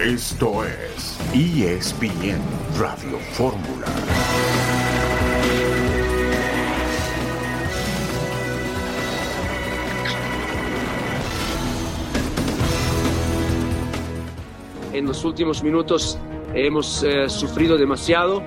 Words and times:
Esto 0.00 0.62
es 0.64 1.18
ESPN 1.34 2.40
Radio 2.78 3.18
Fórmula. 3.32 3.88
En 14.92 15.06
los 15.06 15.24
últimos 15.24 15.64
minutos 15.64 16.16
hemos 16.54 17.02
eh, 17.02 17.28
sufrido 17.28 17.76
demasiado 17.76 18.40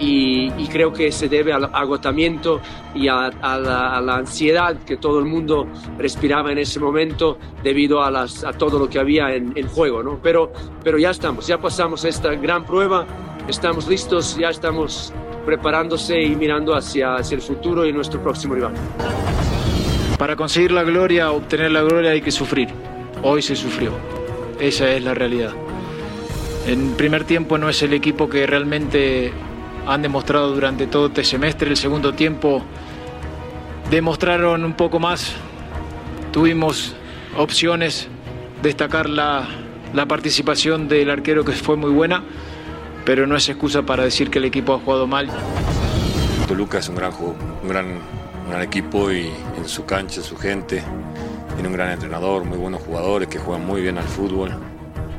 y, 0.00 0.50
y, 0.56 0.66
creo 0.68 0.92
que 0.92 1.12
se 1.12 1.28
debe 1.28 1.52
al 1.52 1.64
agotamiento 1.72 2.60
y 2.94 3.08
a, 3.08 3.26
a, 3.26 3.58
la, 3.58 3.96
a, 3.96 4.00
la, 4.00 4.16
ansiedad 4.16 4.76
que 4.84 4.96
todo 4.96 5.18
el 5.18 5.26
mundo 5.26 5.66
respiraba 5.98 6.50
en 6.50 6.58
ese 6.58 6.80
momento 6.80 7.38
debido 7.62 8.02
a, 8.02 8.10
las, 8.10 8.42
a 8.42 8.52
todo 8.52 8.78
lo 8.78 8.88
que 8.88 8.98
había 8.98 9.34
en, 9.34 9.52
en 9.56 9.68
juego. 9.68 10.02
¿no? 10.02 10.18
Pero, 10.22 10.52
pero 10.82 10.98
ya 10.98 11.10
estamos, 11.10 11.46
ya 11.46 11.58
pasamos 11.58 12.04
esta 12.06 12.34
gran 12.34 12.64
prueba, 12.64 13.06
estamos 13.46 13.86
listos, 13.86 14.36
ya 14.38 14.48
estamos 14.48 15.12
preparándose 15.44 16.20
y 16.20 16.34
mirando 16.34 16.74
hacia, 16.74 17.16
hacia 17.16 17.34
el 17.34 17.42
futuro 17.42 17.84
y 17.86 17.92
nuestro 17.92 18.22
próximo 18.22 18.54
rival. 18.54 18.72
Para 20.18 20.36
conseguir 20.36 20.72
la 20.72 20.82
gloria, 20.82 21.30
obtener 21.30 21.72
la 21.72 21.82
gloria 21.82 22.10
hay 22.12 22.20
que 22.20 22.30
sufrir. 22.30 22.68
Hoy 23.22 23.42
se 23.42 23.56
sufrió. 23.56 23.92
Esa 24.58 24.90
es 24.92 25.02
la 25.02 25.14
realidad. 25.14 25.52
En 26.66 26.92
primer 26.92 27.24
tiempo 27.24 27.56
no 27.56 27.68
es 27.68 27.82
el 27.82 27.94
equipo 27.94 28.28
que 28.28 28.46
realmente 28.46 29.32
han 29.90 30.02
demostrado 30.02 30.54
durante 30.54 30.86
todo 30.86 31.06
este 31.06 31.24
semestre. 31.24 31.68
El 31.68 31.76
segundo 31.76 32.12
tiempo 32.14 32.62
demostraron 33.90 34.64
un 34.64 34.74
poco 34.74 35.00
más. 35.00 35.32
Tuvimos 36.30 36.94
opciones, 37.36 38.06
destacar 38.62 39.10
la, 39.10 39.48
la, 39.92 40.06
participación 40.06 40.86
del 40.86 41.10
arquero 41.10 41.44
que 41.44 41.52
fue 41.52 41.74
muy 41.74 41.90
buena, 41.90 42.22
pero 43.04 43.26
no 43.26 43.34
es 43.34 43.48
excusa 43.48 43.82
para 43.82 44.04
decir 44.04 44.30
que 44.30 44.38
el 44.38 44.44
equipo 44.44 44.74
ha 44.74 44.78
jugado 44.78 45.08
mal. 45.08 45.28
Toluca 46.46 46.78
es 46.78 46.88
un 46.88 46.94
gran, 46.94 47.12
un 47.12 47.68
gran, 47.68 47.86
un 47.86 48.50
gran 48.50 48.62
equipo 48.62 49.10
y 49.10 49.28
en 49.56 49.66
su 49.66 49.84
cancha, 49.86 50.22
su 50.22 50.36
gente, 50.36 50.84
tiene 51.54 51.68
un 51.68 51.74
gran 51.74 51.90
entrenador, 51.90 52.44
muy 52.44 52.58
buenos 52.58 52.80
jugadores 52.82 53.26
que 53.26 53.40
juegan 53.40 53.66
muy 53.66 53.82
bien 53.82 53.98
al 53.98 54.06
fútbol. 54.06 54.52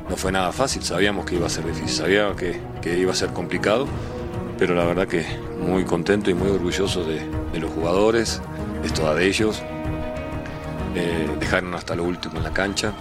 No 0.09 0.15
fue 0.15 0.31
nada 0.31 0.53
fácil, 0.53 0.81
sabíamos 0.81 1.25
que 1.25 1.35
iba 1.35 1.47
a 1.47 1.49
ser 1.49 1.65
difícil, 1.65 1.89
sabíamos 1.89 2.37
que, 2.37 2.61
que 2.81 2.97
iba 2.97 3.11
a 3.11 3.15
ser 3.15 3.31
complicado 3.33 3.85
pero 4.61 4.75
la 4.75 4.85
verdad 4.85 5.07
que 5.07 5.25
muy 5.59 5.83
contento 5.85 6.29
y 6.29 6.35
muy 6.35 6.51
orgulloso 6.51 7.03
de, 7.03 7.59
los 7.59 7.71
jugadores, 7.71 8.39
de 8.83 8.91
todos 8.91 9.19
ellos. 9.19 9.59
Eh, 10.93 11.27
dejaron 11.39 11.73
hasta 11.73 11.95
lo 11.95 12.03
último 12.03 12.37
en 12.37 12.43
la 12.43 12.53
cancha. 12.53 12.93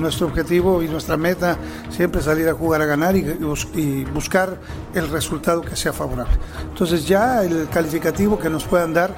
Nuestro 0.00 0.28
objetivo 0.28 0.82
y 0.82 0.88
nuestra 0.88 1.18
meta 1.18 1.58
siempre 1.90 2.20
es 2.20 2.24
salir 2.24 2.48
a 2.48 2.54
jugar 2.54 2.80
a 2.80 2.86
ganar 2.86 3.14
y, 3.14 3.26
y 3.74 4.06
buscar 4.06 4.56
el 4.94 5.10
resultado 5.10 5.60
que 5.60 5.76
sea 5.76 5.92
favorable. 5.92 6.32
Entonces 6.62 7.06
ya 7.06 7.44
el 7.44 7.68
calificativo 7.68 8.38
que 8.38 8.48
nos 8.48 8.64
puedan 8.64 8.94
dar, 8.94 9.14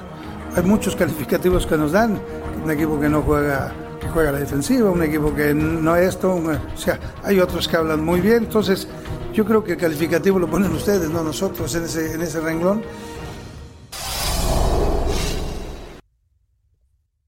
hay 0.53 0.63
muchos 0.63 0.97
calificativos 0.97 1.65
que 1.65 1.77
nos 1.77 1.93
dan, 1.93 2.19
un 2.61 2.69
equipo 2.69 2.99
que 2.99 3.07
no 3.07 3.21
juega 3.21 3.71
que 4.01 4.09
juega 4.09 4.33
la 4.33 4.39
defensiva, 4.39 4.91
un 4.91 5.01
equipo 5.01 5.33
que 5.33 5.53
no 5.53 5.95
esto, 5.95 6.35
un, 6.35 6.55
o 6.55 6.77
sea, 6.77 6.99
hay 7.23 7.39
otros 7.39 7.69
que 7.69 7.77
hablan 7.77 8.03
muy 8.03 8.19
bien, 8.19 8.43
entonces 8.43 8.89
yo 9.35 9.43
creo 9.43 9.61
que 9.65 9.73
el 9.73 9.77
calificativo 9.77 10.39
lo 10.39 10.49
ponen 10.49 10.71
ustedes, 10.71 11.09
no 11.09 11.21
nosotros, 11.21 11.75
en 11.75 11.83
ese, 11.83 12.13
en 12.13 12.21
ese 12.21 12.39
renglón. 12.39 12.81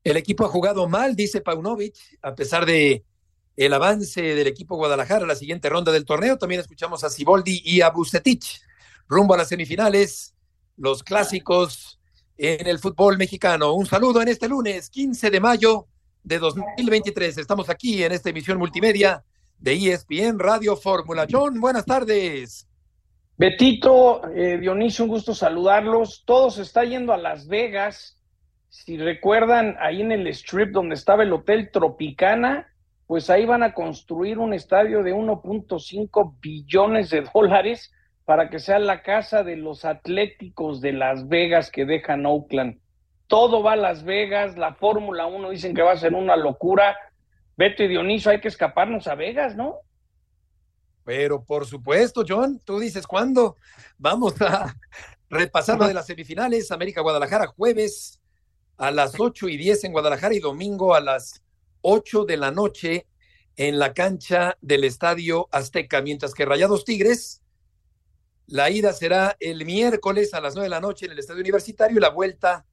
El 0.06 0.16
equipo 0.16 0.46
ha 0.46 0.48
jugado 0.48 0.88
mal, 0.88 1.18
dice 1.18 1.42
Paunovic, 1.42 1.96
a 2.22 2.34
pesar 2.34 2.66
de 2.66 3.04
el 3.58 3.74
avance 3.74 4.22
del 4.22 4.48
equipo 4.48 4.78
Guadalajara 4.78 5.26
a 5.26 5.28
la 5.28 5.36
siguiente 5.36 5.68
ronda 5.68 5.92
del 5.92 6.06
torneo. 6.06 6.38
También 6.38 6.62
escuchamos 6.62 7.04
a 7.04 7.10
Siboldi 7.10 7.62
y 7.66 7.82
a 7.82 7.90
Bucetich 7.90 8.62
rumbo 9.10 9.34
a 9.34 9.38
las 9.38 9.50
semifinales, 9.50 10.34
los 10.78 11.04
clásicos 11.04 12.00
en 12.38 12.68
el 12.68 12.80
fútbol 12.80 13.18
mexicano. 13.18 13.74
Un 13.74 13.86
saludo 13.86 14.22
en 14.22 14.30
este 14.30 14.48
lunes, 14.48 14.90
15 14.90 15.30
de 15.30 15.40
mayo 15.42 15.88
de 16.24 16.40
2023. 16.40 17.38
Estamos 17.38 17.70
aquí 17.70 18.02
en 18.02 18.14
esta 18.14 18.30
emisión 18.30 18.60
multimedia 18.60 19.26
de 19.60 19.74
ESPN 19.74 20.40
Radio 20.40 20.76
Fórmula. 20.76 21.28
John, 21.30 21.60
buenas 21.60 21.86
tardes. 21.86 22.68
Betito, 23.38 24.28
eh, 24.30 24.58
Dionisio, 24.58 25.06
un 25.06 25.10
gusto 25.10 25.36
saludarlos. 25.36 26.24
Todo 26.26 26.50
se 26.50 26.64
está 26.64 26.84
yendo 26.84 27.14
a 27.14 27.18
Las 27.18 27.48
Vegas. 27.48 28.20
Si 28.70 28.98
recuerdan, 28.98 29.76
ahí 29.80 30.02
en 30.02 30.12
el 30.12 30.28
strip 30.28 30.72
donde 30.72 30.96
estaba 30.96 31.24
el 31.24 31.34
Hotel 31.34 31.70
Tropicana, 31.72 32.68
pues 33.06 33.30
ahí 33.30 33.46
van 33.46 33.64
a 33.64 33.74
construir 33.74 34.40
un 34.40 34.54
estadio 34.54 35.04
de 35.04 35.14
1.5 35.14 36.36
billones 36.42 37.10
de 37.10 37.26
dólares 37.34 37.92
para 38.26 38.50
que 38.50 38.60
sea 38.60 38.80
la 38.80 39.04
casa 39.04 39.44
de 39.44 39.56
los 39.56 39.86
atléticos 39.86 40.82
de 40.82 40.92
Las 40.92 41.30
Vegas 41.30 41.72
que 41.72 41.86
dejan 41.86 42.26
Oakland. 42.26 42.80
Todo 43.28 43.64
va 43.64 43.74
a 43.74 43.78
Las 43.78 44.04
Vegas, 44.04 44.58
la 44.58 44.74
Fórmula 44.74 45.28
1 45.28 45.50
dicen 45.50 45.74
que 45.74 45.82
va 45.82 45.94
a 45.94 45.98
ser 45.98 46.14
una 46.14 46.36
locura 46.36 46.98
Beto 47.58 47.84
y 47.84 47.88
Dionisio, 47.88 48.32
hay 48.32 48.40
que 48.40 48.48
escaparnos 48.48 49.08
a 49.08 49.16
Vegas, 49.16 49.56
¿no? 49.56 49.80
Pero 51.04 51.44
por 51.44 51.66
supuesto, 51.66 52.24
John, 52.28 52.62
tú 52.64 52.80
dices 52.80 53.08
cuándo. 53.08 53.58
Vamos 53.98 54.40
a 54.42 54.76
repasar 55.30 55.80
lo 55.80 55.88
de 55.88 55.94
las 55.94 56.06
semifinales. 56.06 56.72
América 56.72 57.02
Guadalajara, 57.02 57.48
jueves 57.48 58.22
a 58.78 58.92
las 58.92 59.20
ocho 59.20 59.50
y 59.50 59.58
diez 59.58 59.84
en 59.84 59.92
Guadalajara 59.92 60.36
y 60.36 60.40
domingo 60.40 60.94
a 60.94 61.02
las 61.02 61.42
ocho 61.82 62.26
de 62.26 62.38
la 62.38 62.52
noche 62.52 63.08
en 63.56 63.80
la 63.80 63.94
cancha 63.94 64.58
del 64.62 64.84
Estadio 64.84 65.48
Azteca. 65.52 66.02
Mientras 66.02 66.36
que 66.36 66.46
Rayados 66.46 66.86
Tigres, 66.86 67.42
la 68.46 68.70
ida 68.70 68.94
será 68.94 69.36
el 69.40 69.66
miércoles 69.66 70.34
a 70.36 70.42
las 70.42 70.54
nueve 70.54 70.66
de 70.66 70.72
la 70.76 70.82
noche 70.82 71.08
en 71.08 71.14
el 71.14 71.20
Estadio 71.20 71.42
Universitario 71.42 71.98
y 71.98 72.02
la 72.02 72.10
vuelta 72.10 72.66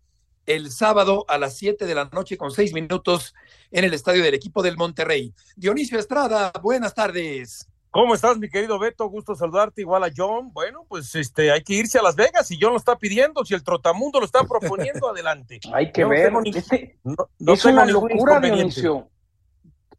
el 0.46 0.70
sábado 0.70 1.24
a 1.28 1.38
las 1.38 1.56
7 1.56 1.86
de 1.86 1.94
la 1.94 2.06
noche 2.06 2.36
con 2.36 2.50
seis 2.50 2.72
minutos 2.72 3.34
en 3.70 3.84
el 3.84 3.94
estadio 3.94 4.22
del 4.22 4.34
equipo 4.34 4.62
del 4.62 4.76
Monterrey. 4.76 5.32
Dionisio 5.56 5.98
Estrada, 5.98 6.52
buenas 6.62 6.94
tardes. 6.94 7.68
¿Cómo 7.90 8.12
estás, 8.14 8.38
mi 8.38 8.48
querido 8.48 8.76
Beto? 8.78 9.06
Gusto 9.06 9.36
saludarte, 9.36 9.82
igual 9.82 10.02
a 10.02 10.10
John. 10.14 10.52
Bueno, 10.52 10.84
pues 10.88 11.14
este, 11.14 11.52
hay 11.52 11.62
que 11.62 11.74
irse 11.74 11.96
a 11.96 12.02
Las 12.02 12.16
Vegas. 12.16 12.48
Si 12.48 12.58
John 12.60 12.72
lo 12.72 12.76
está 12.76 12.96
pidiendo, 12.96 13.44
si 13.44 13.54
el 13.54 13.62
Trotamundo 13.62 14.18
lo 14.18 14.26
está 14.26 14.42
proponiendo, 14.42 15.08
adelante. 15.10 15.60
Hay 15.72 15.92
que 15.92 16.02
no 16.02 16.08
ver. 16.08 16.32
Ni, 16.42 16.50
este, 16.50 16.98
no, 17.04 17.14
no 17.38 17.52
es 17.52 17.64
una 17.64 17.86
locura, 17.86 18.40
Dionisio. 18.40 19.08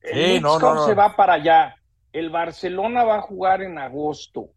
El 0.02 0.36
sí, 0.36 0.40
no, 0.42 0.60
no, 0.60 0.86
se 0.86 0.94
va 0.94 1.16
para 1.16 1.36
allá. 1.36 1.76
El 2.12 2.30
Barcelona 2.32 3.06
va 3.06 3.20
a 3.20 3.22
jugar 3.22 3.62
en 3.62 3.78
agosto. 3.78 4.50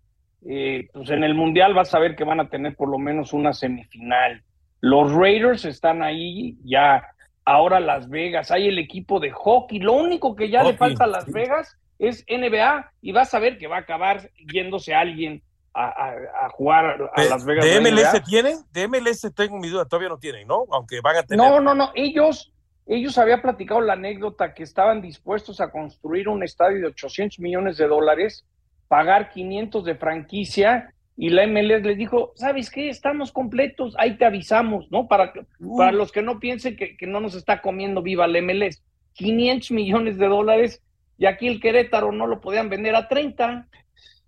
Eh, 0.45 0.89
pues 0.93 1.09
en 1.11 1.23
el 1.23 1.35
Mundial 1.35 1.75
vas 1.75 1.95
a 1.95 2.01
ver 2.01 2.17
que 2.17 2.25
van 2.25 2.41
a 2.41 2.49
tener 2.49 2.75
por 2.75 2.89
lo 2.89 2.99
menos 2.99 3.33
una 3.33 3.53
semifinal. 3.53 4.43
Los 4.81 5.13
Raiders 5.13 5.65
están 5.65 6.03
ahí 6.03 6.57
ya. 6.65 7.07
Ahora 7.45 7.81
Las 7.81 8.09
Vegas, 8.11 8.51
hay 8.51 8.69
el 8.69 8.79
equipo 8.79 9.21
de 9.21 9.31
hockey. 9.31 9.79
Lo 9.81 9.95
único 9.95 10.37
que 10.37 10.51
ya 10.51 10.61
hockey. 10.61 10.73
le 10.73 10.79
falta 10.79 11.05
a 11.05 11.07
Las 11.07 11.33
Vegas 11.33 11.79
es 11.99 12.25
NBA 12.29 12.93
y 13.03 13.13
vas 13.13 13.33
a 13.35 13.39
ver 13.39 13.59
que 13.59 13.67
va 13.67 13.77
a 13.77 13.81
acabar 13.81 14.31
yéndose 14.53 14.95
alguien 14.95 15.43
a, 15.75 15.87
a, 15.89 16.47
a 16.47 16.49
jugar 16.51 17.11
a 17.15 17.23
de, 17.23 17.29
Las 17.29 17.45
Vegas. 17.45 17.65
¿De 17.65 17.81
MLS 17.81 18.13
NBA. 18.13 18.23
tienen? 18.25 18.59
De 18.73 18.89
MLS 18.89 19.33
tengo 19.35 19.59
mi 19.59 19.69
duda, 19.69 19.85
todavía 19.85 20.09
no 20.11 20.19
tienen, 20.19 20.47
¿no? 20.47 20.65
Aunque 20.71 21.01
van 21.01 21.17
a 21.17 21.23
tener. 21.23 21.45
No, 21.45 21.61
no, 21.61 21.75
no. 21.75 21.91
Ellos, 21.95 22.53
ellos 22.87 23.17
había 23.19 23.41
platicado 23.43 23.81
la 23.81 23.95
anécdota 23.95 24.55
que 24.55 24.63
estaban 24.63 25.01
dispuestos 25.01 25.61
a 25.61 25.71
construir 25.71 26.29
un 26.29 26.43
estadio 26.43 26.81
de 26.81 26.87
800 26.89 27.39
millones 27.41 27.79
de 27.79 27.87
dólares, 27.87 28.45
pagar 28.89 29.31
500 29.31 29.85
de 29.85 29.95
franquicia 29.95 30.95
y 31.21 31.31
la 31.31 31.49
MLS 31.49 31.83
les 31.83 31.99
dijo, 31.99 32.33
¿sabes 32.37 32.71
qué? 32.71 32.89
Estamos 32.89 33.33
completos, 33.33 33.97
ahí 33.99 34.17
te 34.17 34.25
avisamos, 34.25 34.89
¿no? 34.93 35.09
Para, 35.09 35.33
para 35.77 35.91
los 35.91 36.13
que 36.13 36.23
no 36.23 36.39
piensen 36.39 36.77
que, 36.77 36.97
que, 36.97 37.09
no 37.09 37.19
nos 37.19 37.35
está 37.35 37.61
comiendo 37.61 38.03
viva 38.03 38.29
la 38.29 38.41
MLS. 38.41 38.85
500 39.15 39.73
millones 39.73 40.17
de 40.17 40.29
dólares 40.29 40.81
y 41.19 41.27
aquí 41.27 41.49
el 41.49 41.61
Querétaro 41.61 42.13
no 42.13 42.29
lo 42.29 42.41
podían 42.41 42.69
vender 42.69 42.95
a 42.95 43.09
30. 43.09 43.67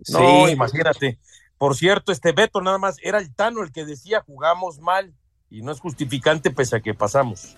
No, 0.08 0.46
sí. 0.46 0.52
imagínate. 0.52 1.20
Por 1.58 1.76
cierto, 1.76 2.10
este 2.10 2.32
Beto 2.32 2.60
nada 2.60 2.78
más 2.78 2.96
era 3.04 3.19
el 3.19 3.32
Tano 3.32 3.62
el 3.62 3.70
que 3.70 3.84
decía 3.84 4.25
jugamos 4.26 4.81
mal 4.81 5.14
y 5.48 5.62
no 5.62 5.70
es 5.70 5.78
justificante 5.78 6.50
pese 6.50 6.75
a 6.75 6.81
que 6.81 6.92
pasamos. 6.92 7.56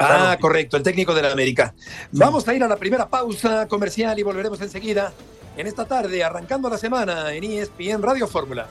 Ah, 0.00 0.08
claro. 0.08 0.40
correcto, 0.40 0.76
el 0.76 0.82
técnico 0.82 1.14
de 1.14 1.22
la 1.22 1.30
América. 1.30 1.72
Sí. 1.78 2.18
Vamos 2.18 2.48
a 2.48 2.54
ir 2.54 2.64
a 2.64 2.68
la 2.68 2.76
primera 2.76 3.08
pausa 3.08 3.68
comercial 3.68 4.18
y 4.18 4.24
volveremos 4.24 4.60
enseguida 4.60 5.12
en 5.56 5.66
esta 5.66 5.86
tarde, 5.86 6.22
arrancando 6.22 6.68
la 6.68 6.78
semana 6.78 7.32
en 7.32 7.44
ESPN 7.44 8.02
Radio 8.02 8.26
Fórmula. 8.26 8.68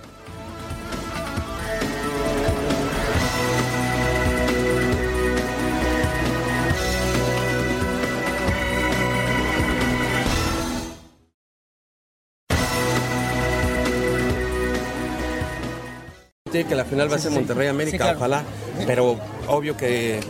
que 16.63 16.73
la 16.73 16.85
final 16.85 17.11
va 17.11 17.17
a 17.17 17.19
ser 17.19 17.31
Monterrey 17.31 17.67
América, 17.67 17.91
sí, 17.91 17.97
claro. 17.97 18.17
ojalá, 18.17 18.43
pero 18.87 19.17
obvio 19.47 19.75
que 19.75 20.21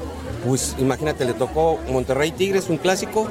pues 0.46 0.76
imagínate, 0.80 1.26
le 1.26 1.34
tocó 1.34 1.80
Monterrey 1.90 2.32
Tigres, 2.32 2.70
un 2.70 2.78
clásico, 2.78 3.28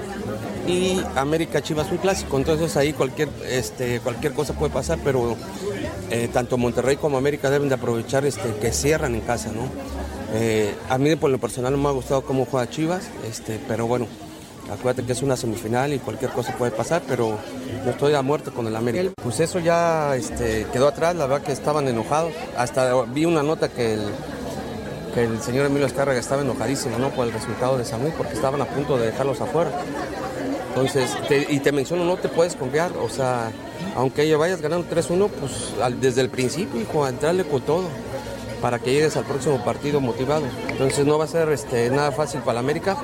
y 0.66 1.00
América 1.16 1.62
Chivas 1.62 1.90
un 1.90 1.98
clásico. 1.98 2.36
Entonces 2.36 2.76
ahí 2.76 2.92
cualquier, 2.92 3.28
este, 3.48 4.00
cualquier 4.00 4.32
cosa 4.32 4.54
puede 4.54 4.72
pasar, 4.72 4.98
pero 5.02 5.36
eh, 6.10 6.28
tanto 6.32 6.56
Monterrey 6.56 6.96
como 6.96 7.16
América 7.16 7.50
deben 7.50 7.68
de 7.68 7.74
aprovechar 7.74 8.24
este, 8.24 8.54
que 8.60 8.72
cierran 8.72 9.14
en 9.14 9.20
casa, 9.20 9.50
¿no? 9.52 9.68
Eh, 10.34 10.74
a 10.88 10.98
mí 10.98 11.14
por 11.16 11.30
lo 11.30 11.38
personal 11.38 11.72
no 11.72 11.78
me 11.78 11.88
ha 11.88 11.92
gustado 11.92 12.22
cómo 12.22 12.44
juega 12.44 12.68
Chivas, 12.68 13.04
este, 13.28 13.60
pero 13.68 13.86
bueno, 13.86 14.08
acuérdate 14.70 15.06
que 15.06 15.12
es 15.12 15.22
una 15.22 15.36
semifinal 15.36 15.92
y 15.92 15.98
cualquier 15.98 16.32
cosa 16.32 16.56
puede 16.56 16.72
pasar, 16.72 17.02
pero 17.06 17.38
no 17.84 17.90
estoy 17.90 18.14
a 18.14 18.22
muerte 18.22 18.50
con 18.50 18.66
el 18.66 18.74
América. 18.74 19.12
Pues 19.22 19.40
eso 19.40 19.60
ya 19.60 20.16
este, 20.16 20.66
quedó 20.72 20.88
atrás, 20.88 21.14
la 21.14 21.26
verdad 21.26 21.46
que 21.46 21.52
estaban 21.52 21.86
enojados. 21.86 22.32
Hasta 22.56 23.02
vi 23.04 23.26
una 23.26 23.42
nota 23.42 23.68
que 23.68 23.94
el, 23.94 24.02
el 25.16 25.40
señor 25.40 25.66
Emilio 25.66 25.86
Escárraga 25.86 26.18
estaba 26.18 26.42
enojadísimo 26.42 26.98
¿no? 26.98 27.10
por 27.10 27.26
el 27.26 27.32
resultado 27.32 27.78
de 27.78 27.84
Samuel 27.84 28.12
porque 28.16 28.34
estaban 28.34 28.60
a 28.60 28.64
punto 28.64 28.98
de 28.98 29.06
dejarlos 29.06 29.40
afuera. 29.40 29.70
Entonces, 30.74 31.16
y 31.48 31.60
te 31.60 31.70
menciono, 31.70 32.04
no 32.04 32.16
te 32.16 32.28
puedes 32.28 32.56
confiar, 32.56 32.90
o 32.96 33.08
sea, 33.08 33.52
aunque 33.94 34.34
vayas 34.34 34.60
ganando 34.60 34.88
3-1, 34.88 35.30
pues 35.30 35.72
desde 36.00 36.20
el 36.20 36.30
principio, 36.30 36.80
hijo, 36.80 37.04
a 37.04 37.10
entrarle 37.10 37.44
con 37.44 37.62
todo 37.62 37.84
para 38.60 38.80
que 38.80 38.92
llegues 38.92 39.16
al 39.16 39.24
próximo 39.24 39.62
partido 39.64 40.00
motivado. 40.00 40.46
Entonces 40.68 41.06
no 41.06 41.16
va 41.16 41.24
a 41.24 41.28
ser 41.28 41.48
este, 41.50 41.90
nada 41.90 42.10
fácil 42.10 42.40
para 42.40 42.54
la 42.54 42.60
América, 42.60 42.96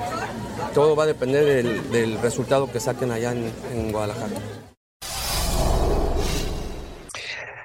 todo 0.74 0.96
va 0.96 1.04
a 1.04 1.06
depender 1.06 1.64
del, 1.64 2.20
resultado 2.20 2.68
que 2.72 2.80
saquen 2.80 3.12
allá 3.12 3.30
en, 3.30 3.52
en 3.72 3.92
Guadalajara. 3.92 4.34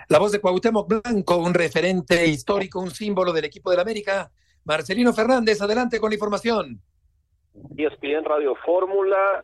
La 0.07 0.19
voz 0.19 0.31
de 0.31 0.39
Cuauhtémoc 0.39 0.87
Blanco, 0.87 1.37
un 1.37 1.55
referente 1.55 2.27
histórico, 2.27 2.79
un 2.79 2.91
símbolo 2.91 3.33
del 3.33 3.45
equipo 3.45 3.71
del 3.71 3.79
América. 3.79 4.31
Marcelino 4.65 5.13
Fernández, 5.13 5.59
adelante 5.63 5.99
con 5.99 6.11
la 6.11 6.15
información. 6.15 6.79
ESPN 7.75 8.23
Radio 8.23 8.53
Fórmula, 8.63 9.43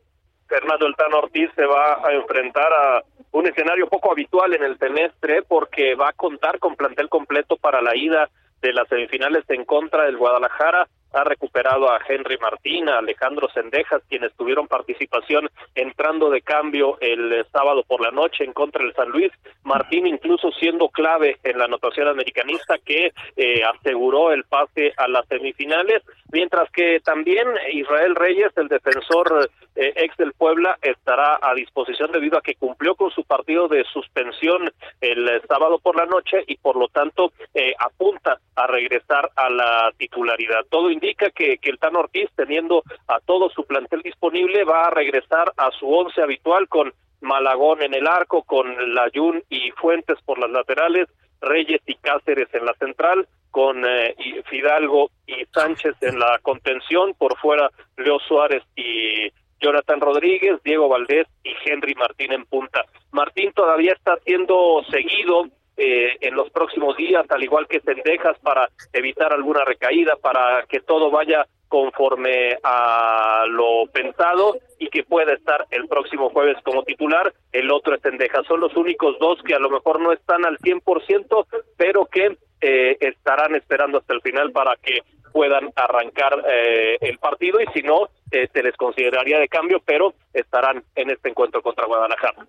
Fernando 0.51 0.85
El 0.85 1.13
Ortiz 1.13 1.49
se 1.55 1.65
va 1.65 2.05
a 2.05 2.11
enfrentar 2.11 2.73
a 2.73 3.01
un 3.31 3.47
escenario 3.47 3.87
poco 3.87 4.11
habitual 4.11 4.53
en 4.53 4.63
el 4.63 4.77
semestre 4.77 5.43
porque 5.43 5.95
va 5.95 6.09
a 6.09 6.13
contar 6.13 6.59
con 6.59 6.75
plantel 6.75 7.07
completo 7.07 7.55
para 7.55 7.81
la 7.81 7.95
ida 7.95 8.29
de 8.61 8.73
las 8.73 8.85
semifinales 8.89 9.45
en 9.47 9.63
contra 9.63 10.03
del 10.03 10.17
Guadalajara 10.17 10.89
ha 11.13 11.23
recuperado 11.23 11.91
a 11.91 11.99
Henry 12.07 12.37
Martín, 12.37 12.89
a 12.89 12.99
Alejandro 12.99 13.49
Sendejas, 13.53 14.01
quienes 14.09 14.33
tuvieron 14.33 14.67
participación 14.67 15.49
entrando 15.75 16.29
de 16.29 16.41
cambio 16.41 16.97
el 17.01 17.33
eh, 17.33 17.45
sábado 17.51 17.83
por 17.83 18.01
la 18.01 18.11
noche 18.11 18.43
en 18.43 18.53
contra 18.53 18.83
del 18.83 18.93
San 18.93 19.09
Luis. 19.09 19.31
Martín 19.63 20.07
incluso 20.07 20.51
siendo 20.51 20.89
clave 20.89 21.37
en 21.43 21.57
la 21.57 21.65
anotación 21.65 22.07
americanista 22.07 22.77
que 22.77 23.11
eh, 23.35 23.63
aseguró 23.63 24.31
el 24.31 24.43
pase 24.45 24.93
a 24.97 25.07
las 25.07 25.27
semifinales, 25.27 26.01
mientras 26.31 26.69
que 26.71 26.99
también 27.01 27.47
Israel 27.73 28.15
Reyes, 28.15 28.51
el 28.55 28.67
defensor 28.67 29.49
eh, 29.75 29.93
ex 29.95 30.17
del 30.17 30.33
Puebla, 30.33 30.77
estará 30.81 31.39
a 31.41 31.53
disposición 31.53 32.11
debido 32.11 32.37
a 32.37 32.41
que 32.41 32.55
cumplió 32.55 32.95
con 32.95 33.11
su 33.11 33.23
partido 33.23 33.67
de 33.67 33.83
suspensión 33.85 34.71
el 34.99 35.41
sábado 35.47 35.79
por 35.79 35.95
la 35.95 36.05
noche 36.05 36.43
y 36.47 36.57
por 36.57 36.75
lo 36.75 36.87
tanto 36.87 37.31
apunta 37.79 38.39
a 38.55 38.67
regresar 38.67 39.29
a 39.35 39.49
la 39.49 39.91
titularidad. 39.97 40.65
Todo 40.69 40.89
indica 41.01 41.31
que, 41.31 41.59
el 41.61 41.79
Tan 41.79 41.95
Ortiz, 41.95 42.29
teniendo 42.35 42.83
a 43.07 43.19
todo 43.19 43.49
su 43.49 43.65
plantel 43.65 44.01
disponible, 44.01 44.63
va 44.63 44.83
a 44.83 44.91
regresar 44.91 45.51
a 45.57 45.71
su 45.71 45.91
once 45.91 46.21
habitual 46.21 46.67
con 46.67 46.93
Malagón 47.21 47.81
en 47.81 47.93
el 47.93 48.07
arco, 48.07 48.43
con 48.43 48.93
Layún 48.93 49.43
y 49.49 49.71
Fuentes 49.71 50.17
por 50.25 50.39
las 50.39 50.51
laterales, 50.51 51.07
Reyes 51.41 51.81
y 51.87 51.95
Cáceres 51.95 52.53
en 52.53 52.65
la 52.65 52.73
central, 52.75 53.27
con 53.49 53.83
eh, 53.85 54.15
Fidalgo 54.49 55.09
y 55.25 55.45
Sánchez 55.53 55.95
en 56.01 56.19
la 56.19 56.39
contención, 56.41 57.13
por 57.15 57.37
fuera 57.37 57.69
Leo 57.97 58.19
Suárez 58.19 58.63
y 58.75 59.29
Jonathan 59.59 59.99
Rodríguez, 59.99 60.59
Diego 60.63 60.87
Valdés 60.87 61.27
y 61.43 61.51
Henry 61.65 61.95
Martín 61.95 62.31
en 62.31 62.45
punta. 62.45 62.85
Martín 63.11 63.51
todavía 63.53 63.93
está 63.93 64.17
siendo 64.25 64.83
seguido 64.89 65.45
eh, 65.83 66.15
en 66.21 66.35
los 66.35 66.47
próximos 66.51 66.95
días, 66.95 67.25
al 67.29 67.43
igual 67.43 67.67
que 67.67 67.79
Sendejas, 67.79 68.37
para 68.43 68.69
evitar 68.93 69.33
alguna 69.33 69.65
recaída, 69.65 70.15
para 70.15 70.63
que 70.69 70.79
todo 70.81 71.09
vaya 71.09 71.47
conforme 71.67 72.55
a 72.61 73.45
lo 73.49 73.87
pensado 73.91 74.59
y 74.77 74.89
que 74.89 75.03
pueda 75.03 75.33
estar 75.33 75.65
el 75.71 75.87
próximo 75.87 76.29
jueves 76.29 76.57
como 76.63 76.83
titular. 76.83 77.33
El 77.51 77.71
otro 77.71 77.95
es 77.95 78.01
Sendejas. 78.03 78.45
Son 78.45 78.59
los 78.59 78.75
únicos 78.77 79.17
dos 79.19 79.39
que 79.43 79.55
a 79.55 79.59
lo 79.59 79.71
mejor 79.71 79.99
no 79.99 80.13
están 80.13 80.45
al 80.45 80.59
100%, 80.59 81.47
pero 81.77 82.05
que 82.05 82.37
eh, 82.61 82.97
estarán 82.99 83.55
esperando 83.55 83.97
hasta 83.97 84.13
el 84.13 84.21
final 84.21 84.51
para 84.51 84.75
que 84.75 84.99
puedan 85.33 85.71
arrancar 85.75 86.43
eh, 86.47 86.99
el 87.01 87.17
partido 87.17 87.59
y 87.59 87.65
si 87.73 87.81
no, 87.81 88.09
se 88.29 88.61
les 88.61 88.77
consideraría 88.77 89.39
de 89.39 89.47
cambio, 89.47 89.81
pero 89.83 90.13
estarán 90.31 90.83
en 90.93 91.09
este 91.09 91.29
encuentro 91.29 91.63
contra 91.63 91.87
Guadalajara. 91.87 92.45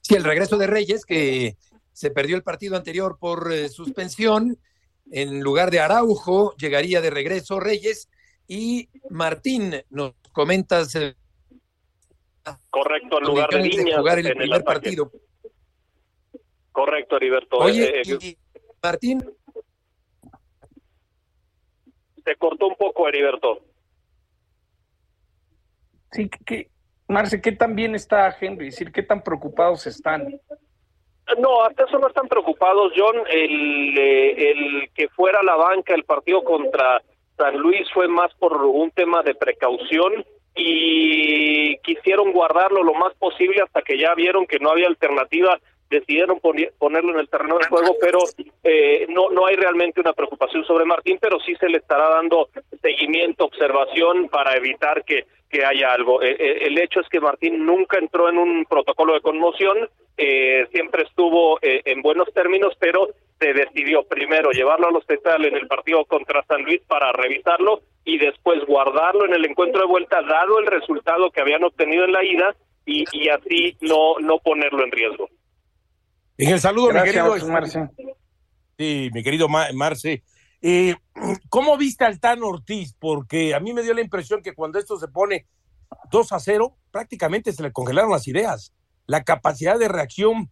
Sí, 0.00 0.16
el 0.16 0.24
regreso 0.24 0.58
de 0.58 0.66
Reyes, 0.66 1.04
que 1.04 1.54
se 1.94 2.10
perdió 2.10 2.36
el 2.36 2.42
partido 2.42 2.76
anterior 2.76 3.16
por 3.18 3.52
eh, 3.52 3.68
suspensión. 3.68 4.58
En 5.12 5.40
lugar 5.40 5.70
de 5.70 5.78
Araujo, 5.78 6.54
llegaría 6.56 7.00
de 7.00 7.10
regreso 7.10 7.60
Reyes. 7.60 8.10
Y 8.48 8.90
Martín, 9.10 9.74
nos 9.90 10.14
comentas. 10.32 10.94
Eh, 10.96 11.14
Correcto, 12.68 13.18
en 13.18 13.24
lugar 13.24 13.48
de 13.48 13.94
jugar 13.96 14.18
el 14.18 14.34
primer 14.34 14.64
partido. 14.64 15.10
Correcto, 16.72 17.16
Heriberto. 17.16 17.56
Oye, 17.58 18.02
eh, 18.02 18.36
Martín. 18.82 19.24
Se 22.24 22.36
cortó 22.36 22.66
un 22.66 22.74
poco, 22.74 23.08
Heriberto. 23.08 23.64
Sí, 26.10 26.28
que, 26.44 26.70
Marce, 27.06 27.40
¿qué 27.40 27.52
tan 27.52 27.76
bien 27.76 27.94
está 27.94 28.36
Henry? 28.40 28.68
Es 28.68 28.74
decir, 28.74 28.92
¿qué 28.92 29.02
tan 29.04 29.22
preocupados 29.22 29.86
están? 29.86 30.40
No, 31.38 31.62
hasta 31.64 31.84
eso 31.84 31.98
no 31.98 32.08
están 32.08 32.28
preocupados, 32.28 32.92
John. 32.96 33.16
El, 33.30 33.98
eh, 33.98 34.90
que 34.94 35.08
fuera 35.08 35.42
la 35.42 35.56
banca 35.56 35.94
el 35.94 36.04
partido 36.04 36.44
contra 36.44 37.02
San 37.36 37.56
Luis 37.56 37.90
fue 37.92 38.08
más 38.08 38.32
por 38.34 38.56
un 38.62 38.90
tema 38.90 39.22
de 39.22 39.34
precaución 39.34 40.24
y 40.54 41.76
quisieron 41.78 42.32
guardarlo 42.32 42.82
lo 42.82 42.94
más 42.94 43.12
posible 43.14 43.62
hasta 43.62 43.82
que 43.82 43.98
ya 43.98 44.14
vieron 44.14 44.46
que 44.46 44.60
no 44.60 44.70
había 44.70 44.86
alternativa 44.86 45.58
decidieron 45.90 46.40
ponerlo 46.40 47.12
en 47.12 47.20
el 47.20 47.28
terreno 47.28 47.58
de 47.58 47.66
juego, 47.66 47.96
pero 48.00 48.18
eh, 48.64 49.06
no 49.10 49.30
no 49.30 49.46
hay 49.46 49.56
realmente 49.56 50.00
una 50.00 50.12
preocupación 50.12 50.64
sobre 50.64 50.84
Martín, 50.84 51.18
pero 51.20 51.38
sí 51.40 51.54
se 51.56 51.68
le 51.68 51.78
estará 51.78 52.08
dando 52.08 52.48
seguimiento, 52.80 53.44
observación 53.44 54.28
para 54.28 54.56
evitar 54.56 55.04
que 55.04 55.24
que 55.54 55.64
haya 55.64 55.92
algo. 55.92 56.20
Eh, 56.20 56.36
eh, 56.36 56.66
el 56.66 56.78
hecho 56.78 57.00
es 57.00 57.08
que 57.08 57.20
Martín 57.20 57.64
nunca 57.64 57.96
entró 57.98 58.28
en 58.28 58.38
un 58.38 58.64
protocolo 58.64 59.14
de 59.14 59.20
conmoción, 59.20 59.88
eh, 60.16 60.66
siempre 60.72 61.04
estuvo 61.04 61.58
en 61.62 62.02
buenos 62.02 62.32
términos, 62.34 62.74
pero 62.78 63.08
se 63.38 63.52
decidió 63.52 64.02
primero 64.04 64.50
llevarlo 64.50 64.88
al 64.88 64.96
hospital 64.96 65.44
en 65.44 65.54
el 65.54 65.66
partido 65.68 66.04
contra 66.06 66.44
San 66.46 66.62
Luis 66.62 66.80
para 66.88 67.12
revisarlo 67.12 67.82
y 68.04 68.18
después 68.18 68.64
guardarlo 68.66 69.26
en 69.26 69.34
el 69.34 69.44
encuentro 69.44 69.82
de 69.82 69.86
vuelta, 69.86 70.22
dado 70.22 70.58
el 70.58 70.66
resultado 70.66 71.30
que 71.30 71.40
habían 71.40 71.62
obtenido 71.62 72.04
en 72.04 72.12
la 72.12 72.24
ida 72.24 72.56
y, 72.84 73.04
y 73.12 73.28
así 73.28 73.76
no, 73.80 74.18
no 74.20 74.38
ponerlo 74.38 74.84
en 74.84 74.90
riesgo. 74.90 75.28
En 76.36 76.50
el 76.50 76.58
saludo, 76.58 76.92
mi 76.92 77.02
querido. 77.02 77.36
Marce. 77.48 77.88
Sí, 78.76 79.08
mi 79.12 79.22
querido 79.22 79.48
Marce. 79.48 80.22
Eh, 80.66 80.96
¿Cómo 81.50 81.76
viste 81.76 82.06
al 82.06 82.18
Tan 82.18 82.42
Ortiz? 82.42 82.94
Porque 82.98 83.54
a 83.54 83.60
mí 83.60 83.74
me 83.74 83.82
dio 83.82 83.92
la 83.92 84.00
impresión 84.00 84.42
que 84.42 84.54
cuando 84.54 84.78
esto 84.78 84.98
se 84.98 85.08
pone 85.08 85.46
2 86.10 86.32
a 86.32 86.40
0, 86.40 86.74
prácticamente 86.90 87.52
se 87.52 87.62
le 87.62 87.70
congelaron 87.70 88.10
las 88.10 88.26
ideas. 88.26 88.72
La 89.06 89.24
capacidad 89.24 89.78
de 89.78 89.88
reacción 89.88 90.50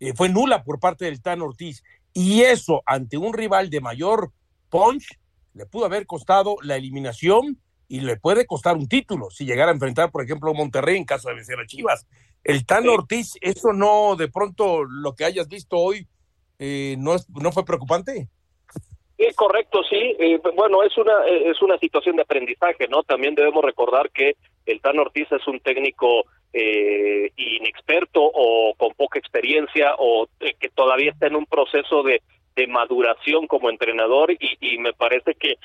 eh, 0.00 0.14
fue 0.14 0.28
nula 0.28 0.64
por 0.64 0.80
parte 0.80 1.04
del 1.04 1.22
Tan 1.22 1.42
Ortiz. 1.42 1.84
Y 2.12 2.42
eso, 2.42 2.82
ante 2.86 3.18
un 3.18 3.32
rival 3.32 3.70
de 3.70 3.80
mayor 3.80 4.32
punch, 4.68 5.20
le 5.54 5.64
pudo 5.64 5.84
haber 5.84 6.06
costado 6.06 6.56
la 6.62 6.74
eliminación 6.74 7.60
y 7.86 8.00
le 8.00 8.16
puede 8.16 8.46
costar 8.46 8.76
un 8.76 8.88
título 8.88 9.30
si 9.30 9.44
llegara 9.44 9.70
a 9.70 9.74
enfrentar, 9.74 10.10
por 10.10 10.24
ejemplo, 10.24 10.50
a 10.50 10.54
Monterrey 10.54 10.96
en 10.96 11.04
caso 11.04 11.28
de 11.28 11.36
vencer 11.36 11.60
a 11.60 11.66
Chivas. 11.66 12.04
El 12.42 12.66
Tan 12.66 12.88
Ortiz, 12.88 13.34
¿eso 13.40 13.72
no, 13.72 14.16
de 14.16 14.26
pronto, 14.26 14.82
lo 14.82 15.14
que 15.14 15.24
hayas 15.24 15.46
visto 15.46 15.76
hoy, 15.76 16.08
eh, 16.58 16.96
no, 16.98 17.14
no 17.28 17.52
fue 17.52 17.64
preocupante? 17.64 18.28
Sí, 19.20 19.34
correcto, 19.34 19.82
sí. 19.84 20.16
Eh, 20.18 20.40
bueno, 20.56 20.82
es 20.82 20.96
una 20.96 21.26
eh, 21.26 21.50
es 21.50 21.60
una 21.60 21.76
situación 21.76 22.16
de 22.16 22.22
aprendizaje, 22.22 22.88
¿no? 22.88 23.02
También 23.02 23.34
debemos 23.34 23.62
recordar 23.62 24.08
que 24.08 24.36
el 24.64 24.80
Tan 24.80 24.98
Ortiz 24.98 25.30
es 25.30 25.46
un 25.46 25.60
técnico 25.60 26.24
eh, 26.54 27.30
inexperto 27.36 28.22
o 28.22 28.72
con 28.78 28.94
poca 28.94 29.18
experiencia 29.18 29.94
o 29.98 30.26
que 30.38 30.70
todavía 30.70 31.10
está 31.10 31.26
en 31.26 31.36
un 31.36 31.44
proceso 31.44 32.02
de, 32.02 32.22
de 32.56 32.66
maduración 32.66 33.46
como 33.46 33.70
entrenador 33.70 34.32
y, 34.32 34.58
y 34.60 34.78
me 34.78 34.92
parece 34.92 35.34
que 35.34 35.56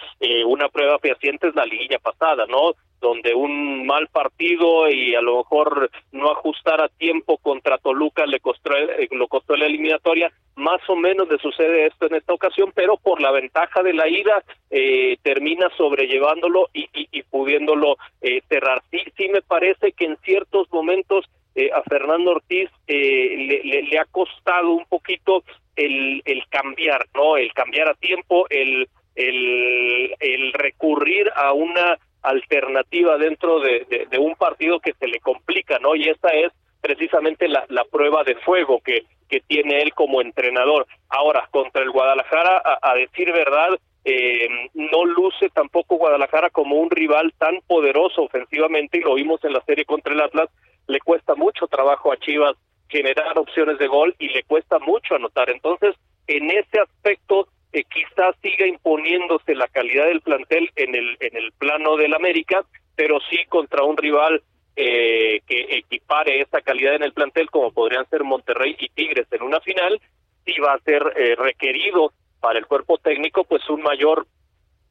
una 0.46 0.70
prueba 0.70 1.00
fehaciente 1.00 1.48
es 1.48 1.56
la 1.56 1.66
liguilla 1.66 2.00
pasada, 2.00 2.46
¿no? 2.48 2.74
Donde 3.02 3.34
un 3.34 3.86
mal 3.86 4.08
partido 4.08 4.90
y 4.90 5.16
a 5.16 5.22
lo 5.22 5.38
mejor 5.38 5.90
no 6.12 6.32
ajustar 6.32 6.82
a 6.82 6.90
tiempo 6.90 7.38
contra 7.38 7.78
Toluca 7.78 8.26
le 8.26 8.40
costó, 8.40 8.72
eh, 8.76 9.08
lo 9.12 9.28
costó 9.28 9.56
la 9.56 9.66
eliminatoria. 9.66 10.32
Más 10.56 10.82
o 10.88 10.96
menos 10.96 11.28
le 11.30 11.38
sucede 11.38 11.88
esto 11.88 12.08
en 12.08 12.16
esta 12.16 12.34
ocasión, 12.34 12.72
pero 12.74 12.98
por 12.98 13.22
la 13.22 13.32
ventaja 13.32 13.84
de 13.84 13.94
la 13.94 14.08
ida 14.08 14.44
eh, 14.72 15.18
termina 15.22 15.70
sobrellevándolo 15.78 16.70
y, 16.74 16.88
y, 16.94 17.24
pudiéndolo 17.24 17.98
eh, 18.22 18.42
cerrar. 18.48 18.82
Sí, 18.90 19.00
sí 19.18 19.28
me 19.30 19.42
parece 19.42 19.92
que 19.92 20.06
en 20.06 20.18
ciertos 20.24 20.72
momentos 20.72 21.26
eh, 21.56 21.70
a 21.74 21.82
Fernando 21.84 22.32
Ortiz 22.32 22.70
eh, 22.88 23.62
le, 23.64 23.84
le, 23.84 24.00
ha 24.00 24.06
costado 24.06 24.72
un 24.72 24.86
poquito 24.86 25.44
el, 25.76 26.22
el 26.26 26.44
cambiar, 26.50 27.06
¿no? 27.14 27.38
El 27.38 27.54
cambiar 27.54 27.90
a 27.90 27.94
tiempo, 27.96 28.48
el, 28.50 28.88
el, 29.16 30.54
recurrir 30.54 31.32
a 31.36 31.54
una 31.54 31.98
alternativa 32.22 33.18
dentro 33.18 33.60
de, 33.60 34.08
de, 34.10 34.18
un 34.18 34.36
partido 34.36 34.80
que 34.80 34.94
se 34.94 35.08
le 35.08 35.20
complica, 35.20 35.78
¿no? 35.80 35.96
Y 35.96 36.10
esta 36.10 36.30
es 36.30 36.52
precisamente 36.82 37.48
la, 37.48 37.66
la 37.70 37.84
prueba 37.86 38.24
de 38.24 38.36
fuego 38.36 38.80
que, 38.84 39.04
que 39.28 39.42
tiene 39.42 39.82
él 39.82 39.94
como 39.94 40.22
entrenador. 40.22 40.88
Ahora, 41.10 41.48
contra 41.52 41.84
el 41.84 41.92
Guadalajara, 41.92 42.62
a, 42.82 42.96
decir 42.96 43.32
verdad, 43.32 43.70
eh, 44.04 44.48
no 44.74 45.06
luce 45.06 45.50
tampoco 45.50 45.98
Guadalajara 45.98 46.50
como 46.50 46.76
un 46.76 46.90
rival 46.90 47.34
tan 47.38 47.60
poderoso 47.68 48.24
ofensivamente, 48.24 48.98
y 48.98 49.02
lo 49.02 49.16
vimos 49.16 49.44
en 49.44 49.54
la 49.54 49.62
serie 49.62 49.86
contra 49.86 50.14
el 50.14 50.22
Atlas, 50.22 50.50
le 50.88 51.00
cuesta 51.00 51.36
mucho 51.36 51.68
trabajo 51.68 52.12
a 52.12 52.18
Chivas 52.18 52.56
generar 52.90 53.38
opciones 53.38 53.78
de 53.80 53.88
gol 53.88 54.16
y 54.20 54.30
le 54.30 54.44
cuesta 54.44 54.80
mucho 54.80 55.16
anotar. 55.16 55.50
Entonces, 55.50 55.96
en 56.28 56.50
ese 56.52 56.80
aspecto, 56.80 57.48
eh, 57.74 57.84
quizás 57.84 58.36
siga 58.42 58.66
imponiéndose 58.68 59.56
la 59.56 59.68
calidad 59.68 60.06
del 60.06 60.22
plantel 60.22 60.70
en 60.76 60.96
el, 60.96 61.18
en 61.20 61.36
el 61.36 61.52
plano 61.54 61.98
del 61.98 62.14
América, 62.14 62.66
pero 62.96 63.20
sí 63.30 63.38
contra 63.50 63.84
un 63.84 63.98
rival 63.98 64.42
eh, 64.78 65.42
que 65.48 65.78
equipare 65.78 66.42
esa 66.42 66.62
calidad 66.62 66.96
en 66.96 67.04
el 67.04 67.14
plantel, 67.14 67.50
como 67.50 67.72
podrían 67.72 68.10
ser 68.10 68.24
Monterrey 68.24 68.76
y 68.80 68.90
Tigres 68.90 69.28
en 69.32 69.44
una 69.44 69.62
final, 69.62 70.00
sí 70.46 70.54
va 70.60 70.74
a 70.74 70.80
ser 70.80 71.02
eh, 71.16 71.36
requerido 71.36 72.14
para 72.40 72.60
el 72.60 72.66
cuerpo 72.66 72.98
técnico, 72.98 73.44
pues 73.44 73.68
un 73.70 73.82
mayor 73.82 74.28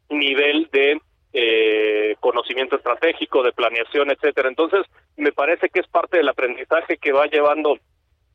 nivel 0.08 0.68
de 0.72 1.00
eh, 1.36 2.14
conocimiento 2.20 2.76
estratégico, 2.76 3.42
de 3.42 3.52
planeación, 3.52 4.10
etcétera. 4.10 4.48
Entonces, 4.48 4.86
me 5.16 5.32
parece 5.32 5.68
que 5.68 5.80
es 5.80 5.88
parte 5.88 6.16
del 6.16 6.28
aprendizaje 6.28 6.96
que 6.96 7.12
va 7.12 7.26
llevando 7.26 7.76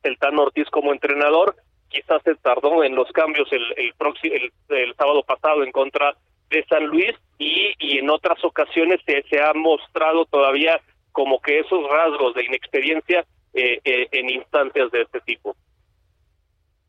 el 0.02 0.18
Tan 0.18 0.38
Ortiz 0.38 0.68
como 0.70 0.92
entrenador. 0.92 1.56
Quizás 1.88 2.22
se 2.22 2.34
tardó 2.36 2.84
en 2.84 2.94
los 2.94 3.10
cambios 3.12 3.50
el, 3.52 3.62
el, 3.76 3.94
el, 4.24 4.52
el 4.68 4.94
sábado 4.96 5.22
pasado 5.24 5.64
en 5.64 5.72
contra 5.72 6.14
de 6.50 6.64
San 6.66 6.86
Luis 6.86 7.14
y, 7.38 7.72
y 7.78 7.98
en 7.98 8.10
otras 8.10 8.44
ocasiones 8.44 9.00
se, 9.06 9.22
se 9.30 9.40
ha 9.40 9.54
mostrado 9.54 10.26
todavía 10.26 10.78
como 11.12 11.40
que 11.40 11.60
esos 11.60 11.80
rasgos 11.90 12.34
de 12.34 12.44
inexperiencia 12.44 13.24
eh, 13.54 13.80
eh, 13.82 14.08
en 14.12 14.30
instancias 14.30 14.90
de 14.90 15.02
este 15.02 15.20
tipo. 15.22 15.56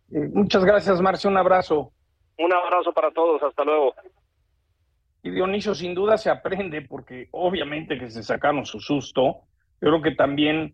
muchas 0.10 0.66
gracias, 0.66 1.02
Marcio. 1.02 1.30
Un 1.30 1.38
abrazo. 1.38 1.92
Un 2.38 2.54
abrazo 2.54 2.92
para 2.92 3.12
todos. 3.12 3.42
Hasta 3.42 3.64
luego. 3.64 3.96
Y 5.24 5.30
Dionisio, 5.30 5.76
sin 5.76 5.94
duda 5.94 6.18
se 6.18 6.30
aprende, 6.30 6.82
porque 6.82 7.28
obviamente 7.32 8.00
que 8.00 8.10
se 8.10 8.24
sacaron 8.24 8.66
su 8.66 8.80
susto. 8.80 9.42
Yo 9.80 9.90
creo 9.90 10.02
que 10.02 10.12
también 10.12 10.74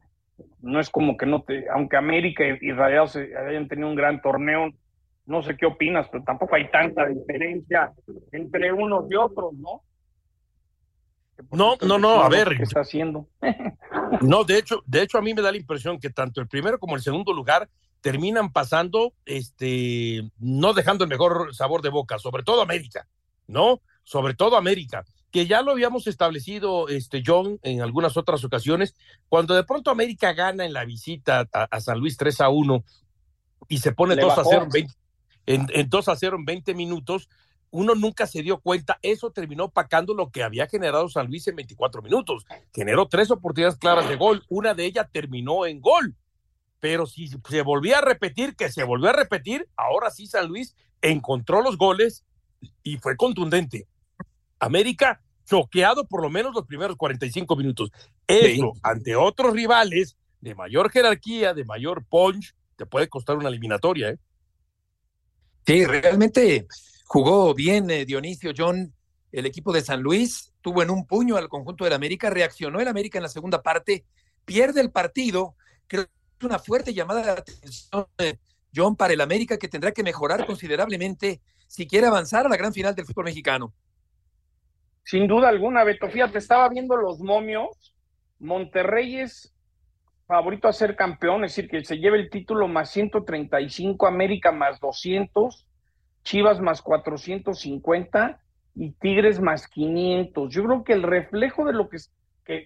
no 0.62 0.80
es 0.80 0.90
como 0.90 1.18
que 1.18 1.26
no 1.26 1.42
te, 1.44 1.66
aunque 1.70 1.98
América 1.98 2.44
y 2.60 2.72
Rayados 2.72 3.16
hayan 3.16 3.68
tenido 3.68 3.90
un 3.90 3.96
gran 3.96 4.22
torneo, 4.22 4.70
no 5.26 5.42
sé 5.44 5.58
qué 5.58 5.66
opinas, 5.66 6.08
pero 6.12 6.24
tampoco 6.24 6.56
hay 6.56 6.70
tanta 6.72 7.06
diferencia 7.06 7.92
entre 8.32 8.72
unos 8.72 9.06
y 9.12 9.16
otros, 9.16 9.54
¿no? 9.54 9.84
No, 11.52 11.78
no, 11.86 12.00
no, 12.00 12.22
a 12.22 12.30
ver. 12.30 12.56
¿Qué 12.56 12.64
está 12.64 12.82
haciendo? 12.82 13.28
no, 14.22 14.44
de 14.44 14.58
hecho, 14.58 14.82
de 14.86 15.04
hecho 15.04 15.18
a 15.18 15.22
mí 15.22 15.34
me 15.34 15.42
da 15.42 15.52
la 15.52 15.58
impresión 15.58 16.00
que 16.00 16.10
tanto 16.10 16.42
el 16.42 16.48
primero 16.48 16.80
como 16.80 16.96
el 16.96 17.02
segundo 17.02 17.34
lugar 17.34 17.70
terminan 18.02 18.52
pasando, 18.52 19.14
este, 19.26 20.30
no 20.40 20.74
dejando 20.74 21.04
el 21.04 21.10
mejor 21.10 21.54
sabor 21.54 21.82
de 21.82 21.90
boca, 21.90 22.18
sobre 22.18 22.44
todo 22.44 22.62
América, 22.62 23.08
¿no? 23.48 23.82
Sobre 24.08 24.36
todo 24.36 24.56
América, 24.56 25.04
que 25.32 25.48
ya 25.48 25.62
lo 25.62 25.72
habíamos 25.72 26.08
establecido, 26.08 26.88
este 26.88 27.22
John, 27.26 27.60
en 27.62 27.82
algunas 27.82 28.16
otras 28.16 28.42
ocasiones, 28.46 28.96
cuando 29.28 29.54
de 29.54 29.66
pronto 29.66 29.92
América 29.92 30.32
gana 30.32 30.64
en 30.64 30.72
la 30.72 30.86
visita 30.86 31.46
a, 31.52 31.82
San 31.82 32.00
Luis 32.00 32.16
3 32.16 32.40
a 32.40 32.48
1 32.48 32.86
y 33.68 33.80
se 33.80 33.92
pone 33.92 34.16
2 34.16 34.38
a 34.38 34.44
0 34.46 34.68
en, 35.46 35.68
en, 35.74 35.90
2 35.90 36.08
a 36.08 36.16
0 36.16 36.38
en 36.38 36.46
20 36.46 36.74
minutos, 36.74 37.28
uno 37.70 37.96
nunca 37.96 38.28
se 38.28 38.42
dio 38.42 38.62
cuenta, 38.62 38.98
eso 39.02 39.30
terminó 39.32 39.66
opacando 39.66 40.14
lo 40.14 40.32
que 40.32 40.42
había 40.42 40.68
generado 40.68 41.10
San 41.10 41.28
Luis 41.28 41.46
en 41.50 41.58
24 41.58 42.02
minutos. 42.02 42.46
Generó 42.74 43.10
tres 43.10 43.30
oportunidades 43.30 43.78
claras 43.78 44.08
de 44.08 44.16
gol, 44.16 44.46
una 44.48 44.74
de 44.74 44.86
ellas 44.86 45.10
terminó 45.12 45.66
en 45.66 45.82
gol. 45.82 46.16
Pero 46.80 47.08
si 47.08 47.28
se 47.28 47.62
volvía 47.62 47.98
a 47.98 48.02
repetir, 48.02 48.56
que 48.56 48.72
se 48.72 48.86
volvió 48.86 49.10
a 49.10 49.14
repetir, 49.14 49.68
ahora 49.76 50.12
sí 50.12 50.28
San 50.28 50.48
Luis 50.48 50.78
encontró 51.02 51.62
los 51.62 51.78
goles 51.78 52.24
y 52.84 52.98
fue 53.00 53.18
contundente. 53.18 53.86
América 54.60 55.22
choqueado 55.46 56.06
por 56.06 56.22
lo 56.22 56.30
menos 56.30 56.54
los 56.54 56.66
primeros 56.66 56.98
45 56.98 57.56
minutos. 57.56 57.92
Eso, 58.28 58.74
ante 58.84 59.16
otros 59.16 59.54
rivales 59.54 60.18
de 60.42 60.56
mayor 60.56 60.92
jerarquía, 60.92 61.54
de 61.54 61.66
mayor 61.66 62.06
punch, 62.06 62.54
te 62.76 62.86
puede 62.86 63.08
costar 63.08 63.38
una 63.38 63.50
eliminatoria, 63.50 64.10
¿eh? 64.10 64.18
Sí, 65.66 65.86
realmente 65.86 66.68
jugó 67.06 67.54
bien 67.54 67.90
eh, 67.90 68.06
Dionisio 68.06 68.54
John, 68.56 68.94
el 69.32 69.46
equipo 69.46 69.74
de 69.74 69.82
San 69.82 70.02
Luis, 70.02 70.54
tuvo 70.62 70.82
en 70.82 70.90
un 70.90 71.06
puño 71.06 71.36
al 71.36 71.50
conjunto 71.50 71.84
del 71.84 71.94
América, 71.94 72.30
reaccionó 72.30 72.80
el 72.80 72.88
América 72.88 73.18
en 73.18 73.24
la 73.24 73.30
segunda 73.30 73.62
parte, 73.62 74.06
pierde 74.46 74.80
el 74.80 74.92
partido, 74.92 75.56
creo 75.88 76.06
que 76.06 76.12
es 76.40 76.46
una 76.46 76.60
fuerte 76.60 76.94
llamada 76.94 77.22
de 77.22 77.32
atención, 77.32 78.06
eh, 78.18 78.38
John, 78.74 78.96
para 78.96 79.14
el 79.14 79.22
América 79.22 79.58
que 79.58 79.68
tendrá 79.68 79.92
que 79.92 80.04
mejorar 80.04 80.46
considerablemente 80.46 81.42
si 81.68 81.86
quiere 81.86 82.08
avanzar 82.08 82.46
a 82.46 82.50
la 82.50 82.58
gran 82.58 82.74
final 82.74 82.96
del 82.96 83.06
fútbol 83.06 83.26
mexicano. 83.26 83.74
Sin 85.08 85.26
duda 85.26 85.48
alguna, 85.48 85.86
Beto. 85.86 86.10
Fíjate, 86.10 86.38
estaba 86.38 86.68
viendo 86.68 86.98
los 86.98 87.22
momios. 87.22 87.96
Monterrey 88.40 89.22
es 89.22 89.56
favorito 90.26 90.68
a 90.68 90.74
ser 90.74 90.98
campeón, 90.98 91.46
es 91.46 91.56
decir, 91.56 91.70
que 91.70 91.82
se 91.86 91.98
lleve 91.98 92.18
el 92.20 92.30
título 92.30 92.68
más 92.68 92.90
135, 92.90 94.06
América 94.06 94.52
más 94.52 94.82
200, 94.82 95.66
Chivas 96.24 96.60
más 96.60 96.82
450 96.82 98.42
y 98.76 98.92
Tigres 99.00 99.40
más 99.40 99.70
500. 99.70 100.54
Yo 100.54 100.66
creo 100.66 100.84
que 100.84 100.92
el 100.92 101.04
reflejo 101.04 101.64
de 101.64 101.72
lo 101.72 101.88
que, 101.88 102.00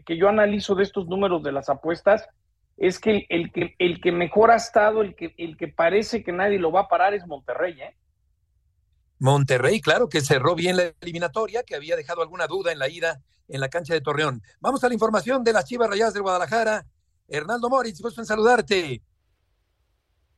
que, 0.04 0.18
yo 0.18 0.28
analizo 0.28 0.74
de 0.74 0.82
estos 0.82 1.08
números 1.08 1.44
de 1.44 1.52
las 1.52 1.70
apuestas 1.70 2.28
es 2.76 3.00
que 3.00 3.28
el, 3.30 3.52
que 3.52 3.76
el 3.78 4.02
que 4.02 4.12
mejor 4.12 4.50
ha 4.50 4.56
estado, 4.56 5.04
el 5.04 5.14
que, 5.14 5.36
el 5.38 5.58
que 5.58 5.68
parece 5.68 6.24
que 6.24 6.32
nadie 6.32 6.58
lo 6.58 6.72
va 6.72 6.82
a 6.82 6.88
parar 6.88 7.14
es 7.14 7.28
Monterrey, 7.28 7.80
¿eh? 7.80 7.96
Monterrey, 9.22 9.82
claro, 9.82 10.10
que 10.10 10.22
cerró 10.22 10.56
bien 10.56 10.78
la 10.78 10.96
eliminatoria, 11.00 11.62
que 11.62 11.76
había 11.76 11.96
dejado 11.96 12.24
alguna 12.24 12.48
duda 12.48 12.72
en 12.72 12.80
la 12.80 12.90
ida 12.90 13.22
en 13.48 13.62
la 13.62 13.70
cancha 13.70 13.94
de 13.94 14.02
Torreón. 14.02 14.42
Vamos 14.60 14.84
a 14.84 14.88
la 14.88 14.96
información 14.96 15.44
de 15.44 15.54
las 15.54 15.66
Chivas 15.66 15.92
Rayadas 15.92 16.16
del 16.16 16.24
Guadalajara. 16.24 16.86
Hernando 17.28 17.70
Moritz, 17.70 18.02
gusto 18.02 18.20
en 18.20 18.26
saludarte. 18.26 19.00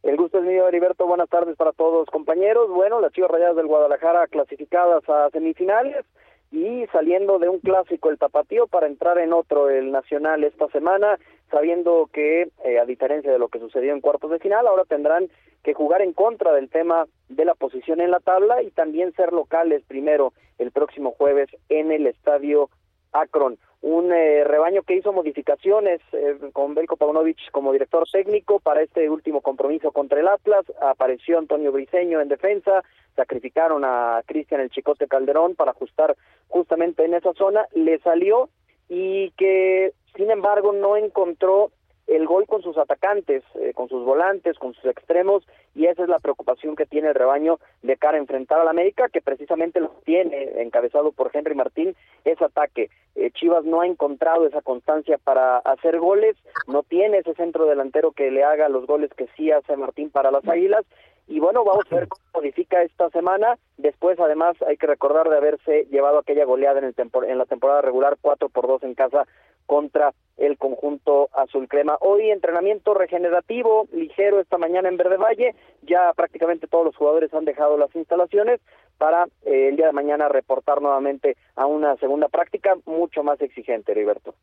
El 0.03 0.17
gusto 0.17 0.39
es 0.39 0.43
mío, 0.43 0.67
Heriberto. 0.67 1.07
Buenas 1.07 1.29
tardes 1.29 1.55
para 1.55 1.71
todos, 1.71 2.09
compañeros. 2.09 2.69
Bueno, 2.71 2.99
las 2.99 3.13
Chivas 3.13 3.31
Rayadas 3.31 3.55
del 3.55 3.67
Guadalajara 3.67 4.27
clasificadas 4.27 5.01
a 5.07 5.29
semifinales 5.31 6.05
y 6.53 6.85
saliendo 6.91 7.39
de 7.39 7.49
un 7.49 7.59
clásico 7.59 8.11
el 8.11 8.19
tapatío 8.19 8.67
para 8.67 8.85
entrar 8.85 9.17
en 9.17 9.33
otro 9.33 9.71
el 9.71 9.91
nacional 9.91 10.43
esta 10.43 10.67
semana 10.67 11.17
sabiendo 11.49 12.07
que 12.13 12.49
eh, 12.63 12.79
a 12.79 12.85
diferencia 12.85 13.31
de 13.31 13.39
lo 13.39 13.47
que 13.47 13.59
sucedió 13.59 13.91
en 13.91 14.01
cuartos 14.01 14.29
de 14.29 14.37
final 14.37 14.67
ahora 14.67 14.85
tendrán 14.85 15.29
que 15.63 15.73
jugar 15.73 16.03
en 16.03 16.13
contra 16.13 16.53
del 16.53 16.69
tema 16.69 17.07
de 17.27 17.45
la 17.45 17.55
posición 17.55 18.01
en 18.01 18.11
la 18.11 18.19
tabla 18.19 18.61
y 18.61 18.69
también 18.69 19.13
ser 19.13 19.33
locales 19.33 19.81
primero 19.87 20.33
el 20.59 20.71
próximo 20.71 21.11
jueves 21.17 21.49
en 21.69 21.91
el 21.91 22.05
estadio 22.05 22.69
Akron 23.13 23.57
un 23.83 24.13
eh, 24.13 24.45
rebaño 24.45 24.83
que 24.83 24.95
hizo 24.95 25.11
modificaciones 25.11 25.99
eh, 26.13 26.37
con 26.53 26.73
Belko 26.73 26.95
Paunovic 26.95 27.51
como 27.51 27.73
director 27.73 28.07
técnico 28.09 28.61
para 28.61 28.81
este 28.81 29.09
último 29.09 29.41
compromiso 29.41 29.91
contra 29.91 30.21
el 30.21 30.27
Atlas. 30.29 30.65
Apareció 30.81 31.37
Antonio 31.37 31.73
Briseño 31.73 32.21
en 32.21 32.29
defensa, 32.29 32.81
sacrificaron 33.15 33.83
a 33.85 34.21
Cristian 34.25 34.61
el 34.61 34.69
Chicote 34.69 35.07
Calderón 35.07 35.55
para 35.55 35.71
ajustar 35.71 36.15
justamente 36.47 37.05
en 37.05 37.13
esa 37.13 37.33
zona. 37.33 37.67
Le 37.73 37.99
salió 37.99 38.49
y 38.89 39.31
que, 39.31 39.93
sin 40.15 40.31
embargo, 40.31 40.73
no 40.73 40.97
encontró 40.97 41.71
el 42.07 42.27
gol 42.27 42.45
con 42.47 42.61
sus 42.61 42.77
atacantes, 42.77 43.43
eh, 43.55 43.71
con 43.73 43.87
sus 43.87 44.03
volantes, 44.03 44.59
con 44.59 44.73
sus 44.73 44.85
extremos, 44.85 45.47
y 45.73 45.85
esa 45.85 46.03
es 46.03 46.09
la 46.09 46.19
preocupación 46.19 46.75
que 46.75 46.85
tiene 46.85 47.09
el 47.09 47.15
rebaño 47.15 47.59
de 47.81 47.95
cara 47.97 48.17
a 48.17 48.21
enfrentar 48.21 48.59
al 48.59 48.67
América, 48.67 49.07
que 49.09 49.21
precisamente 49.21 49.79
lo 49.79 49.89
tiene, 50.03 50.61
encabezado 50.61 51.11
por 51.11 51.31
Henry 51.33 51.55
Martín, 51.55 51.95
ese 52.25 52.43
ataque. 52.43 52.89
Eh, 53.15 53.31
Chivas 53.31 53.63
no 53.63 53.81
ha 53.81 53.87
encontrado 53.87 54.45
esa 54.45 54.61
constancia 54.61 55.17
para 55.17 55.59
hacer 55.59 55.99
goles, 55.99 56.35
no 56.67 56.83
tiene 56.83 57.19
ese 57.19 57.35
centro 57.35 57.65
delantero 57.65 58.11
que 58.11 58.31
le 58.31 58.43
haga 58.43 58.67
los 58.69 58.85
goles 58.85 59.11
que 59.13 59.27
sí 59.37 59.51
hace 59.51 59.77
Martín 59.77 60.09
para 60.09 60.31
las 60.31 60.47
Águilas, 60.47 60.85
y 61.33 61.39
bueno, 61.39 61.63
vamos 61.63 61.85
a 61.89 61.95
ver 61.95 62.07
cómo 62.07 62.23
modifica 62.35 62.83
esta 62.83 63.09
semana. 63.09 63.57
Después, 63.77 64.19
además, 64.19 64.55
hay 64.67 64.77
que 64.77 64.85
recordar 64.85 65.27
de 65.29 65.37
haberse 65.37 65.87
llevado 65.89 66.19
aquella 66.19 66.45
goleada 66.45 66.77
en, 66.77 66.85
el 66.85 66.95
en 67.27 67.37
la 67.39 67.47
temporada 67.47 67.81
regular 67.81 68.17
4 68.21 68.49
por 68.49 68.67
2 68.67 68.83
en 68.83 68.93
casa 68.93 69.25
contra 69.65 70.13
el 70.37 70.59
conjunto 70.59 71.29
azul 71.33 71.67
crema. 71.67 71.97
Hoy 72.01 72.29
entrenamiento 72.29 72.93
regenerativo 72.93 73.87
ligero 73.91 74.41
esta 74.41 74.59
mañana 74.59 74.89
en 74.89 74.97
Verde 74.97 75.17
Valle, 75.17 75.55
ya 75.81 76.13
prácticamente 76.13 76.67
todos 76.67 76.85
los 76.85 76.95
jugadores 76.95 77.33
han 77.33 77.45
dejado 77.45 77.77
las 77.77 77.95
instalaciones 77.95 78.61
para 78.99 79.25
eh, 79.43 79.69
el 79.69 79.75
día 79.75 79.87
de 79.87 79.93
mañana 79.93 80.29
reportar 80.29 80.83
nuevamente 80.83 81.35
a 81.55 81.65
una 81.65 81.95
segunda 81.97 82.27
práctica 82.27 82.75
mucho 82.85 83.23
más 83.23 83.41
exigente, 83.41 83.93
Heriberto. 83.93 84.35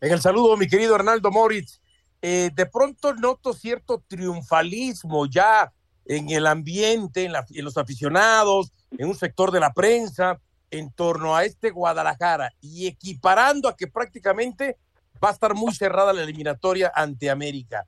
En 0.00 0.12
el 0.12 0.20
saludo, 0.20 0.56
mi 0.56 0.68
querido 0.68 0.94
Arnaldo 0.94 1.32
Moritz, 1.32 1.80
eh, 2.22 2.50
de 2.54 2.66
pronto 2.66 3.14
noto 3.14 3.52
cierto 3.52 4.02
triunfalismo 4.06 5.26
ya 5.26 5.72
en 6.04 6.30
el 6.30 6.46
ambiente, 6.46 7.24
en, 7.24 7.32
en 7.34 7.64
los 7.64 7.76
aficionados, 7.76 8.72
en 8.98 9.08
un 9.08 9.14
sector 9.14 9.50
de 9.50 9.60
la 9.60 9.72
prensa, 9.72 10.40
en 10.70 10.90
torno 10.92 11.36
a 11.36 11.44
este 11.44 11.70
Guadalajara 11.70 12.52
y 12.60 12.86
equiparando 12.86 13.68
a 13.68 13.76
que 13.76 13.86
prácticamente 13.86 14.78
va 15.22 15.30
a 15.30 15.32
estar 15.32 15.54
muy 15.54 15.74
cerrada 15.74 16.12
la 16.12 16.22
eliminatoria 16.22 16.92
ante 16.94 17.30
América. 17.30 17.86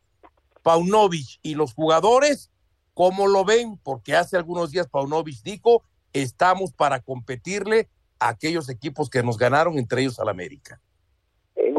Paunovic 0.63 1.41
y 1.43 1.55
los 1.55 1.75
jugadores, 1.75 2.51
¿cómo 2.95 3.27
lo 3.27 3.45
ven? 3.45 3.79
Porque 3.83 4.15
hace 4.15 4.37
algunos 4.37 4.71
días 4.71 4.89
Paunovic 4.89 5.43
dijo, 5.43 5.83
estamos 6.13 6.73
para 6.73 7.01
competirle 7.01 7.89
a 8.19 8.29
aquellos 8.29 8.69
equipos 8.69 9.11
que 9.11 9.23
nos 9.23 9.39
ganaron, 9.39 9.79
entre 9.79 10.03
ellos 10.03 10.21
al 10.21 10.29
América. 10.29 10.81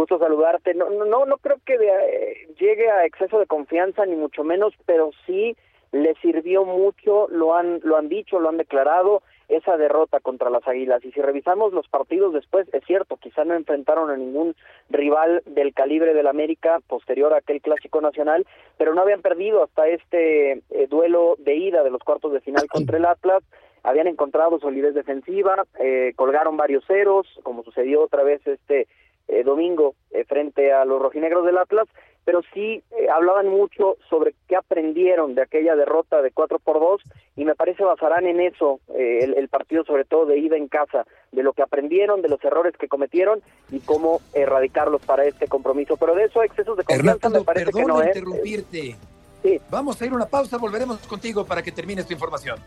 Gusto 0.03 0.19
saludarte. 0.19 0.73
No, 0.73 0.89
no, 0.89 1.25
no 1.25 1.37
creo 1.37 1.55
que 1.65 1.75
eh, 1.75 2.47
llegue 2.59 2.91
a 2.91 3.05
exceso 3.05 3.39
de 3.39 3.45
confianza, 3.45 4.05
ni 4.05 4.17
mucho 4.17 4.43
menos, 4.43 4.73
pero 4.85 5.11
sí 5.25 5.55
le 5.93 6.13
sirvió 6.15 6.65
mucho, 6.65 7.29
lo 7.29 7.55
han, 7.55 7.79
lo 7.83 7.95
han 7.95 8.09
dicho, 8.09 8.37
lo 8.37 8.49
han 8.49 8.57
declarado, 8.57 9.23
esa 9.47 9.77
derrota 9.77 10.19
contra 10.19 10.49
las 10.49 10.67
Águilas. 10.67 11.05
Y 11.05 11.13
si 11.13 11.21
revisamos 11.21 11.71
los 11.71 11.87
partidos 11.87 12.33
después, 12.33 12.67
es 12.73 12.83
cierto, 12.83 13.15
quizá 13.15 13.45
no 13.45 13.53
enfrentaron 13.53 14.09
a 14.09 14.17
ningún 14.17 14.57
rival 14.89 15.41
del 15.45 15.73
calibre 15.73 16.13
del 16.13 16.27
América 16.27 16.81
posterior 16.85 17.33
a 17.33 17.37
aquel 17.37 17.61
clásico 17.61 18.01
nacional, 18.01 18.45
pero 18.77 18.93
no 18.93 19.03
habían 19.03 19.21
perdido 19.21 19.63
hasta 19.63 19.87
este 19.87 20.63
eh, 20.69 20.87
duelo 20.89 21.35
de 21.37 21.55
ida 21.55 21.81
de 21.81 21.91
los 21.91 22.03
cuartos 22.03 22.33
de 22.33 22.41
final 22.41 22.67
contra 22.67 22.97
el 22.97 23.05
Atlas. 23.05 23.41
Habían 23.83 24.07
encontrado 24.07 24.59
solidez 24.59 24.95
defensiva, 24.95 25.63
eh, 25.79 26.11
colgaron 26.17 26.57
varios 26.57 26.83
ceros, 26.87 27.25
como 27.43 27.63
sucedió 27.63 28.01
otra 28.01 28.23
vez 28.23 28.45
este 28.45 28.87
eh, 29.27 29.43
domingo 29.43 29.95
frente 30.27 30.71
a 30.71 30.85
los 30.85 31.01
rojinegros 31.01 31.45
del 31.45 31.57
Atlas, 31.57 31.87
pero 32.25 32.41
sí 32.53 32.83
eh, 32.91 33.09
hablaban 33.13 33.47
mucho 33.47 33.97
sobre 34.09 34.33
qué 34.47 34.55
aprendieron 34.55 35.35
de 35.35 35.41
aquella 35.41 35.75
derrota 35.75 36.21
de 36.21 36.31
4 36.31 36.59
por 36.59 36.79
2 36.79 37.01
y 37.35 37.45
me 37.45 37.55
parece 37.55 37.83
basarán 37.83 38.25
en 38.27 38.39
eso 38.39 38.79
eh, 38.95 39.33
el, 39.35 39.49
partido 39.49 39.83
sobre 39.83 40.05
todo 40.05 40.25
de 40.25 40.37
ida 40.37 40.55
en 40.55 40.67
casa, 40.67 41.05
de 41.31 41.43
lo 41.43 41.53
que 41.53 41.63
aprendieron, 41.63 42.21
de 42.21 42.29
los 42.29 42.43
errores 42.43 42.75
que 42.77 42.87
cometieron 42.87 43.41
y 43.71 43.79
cómo 43.79 44.21
erradicarlos 44.33 45.01
para 45.05 45.25
este 45.25 45.47
compromiso. 45.47 45.97
Pero 45.97 46.15
de 46.15 46.25
eso 46.25 46.43
excesos 46.43 46.77
de 46.77 46.83
confianza 46.83 47.29
me 47.29 47.41
parece 47.41 47.71
que 47.71 47.85
no 47.85 48.01
es. 48.01 48.07
interrumpirte. 48.07 48.95
Sí. 49.41 49.59
Vamos 49.69 50.01
a 50.01 50.05
ir 50.05 50.11
a 50.13 50.15
una 50.15 50.25
pausa, 50.25 50.57
volveremos 50.57 50.99
contigo 51.05 51.45
para 51.45 51.61
que 51.61 51.71
termines 51.71 52.07
tu 52.07 52.13
información. 52.13 52.57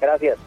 Gracias. 0.00 0.38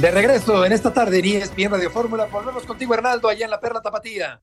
De 0.00 0.12
regreso 0.12 0.64
en 0.64 0.70
esta 0.70 0.92
tarde 0.92 1.18
en 1.18 1.42
ESPN 1.42 1.72
Radio 1.72 1.90
Fórmula, 1.90 2.26
volvemos 2.26 2.64
contigo 2.64 2.94
Hernaldo 2.94 3.28
allá 3.28 3.46
en 3.46 3.50
la 3.50 3.58
Perla 3.58 3.82
Tapatía. 3.82 4.40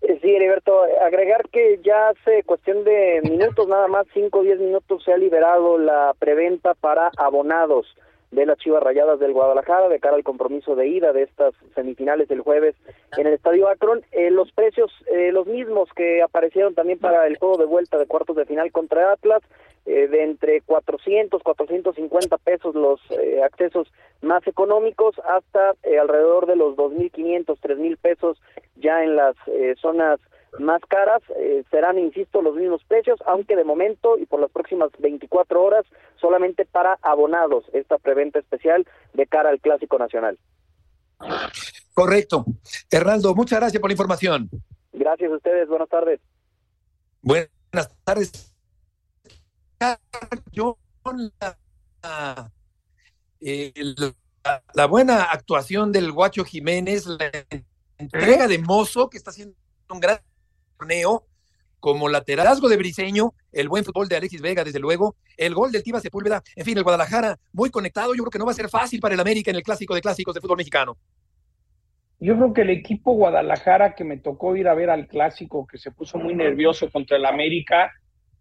Eh, 0.00 0.18
sí, 0.22 0.34
Heriberto, 0.34 0.84
agregar 1.04 1.46
que 1.50 1.78
ya 1.84 2.08
hace 2.08 2.42
cuestión 2.44 2.82
de 2.84 3.20
minutos, 3.24 3.68
nada 3.68 3.88
más 3.88 4.06
5 4.14 4.38
o 4.38 4.42
10 4.42 4.58
minutos, 4.58 5.04
se 5.04 5.12
ha 5.12 5.18
liberado 5.18 5.76
la 5.76 6.14
preventa 6.18 6.72
para 6.72 7.10
abonados 7.18 7.86
de 8.30 8.46
las 8.46 8.58
Chivas 8.58 8.82
Rayadas 8.82 9.18
del 9.18 9.32
Guadalajara 9.32 9.88
de 9.88 9.98
cara 9.98 10.16
al 10.16 10.22
compromiso 10.22 10.76
de 10.76 10.86
ida 10.86 11.12
de 11.12 11.22
estas 11.22 11.54
semifinales 11.74 12.28
del 12.28 12.40
jueves 12.40 12.76
en 13.16 13.26
el 13.26 13.34
Estadio 13.34 13.68
Akron. 13.68 14.02
Eh, 14.12 14.30
los 14.30 14.52
precios, 14.52 14.92
eh, 15.12 15.32
los 15.32 15.46
mismos 15.46 15.88
que 15.96 16.22
aparecieron 16.22 16.74
también 16.74 16.98
para 16.98 17.26
el 17.26 17.38
juego 17.38 17.58
de 17.58 17.66
vuelta 17.66 17.98
de 17.98 18.06
cuartos 18.06 18.36
de 18.36 18.46
final 18.46 18.70
contra 18.70 19.12
Atlas, 19.12 19.42
eh, 19.86 20.08
de 20.08 20.22
entre 20.22 20.60
400, 20.60 21.42
450 21.42 22.36
pesos 22.38 22.74
los 22.74 23.00
eh, 23.10 23.42
accesos 23.42 23.90
más 24.20 24.46
económicos 24.46 25.18
hasta 25.20 25.74
eh, 25.82 25.98
alrededor 25.98 26.46
de 26.46 26.54
los 26.54 26.76
2.500, 26.76 27.46
3.000 27.58 27.96
pesos 27.96 28.40
ya 28.76 29.02
en 29.02 29.16
las 29.16 29.34
zonas 29.80 30.20
más 30.58 30.80
caras. 30.88 31.22
serán, 31.70 31.98
insisto, 31.98 32.42
los 32.42 32.56
mismos 32.56 32.82
precios, 32.84 33.18
aunque 33.26 33.56
de 33.56 33.64
momento 33.64 34.18
y 34.18 34.26
por 34.26 34.40
las 34.40 34.50
próximas 34.50 34.90
24 34.98 35.62
horas 35.62 35.84
solamente 36.20 36.64
para 36.64 36.98
abonados 37.02 37.64
esta 37.72 37.98
preventa 37.98 38.38
especial 38.38 38.86
de 39.14 39.26
cara 39.26 39.50
al 39.50 39.60
Clásico 39.60 39.98
Nacional. 39.98 40.38
Correcto. 41.94 42.44
Hernaldo, 42.90 43.34
muchas 43.34 43.60
gracias 43.60 43.80
por 43.80 43.90
la 43.90 43.94
información. 43.94 44.48
Gracias 44.92 45.30
a 45.30 45.36
ustedes, 45.36 45.68
buenas 45.68 45.88
tardes. 45.88 46.20
Buenas 47.22 47.94
tardes 48.04 48.50
yo 50.52 50.78
eh, 53.40 53.72
la, 54.44 54.62
la, 54.74 54.86
buena 54.86 55.24
actuación 55.24 55.92
del 55.92 56.12
Guacho 56.12 56.44
Jiménez, 56.44 57.06
la 57.06 57.30
entrega 57.98 58.46
de 58.46 58.58
Mozo, 58.58 59.08
que 59.08 59.16
está 59.16 59.30
haciendo 59.30 59.56
un 59.88 60.00
gran 60.00 60.18
torneo, 60.80 61.24
como 61.78 62.08
lateralazgo 62.08 62.68
de 62.68 62.76
Briseño, 62.76 63.32
el 63.52 63.68
buen 63.68 63.84
fútbol 63.84 64.08
de 64.08 64.16
Alexis 64.16 64.42
Vega, 64.42 64.64
desde 64.64 64.78
luego, 64.78 65.16
el 65.36 65.54
gol 65.54 65.72
del 65.72 65.82
Tiva 65.82 66.00
Sepúlveda, 66.00 66.42
en 66.56 66.64
fin, 66.64 66.76
el 66.76 66.84
Guadalajara 66.84 67.38
muy 67.52 67.70
conectado, 67.70 68.14
yo 68.14 68.22
creo 68.24 68.30
que 68.30 68.38
no 68.38 68.46
va 68.46 68.52
a 68.52 68.54
ser 68.54 68.68
fácil 68.68 69.00
para 69.00 69.14
el 69.14 69.20
América 69.20 69.50
en 69.50 69.56
el 69.56 69.62
clásico 69.62 69.94
de 69.94 70.00
clásicos 70.00 70.34
de 70.34 70.40
fútbol 70.40 70.58
mexicano. 70.58 70.96
Yo 72.18 72.36
creo 72.36 72.52
que 72.52 72.62
el 72.62 72.70
equipo 72.70 73.12
Guadalajara 73.12 73.94
que 73.94 74.04
me 74.04 74.18
tocó 74.18 74.54
ir 74.56 74.68
a 74.68 74.74
ver 74.74 74.90
al 74.90 75.06
clásico, 75.08 75.66
que 75.66 75.78
se 75.78 75.90
puso 75.90 76.18
muy 76.18 76.34
nervioso 76.34 76.90
contra 76.90 77.16
el 77.16 77.24
América, 77.24 77.92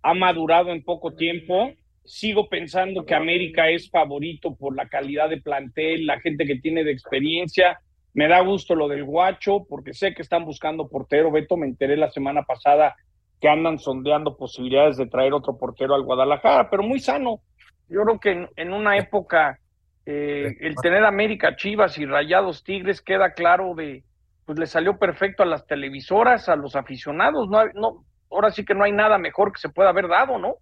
ha 0.02 0.13
madurado 0.13 0.71
en 0.71 0.84
poco 0.84 1.13
tiempo. 1.13 1.71
Sigo 2.04 2.49
pensando 2.49 3.06
que 3.06 3.15
América 3.15 3.69
es 3.69 3.89
favorito 3.89 4.56
por 4.56 4.75
la 4.75 4.89
calidad 4.89 5.30
de 5.30 5.41
plantel, 5.41 6.06
la 6.06 6.19
gente 6.19 6.45
que 6.45 6.56
tiene 6.56 6.84
de 6.84 6.91
experiencia. 6.91 7.80
Me 8.20 8.28
da 8.28 8.42
gusto 8.42 8.76
lo 8.76 8.90
del 8.90 9.06
Guacho, 9.06 9.66
porque 9.70 9.94
sé 9.94 10.14
que 10.14 10.24
están 10.24 10.44
buscando 10.44 10.90
portero. 10.90 11.32
Beto, 11.32 11.56
me 11.56 11.68
enteré 11.68 11.96
la 11.96 12.12
semana 12.12 12.44
pasada 12.44 12.98
que 13.40 13.48
andan 13.48 13.80
sondeando 13.80 14.36
posibilidades 14.36 14.98
de 14.98 15.08
traer 15.08 15.32
otro 15.32 15.58
portero 15.58 15.96
al 15.96 16.04
Guadalajara, 16.04 16.70
pero 16.70 16.84
muy 16.84 17.00
sano. 17.00 17.40
Yo 17.88 18.02
creo 18.02 18.20
que 18.20 18.50
en, 18.58 18.74
una 18.74 18.98
época 18.98 19.58
eh, 20.06 20.54
el 20.60 20.76
tener 20.76 21.06
América, 21.06 21.56
Chivas 21.56 21.98
y 21.98 22.06
Rayados 22.06 22.66
Tigres 22.66 23.02
queda 23.02 23.32
claro 23.32 23.74
de, 23.74 24.04
pues 24.46 24.60
le 24.60 24.68
salió 24.68 25.00
perfecto 25.00 25.44
a 25.44 25.46
las 25.46 25.66
televisoras, 25.66 26.50
a 26.50 26.58
los 26.58 26.76
aficionados. 26.76 27.48
No, 27.48 27.68
no, 27.74 28.04
ahora 28.30 28.52
sí 28.52 28.66
que 28.66 28.76
no 28.76 28.84
hay 28.84 28.92
nada 28.92 29.18
mejor 29.18 29.54
que 29.54 29.62
se 29.62 29.70
pueda 29.70 29.92
haber 29.92 30.10
dado, 30.10 30.38
¿no? 30.38 30.56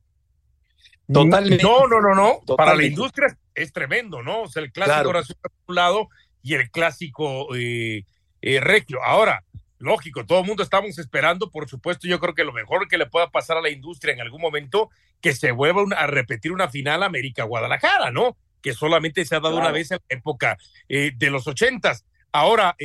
Totalmente. 1.12 1.64
No, 1.64 1.88
no, 1.88 2.02
no, 2.02 2.14
no. 2.14 2.56
Para 2.56 2.76
la 2.76 2.84
industria 2.84 3.36
es 3.56 3.74
tremendo, 3.74 4.22
¿no? 4.22 4.44
O 4.44 4.48
sea, 4.48 4.62
el 4.62 4.72
clásico 4.72 5.10
claro. 5.10 5.26
por 5.42 5.52
un 5.70 5.76
lado 5.76 6.08
y 6.42 6.56
el 6.56 6.70
clásico 6.70 7.56
eh, 7.56 8.04
eh, 8.42 8.60
regio. 8.60 9.04
Ahora, 9.04 9.44
lógico, 9.80 10.26
todo 10.26 10.42
el 10.42 10.48
mundo 10.48 10.64
estamos 10.64 10.98
esperando, 10.98 11.52
por 11.52 11.70
supuesto, 11.70 12.08
yo 12.08 12.20
creo 12.20 12.34
que 12.34 12.44
lo 12.44 12.54
mejor 12.54 12.88
que 12.88 12.98
le 12.98 13.06
pueda 13.06 13.30
pasar 13.30 13.58
a 13.58 13.62
la 13.62 13.70
industria 13.70 14.14
en 14.14 14.22
algún 14.22 14.42
momento, 14.42 14.90
que 15.22 15.34
se 15.34 15.52
vuelva 15.52 15.84
a 15.96 16.08
repetir 16.08 16.52
una 16.52 16.70
final 16.70 17.04
América-Guadalajara, 17.04 18.12
¿no? 18.12 18.38
Que 18.62 18.74
solamente 18.74 19.26
se 19.26 19.36
ha 19.36 19.40
dado 19.40 19.58
una 19.58 19.72
vez 19.72 19.92
en 19.92 20.00
la 20.10 20.16
época 20.18 20.58
eh, 20.90 21.12
de 21.16 21.30
los 21.30 21.48
ochentas. 21.48 22.06
Ahora, 22.32 22.76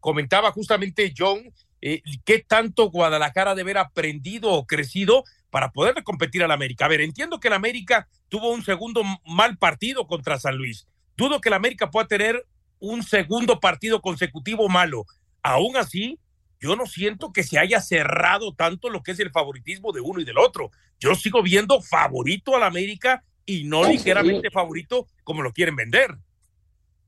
comentaba 0.00 0.50
justamente 0.50 1.14
John 1.16 1.40
eh, 1.82 2.02
qué 2.24 2.40
tanto 2.40 2.90
Guadalajara 2.90 3.54
debe 3.54 3.70
haber 3.70 3.78
aprendido 3.78 4.50
o 4.50 4.66
crecido 4.66 5.24
para 5.50 5.70
poder 5.72 6.02
competir 6.04 6.42
al 6.42 6.50
América. 6.50 6.84
A 6.84 6.88
ver, 6.88 7.00
entiendo 7.00 7.40
que 7.40 7.48
el 7.48 7.54
América 7.54 8.08
tuvo 8.28 8.50
un 8.50 8.62
segundo 8.62 9.02
mal 9.24 9.56
partido 9.56 10.06
contra 10.06 10.38
San 10.38 10.56
Luis. 10.56 10.86
Dudo 11.16 11.40
que 11.40 11.48
el 11.48 11.54
América 11.54 11.90
pueda 11.90 12.06
tener 12.06 12.46
un 12.80 13.02
segundo 13.02 13.60
partido 13.60 14.00
consecutivo 14.00 14.68
malo. 14.68 15.04
Aún 15.42 15.76
así, 15.76 16.18
yo 16.60 16.76
no 16.76 16.86
siento 16.86 17.32
que 17.32 17.42
se 17.42 17.58
haya 17.58 17.80
cerrado 17.80 18.54
tanto 18.54 18.90
lo 18.90 19.02
que 19.02 19.12
es 19.12 19.20
el 19.20 19.30
favoritismo 19.30 19.92
de 19.92 20.00
uno 20.00 20.20
y 20.20 20.24
del 20.24 20.38
otro. 20.38 20.70
Yo 20.98 21.14
sigo 21.14 21.42
viendo 21.42 21.80
favorito 21.80 22.56
al 22.56 22.64
América 22.64 23.22
y 23.46 23.64
no 23.64 23.84
ligeramente 23.84 24.50
favorito 24.50 25.06
como 25.24 25.42
lo 25.42 25.52
quieren 25.52 25.76
vender. 25.76 26.16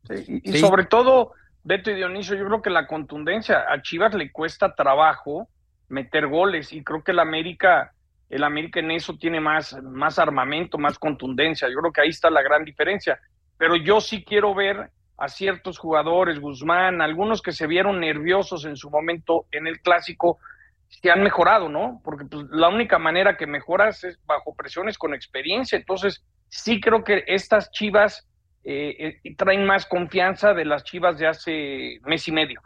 y 0.08 0.58
sobre 0.58 0.84
todo 0.84 1.32
Beto 1.64 1.90
y 1.90 1.94
Dionisio, 1.94 2.36
yo 2.36 2.46
creo 2.46 2.62
que 2.62 2.70
la 2.70 2.86
contundencia 2.86 3.64
a 3.68 3.82
Chivas 3.82 4.14
le 4.14 4.32
cuesta 4.32 4.74
trabajo 4.74 5.48
meter 5.88 6.26
goles 6.26 6.72
y 6.72 6.82
creo 6.82 7.04
que 7.04 7.12
el 7.12 7.20
América, 7.20 7.92
el 8.28 8.42
América 8.42 8.80
en 8.80 8.90
eso 8.90 9.16
tiene 9.16 9.38
más, 9.38 9.80
más 9.82 10.18
armamento, 10.18 10.78
más 10.78 10.98
contundencia. 10.98 11.68
Yo 11.68 11.76
creo 11.76 11.92
que 11.92 12.00
ahí 12.00 12.08
está 12.08 12.30
la 12.30 12.42
gran 12.42 12.64
diferencia. 12.64 13.20
Pero 13.58 13.76
yo 13.76 14.00
sí 14.00 14.24
quiero 14.24 14.54
ver 14.54 14.90
a 15.22 15.28
ciertos 15.28 15.78
jugadores, 15.78 16.40
Guzmán, 16.40 17.00
algunos 17.00 17.42
que 17.42 17.52
se 17.52 17.68
vieron 17.68 18.00
nerviosos 18.00 18.64
en 18.64 18.76
su 18.76 18.90
momento 18.90 19.46
en 19.52 19.68
el 19.68 19.80
clásico, 19.80 20.40
se 20.88 21.12
han 21.12 21.22
mejorado, 21.22 21.68
¿no? 21.68 22.00
Porque 22.02 22.24
pues, 22.24 22.44
la 22.50 22.68
única 22.68 22.98
manera 22.98 23.36
que 23.36 23.46
mejoras 23.46 24.02
es 24.02 24.18
bajo 24.26 24.52
presiones 24.56 24.98
con 24.98 25.14
experiencia. 25.14 25.78
Entonces, 25.78 26.24
sí 26.48 26.80
creo 26.80 27.04
que 27.04 27.22
estas 27.28 27.70
chivas 27.70 28.26
eh, 28.64 29.20
eh, 29.22 29.34
traen 29.36 29.64
más 29.64 29.86
confianza 29.86 30.54
de 30.54 30.64
las 30.64 30.82
chivas 30.82 31.16
de 31.18 31.28
hace 31.28 32.00
mes 32.04 32.26
y 32.26 32.32
medio. 32.32 32.60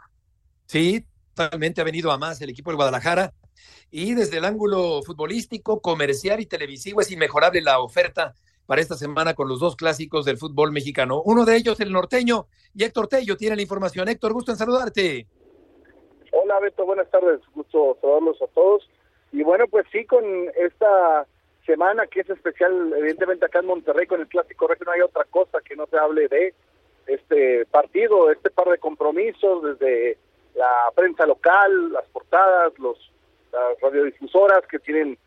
Sí, 0.65 1.05
totalmente 1.35 1.81
ha 1.81 1.83
venido 1.83 2.11
a 2.11 2.17
más 2.17 2.41
el 2.41 2.49
equipo 2.49 2.71
del 2.71 2.77
Guadalajara. 2.77 3.33
Y 3.91 4.15
desde 4.15 4.39
el 4.39 4.45
ángulo 4.45 5.03
futbolístico, 5.03 5.79
comercial 5.79 6.39
y 6.39 6.47
televisivo 6.47 7.01
es 7.01 7.11
inmejorable 7.11 7.61
la 7.61 7.77
oferta 7.77 8.33
para 8.67 8.81
esta 8.81 8.95
semana 8.95 9.33
con 9.33 9.47
los 9.47 9.59
dos 9.59 9.75
clásicos 9.75 10.25
del 10.25 10.37
fútbol 10.37 10.71
mexicano. 10.71 11.21
Uno 11.25 11.45
de 11.45 11.55
ellos, 11.55 11.79
el 11.79 11.91
norteño, 11.91 12.47
y 12.75 12.83
Héctor 12.83 13.07
Tello 13.07 13.37
tiene 13.37 13.55
la 13.55 13.61
información. 13.63 14.07
Héctor, 14.09 14.33
gusto 14.33 14.51
en 14.51 14.57
saludarte. 14.57 15.25
Hola 16.33 16.59
Beto, 16.59 16.85
buenas 16.85 17.09
tardes, 17.09 17.39
gusto 17.55 17.97
saludarlos 18.01 18.39
a 18.41 18.47
todos. 18.47 18.87
Y 19.31 19.41
bueno, 19.41 19.65
pues 19.67 19.85
sí, 19.91 20.05
con 20.05 20.23
esta 20.61 21.25
semana 21.65 22.05
que 22.07 22.19
es 22.19 22.29
especial, 22.29 22.93
evidentemente 22.97 23.45
acá 23.45 23.59
en 23.59 23.67
Monterrey 23.67 24.05
con 24.05 24.21
el 24.21 24.27
Clásico 24.27 24.67
Regio 24.67 24.85
no 24.85 24.91
hay 24.91 25.01
otra 25.01 25.23
cosa 25.25 25.59
que 25.61 25.75
no 25.75 25.87
se 25.87 25.97
hable 25.97 26.27
de 26.27 26.53
este 27.07 27.65
partido, 27.67 28.29
este 28.31 28.49
par 28.49 28.67
de 28.67 28.77
compromisos 28.77 29.63
desde 29.63 30.17
la 30.55 30.91
prensa 30.93 31.25
local, 31.25 31.93
las 31.93 32.05
portadas, 32.09 32.77
los 32.79 32.97
las 33.51 33.79
radiodifusoras 33.81 34.65
que 34.67 34.79
tienen 34.79 35.17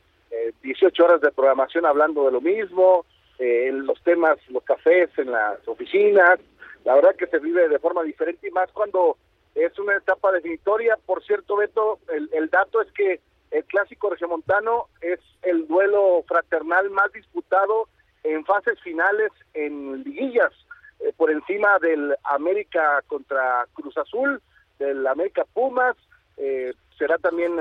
18 0.63 1.03
eh, 1.03 1.07
horas 1.07 1.21
de 1.21 1.33
programación 1.33 1.87
hablando 1.87 2.25
de 2.27 2.33
lo 2.33 2.41
mismo, 2.41 3.05
eh, 3.41 3.71
los 3.73 4.01
temas, 4.03 4.37
los 4.51 4.63
cafés 4.65 5.09
en 5.17 5.33
las 5.33 5.67
oficinas, 5.67 6.39
la 6.85 6.95
verdad 6.95 7.17
que 7.17 7.27
se 7.27 7.39
vive 7.39 7.71
de 7.71 7.79
forma 7.79 8.03
diferente 8.03 8.47
y 8.47 8.51
más 8.51 8.71
cuando 8.71 9.17
es 9.55 9.77
una 9.79 9.97
etapa 9.97 10.31
definitoria. 10.31 10.99
Por 11.07 11.25
cierto, 11.25 11.57
Beto, 11.57 11.99
el, 12.13 12.29
el 12.35 12.51
dato 12.51 12.83
es 12.83 12.93
que 12.93 13.21
el 13.51 13.65
clásico 13.65 14.11
regiomontano 14.11 14.89
es 15.01 15.21
el 15.43 15.67
duelo 15.67 16.23
fraternal 16.29 16.91
más 16.91 17.11
disputado 17.13 17.89
en 18.25 18.45
fases 18.45 18.79
finales 18.81 19.33
en 19.55 20.05
liguillas, 20.05 20.53
eh, 21.01 21.13
por 21.17 21.31
encima 21.31 21.79
del 21.79 22.15
América 22.25 23.03
contra 23.07 23.67
Cruz 23.73 23.97
Azul, 23.97 24.43
del 24.79 25.07
América 25.07 25.47
Pumas, 25.55 25.97
eh, 26.37 26.75
será 26.99 27.17
también 27.17 27.57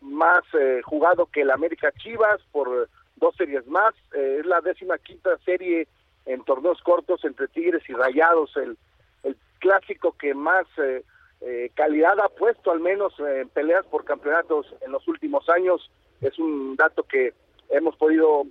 más 0.00 0.42
jugado 0.84 1.26
que 1.26 1.42
el 1.42 1.52
América 1.52 1.92
Chivas 1.92 2.40
por 2.50 2.88
dos 3.16 3.34
series 3.36 3.66
más. 3.66 3.94
Eh, 4.14 4.38
es 4.40 4.46
la 4.46 4.60
décima 4.60 4.98
quinta 4.98 5.36
serie 5.44 5.88
en 6.26 6.42
torneos 6.44 6.80
cortos 6.82 7.24
entre 7.24 7.48
Tigres 7.48 7.82
y 7.88 7.92
Rayados, 7.92 8.56
el, 8.56 8.76
el 9.22 9.36
clásico 9.58 10.12
que 10.12 10.34
más 10.34 10.66
eh, 10.78 11.04
eh, 11.40 11.70
calidad 11.74 12.18
ha 12.20 12.28
puesto, 12.28 12.70
al 12.70 12.80
menos 12.80 13.12
en 13.18 13.48
peleas 13.50 13.84
por 13.86 14.04
campeonatos 14.04 14.74
en 14.80 14.92
los 14.92 15.06
últimos 15.08 15.48
años. 15.48 15.90
Es 16.20 16.38
un 16.38 16.76
dato 16.76 17.02
que 17.02 17.34
hemos 17.68 17.96
podido 17.96 18.44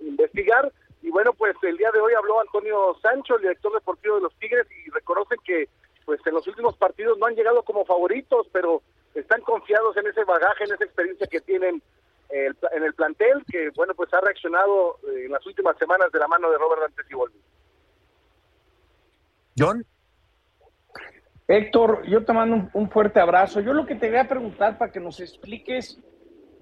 investigar. 0.00 0.72
Y 1.02 1.10
bueno, 1.10 1.32
pues 1.34 1.56
el 1.62 1.76
día 1.76 1.90
de 1.90 2.00
hoy 2.00 2.12
habló 2.14 2.40
Antonio 2.40 2.96
Sancho, 3.02 3.36
el 3.36 3.42
director 3.42 3.72
deportivo 3.74 4.14
de 4.16 4.22
los 4.22 4.34
Tigres, 4.36 4.66
y 4.70 4.90
reconocen 4.90 5.38
que 5.44 5.68
pues 6.04 6.20
en 6.26 6.34
los 6.34 6.46
últimos 6.46 6.76
partidos 6.76 7.18
no 7.18 7.26
han 7.26 7.34
llegado 7.34 7.62
como 7.62 7.84
favoritos, 7.84 8.46
pero 8.52 8.82
están 9.14 9.40
confiados 9.42 9.96
en 9.96 10.06
ese 10.06 10.24
bagaje, 10.24 10.64
en 10.64 10.72
esa 10.72 10.84
experiencia 10.84 11.26
que 11.26 11.40
tienen 11.40 11.82
en 12.32 12.82
el 12.82 12.94
plantel 12.94 13.44
que, 13.50 13.70
bueno, 13.76 13.94
pues 13.94 14.12
ha 14.14 14.20
reaccionado 14.20 14.98
eh, 15.08 15.26
en 15.26 15.32
las 15.32 15.46
últimas 15.46 15.76
semanas 15.76 16.10
de 16.10 16.18
la 16.18 16.28
mano 16.28 16.50
de 16.50 16.58
Robert 16.58 16.80
Dantes 16.80 17.06
y 17.10 17.14
Volvi. 17.14 17.38
John. 19.58 19.84
Héctor, 21.46 22.06
yo 22.08 22.24
te 22.24 22.32
mando 22.32 22.70
un, 22.72 22.90
fuerte 22.90 23.20
abrazo. 23.20 23.60
Yo 23.60 23.74
lo 23.74 23.84
que 23.84 23.96
te 23.96 24.08
voy 24.08 24.18
a 24.18 24.28
preguntar 24.28 24.78
para 24.78 24.90
que 24.90 25.00
nos 25.00 25.20
expliques 25.20 25.98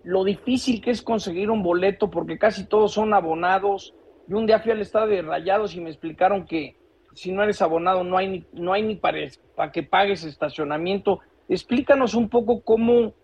lo 0.03 0.25
difícil 0.25 0.81
que 0.81 0.91
es 0.91 1.03
conseguir 1.03 1.51
un 1.51 1.63
boleto, 1.63 2.11
porque 2.11 2.39
casi 2.39 2.67
todos 2.67 2.93
son 2.93 3.15
abonados. 3.15 3.95
Yo 4.27 4.39
un 4.39 4.47
día 4.47 4.59
fui 4.59 4.73
al 4.73 4.81
estadio 4.81 5.15
de 5.15 5.23
Rayados 5.23 5.77
y 5.77 5.81
me 5.81 5.91
explicaron 5.91 6.47
que 6.47 6.75
si 7.15 7.31
no 7.31 7.45
eres 7.45 7.63
abonado 7.63 8.03
no 8.03 8.17
hay 8.17 8.29
ni, 8.29 8.47
no 8.53 8.73
hay 8.73 8.83
ni 8.83 8.97
para, 8.97 9.19
para 9.55 9.71
que 9.71 9.85
pagues 9.85 10.25
estacionamiento. 10.25 11.21
Explícanos 11.49 12.15
un 12.15 12.29
poco 12.29 12.63
cómo, 12.63 13.15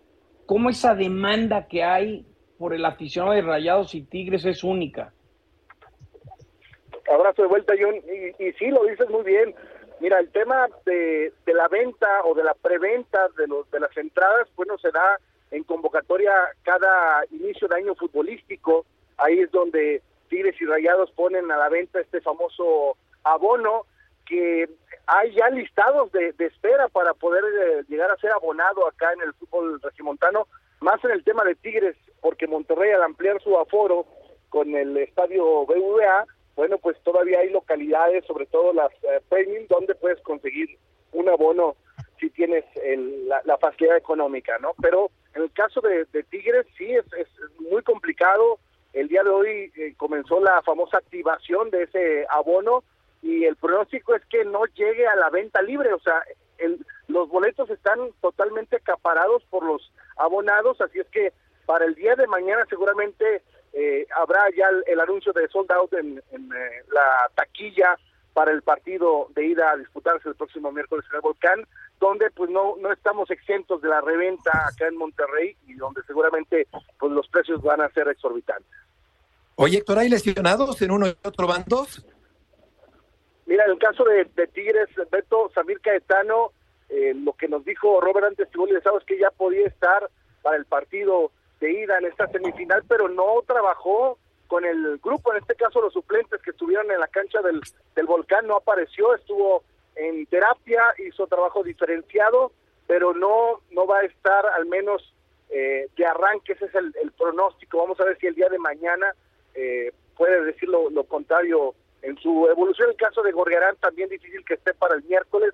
cómo 0.45 0.69
esa 0.69 0.95
demanda 0.95 1.67
que 1.67 1.83
hay 1.83 2.25
por 2.57 2.73
el 2.73 2.85
aficionado 2.85 3.35
de 3.35 3.41
Rayados 3.41 3.93
y 3.95 4.03
Tigres 4.03 4.45
es 4.45 4.63
única. 4.63 5.13
Abrazo 7.09 7.43
de 7.43 7.47
vuelta, 7.47 7.73
John. 7.79 7.95
Y, 7.95 8.43
y 8.43 8.53
sí, 8.53 8.67
lo 8.67 8.83
dices 8.83 9.09
muy 9.09 9.23
bien. 9.23 9.55
Mira, 9.99 10.19
el 10.19 10.29
tema 10.31 10.67
de, 10.85 11.33
la 11.47 11.67
venta 11.67 12.07
o 12.25 12.35
de 12.35 12.43
la 12.43 12.53
preventa 12.53 13.27
de, 13.37 13.47
los, 13.47 13.69
de 13.71 13.79
las 13.79 13.95
entradas, 13.97 14.47
bueno, 14.55 14.77
se 14.77 14.91
da 14.91 15.17
en 15.49 15.63
convocatoria 15.63 16.31
cada 16.63 17.23
inicio 17.31 17.67
de 17.67 17.77
año 17.77 17.95
futbolístico. 17.95 18.85
Ahí 19.17 19.39
es 19.39 19.51
donde 19.51 20.03
Tigres 20.29 20.59
y 20.61 20.65
Rayados 20.65 21.11
ponen 21.11 21.51
a 21.51 21.57
la 21.57 21.69
venta 21.69 21.99
este 21.99 22.21
famoso 22.21 22.97
abono 23.23 23.85
que 24.25 24.69
hay 25.07 25.33
ya 25.33 25.49
listados 25.49 26.11
de, 26.11 26.33
de 26.33 26.45
espera 26.45 26.89
para 26.89 27.13
poder 27.13 27.43
eh, 27.45 27.83
llegar 27.87 28.11
a 28.11 28.17
ser 28.17 28.31
abonado 28.31 28.85
acá 28.85 29.13
en 29.13 29.21
el 29.21 29.33
fútbol 29.33 29.81
regimontano, 29.81 30.47
más 30.81 31.03
en 31.03 31.11
el 31.11 31.23
tema 31.23 31.43
de 31.43 31.55
Tigres 31.55 31.95
porque 32.21 32.47
Monterrey 32.47 32.91
al 32.91 33.03
ampliar 33.03 33.41
su 33.41 33.57
aforo 33.57 34.05
con 34.49 34.75
el 34.75 34.97
estadio 34.97 35.65
BVA, 35.65 36.25
bueno, 36.55 36.77
pues 36.77 36.97
todavía 37.03 37.39
hay 37.39 37.49
localidades, 37.49 38.25
sobre 38.25 38.45
todo 38.47 38.73
las 38.73 38.91
eh, 39.03 39.21
premium, 39.29 39.65
donde 39.69 39.95
puedes 39.95 40.19
conseguir 40.21 40.77
un 41.11 41.29
abono 41.29 41.75
si 42.19 42.29
tienes 42.31 42.65
la, 43.45 43.57
facilidad 43.57 43.97
económica, 43.97 44.57
¿no? 44.59 44.71
Pero 44.81 45.11
en 45.35 45.43
el 45.43 45.51
caso 45.51 45.81
de, 45.81 46.05
Tigres 46.23 46.65
sí 46.77 46.91
es, 46.91 47.05
es, 47.13 47.27
muy 47.59 47.83
complicado. 47.83 48.59
El 48.93 49.07
día 49.07 49.23
de 49.23 49.29
hoy 49.29 49.71
eh, 49.77 49.93
comenzó 49.97 50.39
la 50.39 50.61
famosa 50.63 50.97
activación 50.97 51.69
de 51.69 51.83
ese 51.83 52.25
abono 52.29 52.83
y 53.21 53.45
el 53.45 53.55
pronóstico 53.55 54.15
es 54.15 54.25
que 54.25 54.43
no 54.45 54.65
llegue 54.65 55.05
a 55.05 55.15
la 55.15 55.29
venta 55.29 55.61
libre, 55.61 55.93
o 55.93 55.99
sea, 55.99 56.23
el, 56.57 56.83
los 57.07 57.29
boletos 57.29 57.69
están 57.69 57.99
totalmente 58.21 58.77
acaparados 58.77 59.43
por 59.49 59.63
los 59.63 59.91
abonados, 60.17 60.79
así 60.81 60.99
es 60.99 61.07
que 61.07 61.33
para 61.65 61.85
el 61.85 61.95
día 61.95 62.15
de 62.15 62.27
mañana 62.27 62.65
seguramente 62.69 63.41
eh, 63.73 64.07
habrá 64.15 64.39
ya 64.55 64.65
el, 64.85 64.99
anuncio 64.99 65.33
de 65.33 65.47
sold 65.49 65.71
out 65.71 65.93
en, 65.93 66.17
eh, 66.17 66.83
la 66.91 67.29
taquilla 67.35 67.97
para 68.33 68.51
el 68.51 68.61
partido 68.61 69.27
de 69.35 69.47
ida 69.47 69.71
a 69.71 69.77
disputarse 69.77 70.29
el 70.29 70.35
próximo 70.35 70.71
miércoles 70.71 71.05
en 71.09 71.15
el 71.15 71.21
Volcán, 71.21 71.67
donde 71.99 72.29
pues 72.31 72.49
no, 72.49 72.75
no 72.77 72.91
estamos 72.91 73.29
exentos 73.31 73.81
de 73.81 73.89
la 73.89 74.01
reventa 74.01 74.51
acá 74.67 74.87
en 74.87 74.95
Monterrey 74.95 75.55
y 75.67 75.73
donde 75.73 76.01
seguramente 76.03 76.67
pues 76.99 77.11
los 77.11 77.27
precios 77.29 77.61
van 77.61 77.81
a 77.81 77.89
ser 77.89 78.07
exorbitantes. 78.07 78.71
Oye, 79.55 79.79
Héctor, 79.79 79.97
¿hay 79.97 80.09
lesionados 80.09 80.79
en 80.83 80.91
uno 80.91 81.07
y 81.07 81.17
otro 81.23 81.47
bando? 81.47 81.87
Mira, 83.47 83.63
en 83.65 83.71
el 83.71 83.79
caso 83.79 84.03
de, 84.03 84.25
Tigres, 84.47 84.89
Beto, 85.09 85.49
Samir 85.55 85.79
Caetano, 85.79 86.51
eh, 86.89 87.13
lo 87.15 87.33
que 87.33 87.47
nos 87.47 87.65
dijo 87.65 87.99
Robert 88.01 88.27
antes 88.27 88.47
es 88.47 89.03
que 89.05 89.17
ya 89.19 89.31
podía 89.31 89.67
estar 89.67 90.09
para 90.41 90.57
el 90.57 90.65
partido 90.65 91.31
de 91.59 91.71
ida 91.71 91.97
en 91.97 92.05
esta 92.05 92.27
semifinal, 92.27 92.83
pero 92.87 93.09
no 93.09 93.41
trabajó 93.45 94.17
con 94.47 94.65
el 94.65 94.97
grupo, 94.99 95.31
en 95.31 95.39
este 95.39 95.55
caso 95.55 95.81
los 95.81 95.93
suplentes 95.93 96.41
que 96.41 96.51
estuvieron 96.51 96.89
en 96.91 96.99
la 96.99 97.07
cancha 97.07 97.41
del, 97.41 97.61
del 97.95 98.05
volcán, 98.05 98.47
no 98.47 98.55
apareció, 98.55 99.13
estuvo 99.15 99.63
en 99.95 100.25
terapia, 100.27 100.93
hizo 101.05 101.27
trabajo 101.27 101.63
diferenciado, 101.63 102.51
pero 102.85 103.13
no, 103.13 103.61
no 103.71 103.85
va 103.85 103.99
a 103.99 104.05
estar 104.05 104.45
al 104.45 104.65
menos 104.67 105.13
eh, 105.49 105.87
de 105.95 106.05
arranque, 106.05 106.53
ese 106.53 106.65
es 106.65 106.75
el, 106.75 107.11
pronóstico, 107.17 107.79
vamos 107.79 107.99
a 107.99 108.05
ver 108.05 108.17
si 108.19 108.27
el 108.27 108.35
día 108.35 108.49
de 108.49 108.59
mañana 108.59 109.13
eh, 109.55 109.91
puede 110.15 110.43
decir 110.43 110.69
lo, 110.69 111.03
contrario 111.05 111.73
en 112.01 112.17
su 112.17 112.47
evolución. 112.47 112.89
El 112.89 112.95
caso 112.95 113.21
de 113.23 113.31
Gorgarán 113.31 113.75
también 113.77 114.09
difícil 114.09 114.43
que 114.45 114.55
esté 114.55 114.73
para 114.73 114.95
el 114.95 115.03
miércoles, 115.03 115.53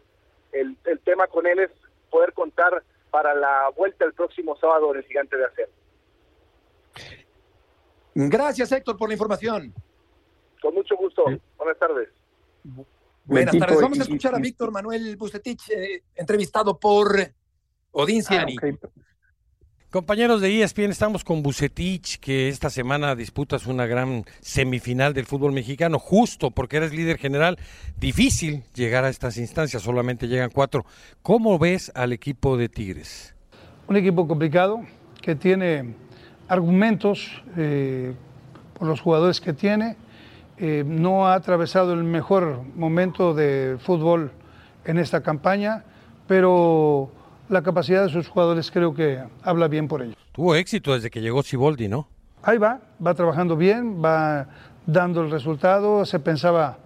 el, 0.53 0.77
el 0.85 0.99
tema 0.99 1.27
con 1.27 1.45
él 1.47 1.59
es 1.59 1.71
poder 2.09 2.33
contar 2.33 2.83
para 3.11 3.33
la 3.35 3.69
vuelta 3.75 4.05
el 4.05 4.13
próximo 4.13 4.57
sábado 4.57 4.91
en 4.91 4.97
el 4.97 5.03
Gigante 5.05 5.37
de 5.37 5.45
Acero. 5.45 5.71
Gracias, 8.15 8.71
Héctor, 8.71 8.97
por 8.97 9.09
la 9.09 9.13
información. 9.13 9.73
Con 10.61 10.73
mucho 10.73 10.95
gusto. 10.95 11.23
Buenas 11.57 11.77
tardes. 11.79 12.09
Buenas 13.25 13.57
tardes. 13.57 13.81
Vamos 13.81 13.99
a 13.99 14.03
escuchar 14.03 14.35
a 14.35 14.39
Víctor 14.39 14.71
Manuel 14.71 15.15
Bucetich, 15.17 15.69
eh, 15.71 16.03
entrevistado 16.15 16.79
por 16.79 17.15
Odín 17.91 18.21
ah, 18.21 18.23
Ciani. 18.23 18.55
Compañeros 19.93 20.41
de 20.41 20.63
ESPN, 20.63 20.89
estamos 20.89 21.23
con 21.23 21.43
Bucetich, 21.43 22.17
que 22.17 22.49
esta 22.49 22.71
semana 22.71 23.13
disputas 23.15 23.67
una 23.67 23.85
gran 23.85 24.25
semifinal 24.41 25.13
del 25.13 25.27
fútbol 25.27 25.51
mexicano, 25.51 25.99
justo 25.99 26.49
porque 26.49 26.77
eres 26.77 26.95
líder 26.95 27.19
general. 27.19 27.59
Difícil 27.99 28.63
llegar 28.73 29.03
a 29.03 29.09
estas 29.09 29.37
instancias, 29.37 29.83
solamente 29.83 30.27
llegan 30.27 30.49
cuatro. 30.49 30.83
¿Cómo 31.21 31.59
ves 31.59 31.91
al 31.93 32.11
equipo 32.11 32.57
de 32.57 32.69
Tigres? 32.69 33.35
Un 33.87 33.95
equipo 33.95 34.27
complicado 34.27 34.81
que 35.21 35.35
tiene 35.35 35.93
argumentos 36.47 37.43
eh, 37.55 38.15
por 38.73 38.87
los 38.87 38.99
jugadores 38.99 39.39
que 39.39 39.53
tiene. 39.53 39.95
Eh, 40.57 40.83
no 40.87 41.27
ha 41.27 41.35
atravesado 41.35 41.93
el 41.93 42.03
mejor 42.03 42.63
momento 42.75 43.35
de 43.35 43.77
fútbol 43.79 44.31
en 44.85 44.97
esta 44.97 45.21
campaña, 45.21 45.83
pero 46.25 47.11
la 47.53 47.61
capacidad 47.61 48.03
de 48.03 48.09
sus 48.09 48.27
jugadores 48.27 48.69
creo 48.71 48.93
que 48.93 49.23
habla 49.43 49.67
bien 49.67 49.87
por 49.87 50.01
ellos. 50.01 50.17
Tuvo 50.31 50.55
éxito 50.55 50.93
desde 50.93 51.09
que 51.09 51.21
llegó 51.21 51.43
Siboldi, 51.43 51.87
¿no? 51.87 52.09
Ahí 52.41 52.57
va, 52.57 52.81
va 53.05 53.13
trabajando 53.13 53.55
bien, 53.55 54.03
va 54.03 54.47
dando 54.85 55.21
el 55.21 55.31
resultado. 55.31 56.03
Se 56.05 56.19
pensaba 56.19 56.79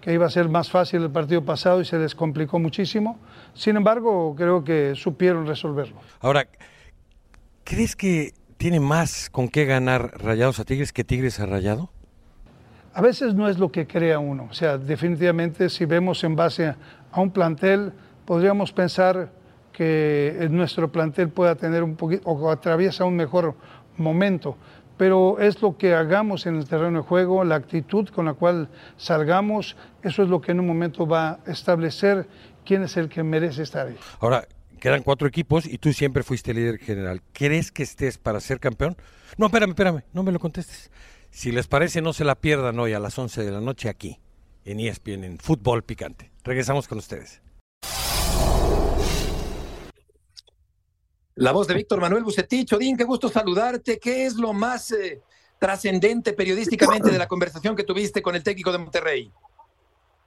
que 0.00 0.12
iba 0.12 0.26
a 0.26 0.30
ser 0.30 0.48
más 0.48 0.70
fácil 0.70 1.02
el 1.02 1.10
partido 1.10 1.44
pasado 1.44 1.80
y 1.80 1.84
se 1.84 1.98
les 1.98 2.14
complicó 2.14 2.58
muchísimo. 2.58 3.18
Sin 3.54 3.76
embargo, 3.76 4.34
creo 4.36 4.62
que 4.62 4.94
supieron 4.94 5.46
resolverlo. 5.46 5.96
Ahora, 6.20 6.46
¿crees 7.64 7.96
que 7.96 8.32
tiene 8.56 8.78
más 8.78 9.30
con 9.30 9.48
qué 9.48 9.64
ganar 9.64 10.22
Rayados 10.22 10.60
a 10.60 10.64
Tigres 10.64 10.92
que 10.92 11.02
Tigres 11.02 11.40
a 11.40 11.46
Rayado? 11.46 11.90
A 12.92 13.00
veces 13.00 13.34
no 13.34 13.48
es 13.48 13.58
lo 13.58 13.72
que 13.72 13.86
crea 13.86 14.18
uno. 14.18 14.48
O 14.50 14.54
sea, 14.54 14.78
definitivamente 14.78 15.68
si 15.70 15.84
vemos 15.86 16.22
en 16.24 16.36
base 16.36 16.66
a 16.66 17.20
un 17.20 17.30
plantel, 17.30 17.92
podríamos 18.26 18.72
pensar 18.72 19.39
que 19.80 20.46
nuestro 20.50 20.92
plantel 20.92 21.30
pueda 21.30 21.54
tener 21.54 21.82
un 21.82 21.96
poquito 21.96 22.28
o 22.28 22.50
atraviesa 22.50 23.06
un 23.06 23.16
mejor 23.16 23.54
momento 23.96 24.58
pero 24.98 25.40
es 25.40 25.62
lo 25.62 25.78
que 25.78 25.94
hagamos 25.94 26.44
en 26.44 26.56
el 26.56 26.68
terreno 26.68 26.98
de 26.98 27.08
juego, 27.08 27.42
la 27.42 27.54
actitud 27.54 28.06
con 28.10 28.26
la 28.26 28.34
cual 28.34 28.68
salgamos, 28.98 29.74
eso 30.02 30.22
es 30.22 30.28
lo 30.28 30.42
que 30.42 30.52
en 30.52 30.60
un 30.60 30.66
momento 30.66 31.06
va 31.06 31.40
a 31.46 31.50
establecer 31.50 32.28
quién 32.66 32.82
es 32.82 32.98
el 32.98 33.08
que 33.08 33.22
merece 33.22 33.62
estar 33.62 33.86
ahí. 33.86 33.96
Ahora, 34.18 34.46
quedan 34.78 35.02
cuatro 35.02 35.26
equipos 35.26 35.64
y 35.64 35.78
tú 35.78 35.94
siempre 35.94 36.22
fuiste 36.22 36.52
líder 36.52 36.76
general. 36.76 37.22
¿Crees 37.32 37.72
que 37.72 37.82
estés 37.82 38.18
para 38.18 38.40
ser 38.40 38.60
campeón? 38.60 38.94
No, 39.38 39.46
espérame, 39.46 39.70
espérame, 39.70 40.02
no 40.12 40.22
me 40.22 40.32
lo 40.32 40.38
contestes. 40.38 40.90
Si 41.30 41.50
les 41.50 41.66
parece, 41.66 42.02
no 42.02 42.12
se 42.12 42.24
la 42.24 42.34
pierdan 42.34 42.78
hoy 42.78 42.92
a 42.92 43.00
las 43.00 43.18
11 43.18 43.42
de 43.42 43.50
la 43.52 43.62
noche 43.62 43.88
aquí, 43.88 44.20
en 44.66 44.80
ESPN, 44.80 45.24
en 45.24 45.38
Fútbol 45.38 45.82
Picante. 45.82 46.30
Regresamos 46.44 46.88
con 46.88 46.98
ustedes. 46.98 47.40
La 51.40 51.52
voz 51.52 51.66
de 51.66 51.72
Víctor 51.72 52.02
Manuel 52.02 52.22
Bucetich. 52.22 52.70
Odín, 52.74 52.98
qué 52.98 53.04
gusto 53.04 53.30
saludarte. 53.30 53.98
¿Qué 53.98 54.26
es 54.26 54.36
lo 54.36 54.52
más 54.52 54.92
eh, 54.92 55.22
trascendente 55.58 56.34
periodísticamente 56.34 57.10
de 57.10 57.16
la 57.16 57.26
conversación 57.26 57.74
que 57.74 57.82
tuviste 57.82 58.20
con 58.20 58.36
el 58.36 58.44
técnico 58.44 58.70
de 58.70 58.76
Monterrey? 58.76 59.32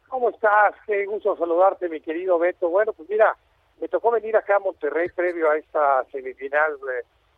¿Cómo 0.08 0.32
estás? 0.32 0.74
Qué 0.88 1.06
gusto 1.06 1.38
saludarte, 1.38 1.88
mi 1.88 2.02
querido 2.02 2.40
Beto. 2.40 2.68
Bueno, 2.68 2.94
pues 2.94 3.08
mira, 3.12 3.38
me 3.80 3.88
tocó 3.90 4.10
venir 4.10 4.36
acá 4.36 4.56
a 4.56 4.60
Monterrey 4.60 5.10
previo 5.16 5.52
a 5.52 5.58
esta 5.58 6.04
semifinal 6.12 6.80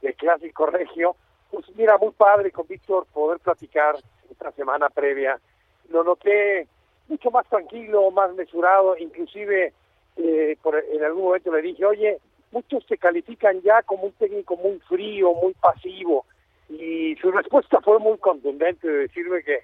de, 0.02 0.14
Clásico 0.14 0.68
Regio. 0.68 1.18
Pues 1.52 1.66
mira, 1.76 1.98
muy 1.98 2.12
padre 2.12 2.52
con 2.52 2.66
Víctor 2.68 3.06
poder 3.12 3.42
platicar 3.42 3.98
esta 4.32 4.54
semana 4.54 4.90
previa. 4.90 5.38
Lo 5.90 6.02
noté 6.02 6.70
mucho 7.10 7.30
más 7.30 7.46
tranquilo, 7.50 8.10
más 8.12 8.34
mesurado, 8.36 8.96
inclusive 8.98 9.74
eh, 10.16 10.58
por, 10.62 10.78
en 10.78 11.04
algún 11.04 11.26
momento 11.26 11.52
le 11.52 11.62
dije, 11.62 11.86
oye, 11.86 12.20
muchos 12.56 12.86
te 12.86 12.98
califican 12.98 13.62
ya 13.62 13.84
como 13.84 14.04
un 14.04 14.14
técnico 14.14 14.56
muy 14.56 14.80
frío, 14.88 15.34
muy 15.34 15.54
pasivo, 15.56 16.26
y 16.70 17.16
su 17.18 17.30
respuesta 17.30 17.82
fue 17.82 18.00
muy 18.00 18.18
contundente 18.18 18.88
de 18.88 19.00
decirme 19.00 19.44
que, 19.44 19.60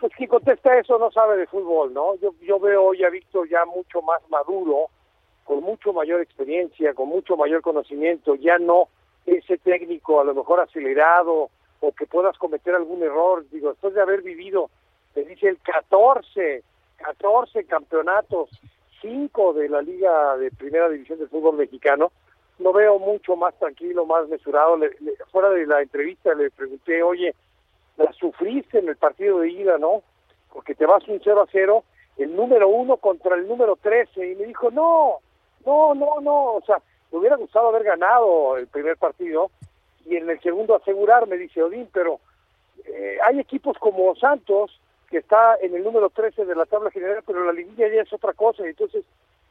pues 0.00 0.12
quien 0.16 0.28
contesta 0.28 0.76
eso 0.76 0.98
no 0.98 1.12
sabe 1.12 1.36
de 1.36 1.46
fútbol, 1.46 1.94
¿no? 1.94 2.16
Yo, 2.16 2.34
yo 2.42 2.58
veo 2.58 2.86
hoy 2.86 3.04
a 3.04 3.10
Víctor 3.10 3.48
ya 3.48 3.64
mucho 3.66 4.02
más 4.02 4.20
maduro, 4.30 4.86
con 5.44 5.62
mucho 5.62 5.92
mayor 5.92 6.20
experiencia, 6.20 6.92
con 6.92 7.08
mucho 7.08 7.36
mayor 7.36 7.62
conocimiento, 7.62 8.34
ya 8.34 8.58
no 8.58 8.88
ese 9.24 9.56
técnico 9.58 10.20
a 10.20 10.24
lo 10.24 10.34
mejor 10.34 10.58
acelerado 10.60 11.50
o 11.80 11.92
que 11.92 12.06
puedas 12.06 12.36
cometer 12.36 12.74
algún 12.74 13.00
error, 13.02 13.48
digo, 13.50 13.70
después 13.70 13.94
de 13.94 14.02
haber 14.02 14.22
vivido, 14.22 14.70
te 15.14 15.24
dice 15.24 15.48
el 15.48 15.58
14, 15.58 16.64
14 16.96 17.64
campeonatos 17.64 18.50
cinco 19.00 19.52
de 19.52 19.68
la 19.68 19.82
Liga 19.82 20.36
de 20.36 20.50
Primera 20.50 20.88
División 20.88 21.18
del 21.18 21.28
Fútbol 21.28 21.56
Mexicano, 21.56 22.12
lo 22.58 22.72
veo 22.72 22.98
mucho 22.98 23.36
más 23.36 23.54
tranquilo, 23.58 24.06
más 24.06 24.28
mesurado. 24.28 24.78
fuera 25.30 25.50
de 25.50 25.66
la 25.66 25.82
entrevista 25.82 26.34
le 26.34 26.50
pregunté, 26.50 27.02
oye, 27.02 27.34
la 27.96 28.12
sufriste 28.12 28.78
en 28.78 28.88
el 28.88 28.96
partido 28.96 29.40
de 29.40 29.50
ida, 29.50 29.78
¿no? 29.78 30.02
Porque 30.52 30.74
te 30.74 30.86
vas 30.86 31.06
un 31.08 31.20
0 31.22 31.42
a 31.42 31.46
0, 31.50 31.84
el 32.16 32.34
número 32.34 32.68
uno 32.68 32.96
contra 32.96 33.36
el 33.36 33.46
número 33.46 33.76
13, 33.76 34.32
y 34.32 34.34
me 34.34 34.46
dijo, 34.46 34.70
no, 34.70 35.18
no, 35.64 35.94
no, 35.94 36.20
no, 36.20 36.54
o 36.54 36.62
sea, 36.66 36.80
me 37.12 37.18
hubiera 37.18 37.36
gustado 37.36 37.68
haber 37.68 37.84
ganado 37.84 38.56
el 38.56 38.66
primer 38.66 38.96
partido 38.96 39.50
y 40.06 40.16
en 40.16 40.28
el 40.28 40.40
segundo 40.40 40.74
asegurar, 40.74 41.26
me 41.26 41.36
dice 41.36 41.62
Odín, 41.62 41.88
pero 41.92 42.20
eh, 42.84 43.18
hay 43.24 43.38
equipos 43.38 43.76
como 43.78 44.14
Santos 44.16 44.80
que 45.10 45.18
está 45.18 45.56
en 45.62 45.74
el 45.74 45.82
número 45.82 46.10
13 46.10 46.44
de 46.44 46.54
la 46.54 46.66
tabla 46.66 46.90
general, 46.90 47.22
pero 47.26 47.44
la 47.44 47.52
liguilla 47.52 47.88
ya 47.88 48.02
es 48.02 48.12
otra 48.12 48.32
cosa. 48.34 48.66
Entonces, 48.66 49.04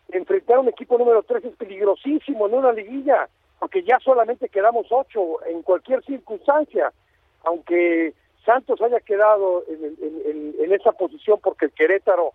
enfrentar 0.10 0.58
a 0.58 0.62
un 0.62 0.70
equipo 0.70 0.98
número 0.98 1.24
13 1.24 1.50
es 1.50 1.56
peligrosísimo 1.56 2.48
en 2.48 2.54
una 2.54 2.72
liguilla, 2.72 3.28
porque 3.60 3.84
ya 3.84 4.00
solamente 4.00 4.50
quedamos 4.50 4.88
ocho 4.92 5.44
en 5.46 5.64
cualquier 5.64 6.04
circunstancia. 6.04 6.92
Aunque 7.44 8.14
Santos 8.46 8.82
haya 8.82 9.00
quedado 9.00 9.64
en, 9.68 10.54
en, 10.60 10.74
esa 10.74 10.92
posición 10.92 11.40
porque 11.42 11.66
el 11.66 11.72
Querétaro, 11.72 12.34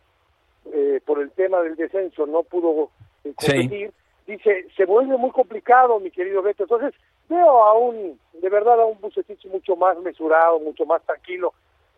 eh, 0.73 1.01
por 1.05 1.21
el 1.21 1.31
tema 1.31 1.61
del 1.61 1.77
descenso, 1.77 2.27
no 2.27 2.43
pudo 2.43 2.91
eh, 3.25 3.33
competir, 3.37 3.93
dice, 4.27 4.67
se 4.77 4.85
vuelve 4.85 5.17
muy 5.17 5.31
complicado, 5.31 6.01
mi 6.01 6.11
querido 6.11 6.43
Beto. 6.43 6.65
Entonces, 6.65 6.95
veo 7.29 7.63
a 7.63 7.75
un, 7.75 8.19
de 8.33 8.49
verdad, 8.49 8.81
a 8.81 8.87
un 8.87 9.01
Bucetich 9.01 9.47
mucho 9.47 9.77
más 9.77 9.99
mesurado, 10.01 10.59
mucho 10.59 10.85
más 10.87 11.03
tranquilo 11.03 11.53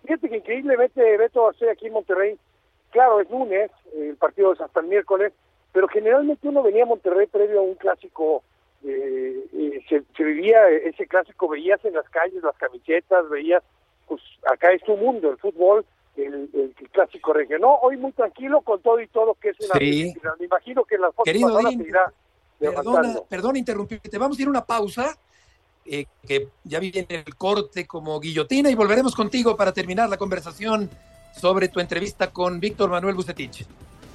Fíjate 0.05 0.29
que 0.29 0.37
increíblemente 0.37 1.17
Beto 1.17 1.49
hace 1.49 1.71
aquí 1.71 1.87
en 1.87 1.95
Monterrey, 1.95 2.37
claro, 2.91 3.21
es 3.21 3.31
lunes, 3.31 3.71
el 3.97 4.17
partido 4.17 4.53
es 4.53 4.61
hasta 4.61 4.81
el 4.81 4.87
miércoles, 4.87 5.33
pero 5.73 5.89
generalmente 5.89 6.47
uno 6.47 6.63
venía 6.63 6.83
a 6.83 6.87
Monterrey 6.87 7.27
previo 7.27 7.61
a 7.61 7.63
un 7.63 7.75
clásico, 7.75 8.43
eh, 8.85 9.45
eh, 9.55 9.85
se, 9.89 10.25
vivía 10.25 10.69
ese 10.69 11.07
clásico, 11.07 11.49
veías 11.49 11.83
en 11.87 11.95
las 11.95 12.09
calles 12.11 12.43
las 12.43 12.57
camisetas, 12.57 13.29
veías, 13.31 13.63
pues 14.07 14.21
acá 14.47 14.73
es 14.73 14.83
tu 14.85 14.95
mundo, 14.97 15.31
el 15.31 15.39
fútbol, 15.39 15.87
el, 16.17 16.75
clásico 16.93 17.33
regional. 17.33 17.79
hoy 17.83 17.97
muy 17.97 18.13
tranquilo 18.13 18.61
con 18.61 18.81
todo 18.83 19.01
y 19.01 19.09
todo, 19.09 19.35
que 19.35 19.49
es 19.49 19.57
una... 19.61 19.79
Sí. 19.81 20.15
Me 20.39 20.45
imagino 20.45 20.85
que 20.85 20.99
las 20.99 21.15
fotos 21.15 21.35
perdona, 22.59 23.21
perdona 23.29 23.59
interrumpirte, 23.59 24.17
vamos 24.19 24.39
a 24.39 24.43
ir 24.43 24.47
a 24.47 24.51
una 24.51 24.65
pausa 24.65 25.17
eh, 25.87 26.07
que 26.27 26.49
ya 26.65 26.81
viene 26.81 27.07
el 27.09 27.35
corte 27.37 27.87
como 27.87 28.19
guillotina 28.21 28.71
y 28.71 28.75
volveremos 28.75 29.15
contigo 29.15 29.57
para 29.57 29.73
terminar 29.73 30.09
la 30.09 30.17
conversación 30.17 30.89
sobre 31.39 31.69
tu 31.69 31.81
entrevista 31.81 32.31
con 32.31 32.61
Víctor 32.61 32.91
Manuel 32.91 33.15
Bucetich. 33.15 33.67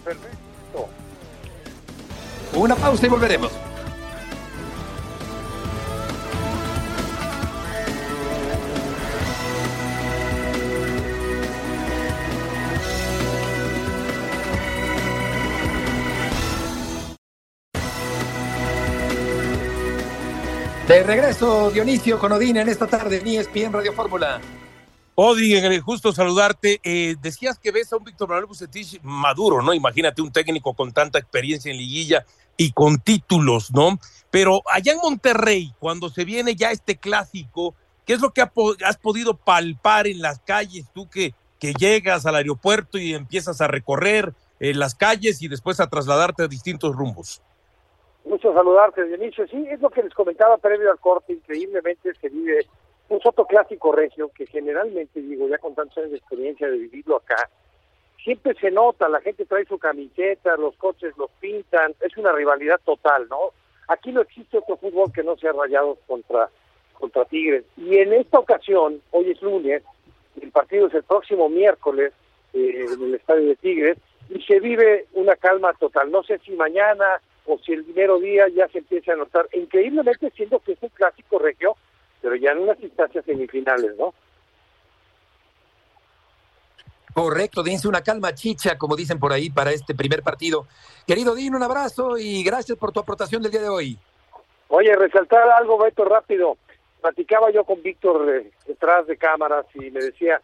Perfecto. 0.03 0.87
Una 2.55 2.75
pausa 2.75 3.05
y 3.05 3.09
volveremos. 3.09 3.51
De 20.89 21.03
regreso, 21.03 21.69
Dionisio 21.69 22.17
con 22.17 22.31
Odín 22.31 22.57
en 22.57 22.67
esta 22.67 22.87
tarde 22.87 23.17
en 23.17 23.27
ESPN 23.27 23.71
Radio 23.71 23.93
Fórmula. 23.93 24.41
Odín, 25.13 25.79
justo 25.81 26.11
saludarte. 26.11 26.79
Eh, 26.83 27.15
decías 27.21 27.59
que 27.59 27.69
ves 27.69 27.93
a 27.93 27.97
un 27.97 28.05
Víctor 28.05 28.27
Manuel 28.27 28.47
Bucetich 28.47 28.99
maduro, 29.03 29.61
¿no? 29.61 29.75
Imagínate 29.75 30.23
un 30.23 30.31
técnico 30.31 30.73
con 30.73 30.91
tanta 30.91 31.19
experiencia 31.19 31.69
en 31.71 31.77
liguilla 31.77 32.25
y 32.57 32.71
con 32.71 32.97
títulos, 32.97 33.71
¿no? 33.71 33.99
Pero 34.31 34.63
allá 34.65 34.93
en 34.93 34.97
Monterrey, 34.97 35.75
cuando 35.77 36.09
se 36.09 36.25
viene 36.25 36.55
ya 36.55 36.71
este 36.71 36.97
clásico, 36.97 37.75
¿qué 38.03 38.13
es 38.13 38.19
lo 38.19 38.33
que 38.33 38.41
has 38.41 38.97
podido 38.97 39.37
palpar 39.37 40.07
en 40.07 40.23
las 40.23 40.39
calles 40.39 40.87
tú 40.91 41.07
que, 41.07 41.35
que 41.59 41.75
llegas 41.75 42.25
al 42.25 42.33
aeropuerto 42.33 42.97
y 42.97 43.13
empiezas 43.13 43.61
a 43.61 43.67
recorrer 43.67 44.33
eh, 44.59 44.73
las 44.73 44.95
calles 44.95 45.43
y 45.43 45.49
después 45.49 45.79
a 45.79 45.87
trasladarte 45.87 46.41
a 46.41 46.47
distintos 46.47 46.95
rumbos? 46.95 47.43
Mucho 48.25 48.53
saludarte, 48.53 49.05
Dionisio. 49.05 49.47
Sí, 49.47 49.65
es 49.69 49.79
lo 49.81 49.89
que 49.89 50.03
les 50.03 50.13
comentaba 50.13 50.57
previo 50.57 50.91
al 50.91 50.99
corte. 50.99 51.33
Increíblemente 51.33 52.13
se 52.15 52.29
vive 52.29 52.65
un 53.09 53.19
soto 53.21 53.45
clásico 53.45 53.91
regio 53.91 54.29
que 54.35 54.45
generalmente, 54.45 55.21
digo, 55.21 55.47
ya 55.47 55.57
con 55.57 55.73
tantos 55.73 55.97
años 55.97 56.11
de 56.11 56.17
experiencia 56.17 56.67
de 56.69 56.77
vivirlo 56.77 57.17
acá, 57.17 57.49
siempre 58.23 58.53
se 58.59 58.69
nota, 58.69 59.09
la 59.09 59.21
gente 59.21 59.45
trae 59.45 59.65
su 59.65 59.79
camiseta, 59.79 60.55
los 60.57 60.75
coches 60.75 61.17
los 61.17 61.31
pintan, 61.39 61.95
es 62.01 62.15
una 62.17 62.31
rivalidad 62.31 62.79
total, 62.85 63.27
¿no? 63.29 63.51
Aquí 63.87 64.11
no 64.11 64.21
existe 64.21 64.59
otro 64.59 64.77
fútbol 64.77 65.11
que 65.11 65.23
no 65.23 65.35
sea 65.37 65.51
rayado 65.51 65.97
contra, 66.05 66.49
contra 66.93 67.25
Tigres. 67.25 67.65
Y 67.77 67.97
en 67.97 68.13
esta 68.13 68.37
ocasión, 68.39 69.01
hoy 69.11 69.31
es 69.31 69.41
lunes, 69.41 69.83
el 70.39 70.51
partido 70.51 70.87
es 70.87 70.93
el 70.93 71.03
próximo 71.03 71.49
miércoles 71.49 72.13
eh, 72.53 72.85
en 72.93 73.01
el 73.01 73.15
estadio 73.15 73.47
de 73.47 73.55
Tigres, 73.55 73.97
y 74.29 74.41
se 74.43 74.59
vive 74.59 75.07
una 75.13 75.35
calma 75.35 75.73
total. 75.73 76.11
No 76.11 76.21
sé 76.23 76.37
si 76.39 76.51
mañana 76.51 77.19
o 77.49 77.57
si 77.57 77.73
el 77.73 77.83
primero 77.83 78.19
día 78.19 78.47
ya 78.49 78.67
se 78.67 78.77
empieza 78.77 79.13
a 79.13 79.15
notar, 79.15 79.47
increíblemente 79.53 80.29
siendo 80.35 80.59
que 80.59 80.73
es 80.73 80.77
un 80.81 80.89
clásico 80.89 81.39
regio, 81.39 81.75
pero 82.21 82.35
ya 82.35 82.51
en 82.51 82.59
unas 82.59 82.79
instancias 82.79 83.25
semifinales, 83.25 83.95
¿no? 83.97 84.13
Correcto, 87.11 87.63
dense 87.63 87.87
una 87.87 88.03
calma 88.03 88.35
chicha, 88.35 88.77
como 88.77 88.95
dicen 88.95 89.19
por 89.19 89.33
ahí, 89.33 89.49
para 89.49 89.71
este 89.71 89.95
primer 89.95 90.21
partido. 90.21 90.67
Querido 91.07 91.33
Dino, 91.33 91.57
un 91.57 91.63
abrazo 91.63 92.17
y 92.19 92.43
gracias 92.43 92.77
por 92.77 92.91
tu 92.91 92.99
aportación 92.99 93.41
del 93.41 93.51
día 93.51 93.61
de 93.61 93.69
hoy. 93.69 93.97
Oye, 94.67 94.95
resaltar 94.95 95.49
algo, 95.49 95.79
Beto, 95.79 96.05
rápido. 96.05 96.55
Platicaba 97.01 97.49
yo 97.49 97.63
con 97.63 97.81
Víctor 97.81 98.29
eh, 98.29 98.51
detrás 98.67 99.07
de 99.07 99.17
cámaras 99.17 99.65
y 99.73 99.89
me 99.89 100.01
decía, 100.01 100.39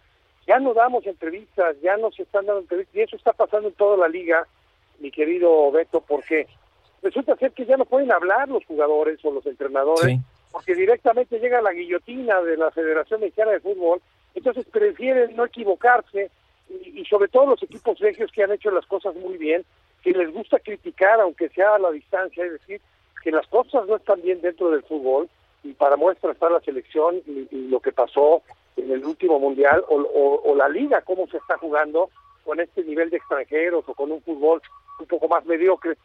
ya 0.47 0.57
no 0.57 0.73
damos 0.73 1.05
entrevistas, 1.05 1.75
ya 1.83 1.97
no 1.97 2.11
se 2.11 2.23
están 2.23 2.47
dando 2.47 2.61
entrevistas, 2.61 2.95
y 2.95 3.01
eso 3.01 3.15
está 3.15 3.33
pasando 3.33 3.67
en 3.67 3.75
toda 3.75 3.95
la 3.97 4.07
liga, 4.07 4.47
mi 4.99 5.11
querido 5.11 5.71
Beto, 5.71 6.01
porque 6.01 6.47
resulta 7.05 7.35
ser 7.35 7.51
que 7.51 7.65
ya 7.65 7.77
no 7.77 7.85
pueden 7.85 8.11
hablar 8.11 8.49
los 8.49 8.65
jugadores 8.65 9.23
o 9.23 9.31
los 9.31 9.45
entrenadores, 9.45 10.19
porque 10.51 10.73
directamente 10.73 11.39
llega 11.39 11.61
la 11.61 11.71
guillotina 11.71 12.41
de 12.41 12.57
la 12.57 12.71
Federación 12.71 13.21
Mexicana 13.21 13.51
de 13.51 13.59
Fútbol, 13.59 14.01
entonces 14.33 14.65
prefieren 14.65 15.35
no 15.35 15.45
equivocarse, 15.45 16.31
y, 16.67 17.05
sobre 17.05 17.27
todo 17.27 17.45
los 17.45 17.61
equipos 17.61 17.99
regios 17.99 18.31
que 18.31 18.43
han 18.43 18.51
hecho 18.51 18.71
las 18.71 18.87
cosas 18.87 19.15
muy 19.15 19.37
bien, 19.37 19.63
que 20.01 20.11
les 20.11 20.33
gusta 20.33 20.57
criticar, 20.59 21.19
aunque 21.21 21.49
sea 21.49 21.75
a 21.75 21.79
la 21.79 21.91
distancia, 21.91 22.43
es 22.43 22.53
decir, 22.53 22.81
que 23.23 23.31
las 23.31 23.45
cosas 23.47 23.87
no 23.87 23.97
están 23.97 24.21
bien 24.23 24.41
dentro 24.41 24.71
del 24.71 24.81
fútbol, 24.81 25.29
y 25.63 25.73
para 25.73 25.97
muestra 25.97 26.31
está 26.31 26.49
la 26.49 26.59
selección 26.61 27.21
y, 27.27 27.67
lo 27.69 27.79
que 27.79 27.91
pasó 27.91 28.41
en 28.77 28.91
el 28.91 29.05
último 29.05 29.39
mundial, 29.39 29.83
o, 29.89 30.55
la 30.55 30.69
liga, 30.69 31.01
cómo 31.01 31.27
se 31.27 31.37
está 31.37 31.57
jugando 31.59 32.09
con 32.43 32.59
este 32.59 32.83
nivel 32.83 33.11
de 33.11 33.17
extranjeros 33.17 33.83
o 33.87 33.93
con 33.93 34.11
un 34.11 34.21
fútbol 34.21 34.61
un 34.99 35.05
poco 35.05 35.27
más 35.27 35.45
mediocre. 35.45 35.97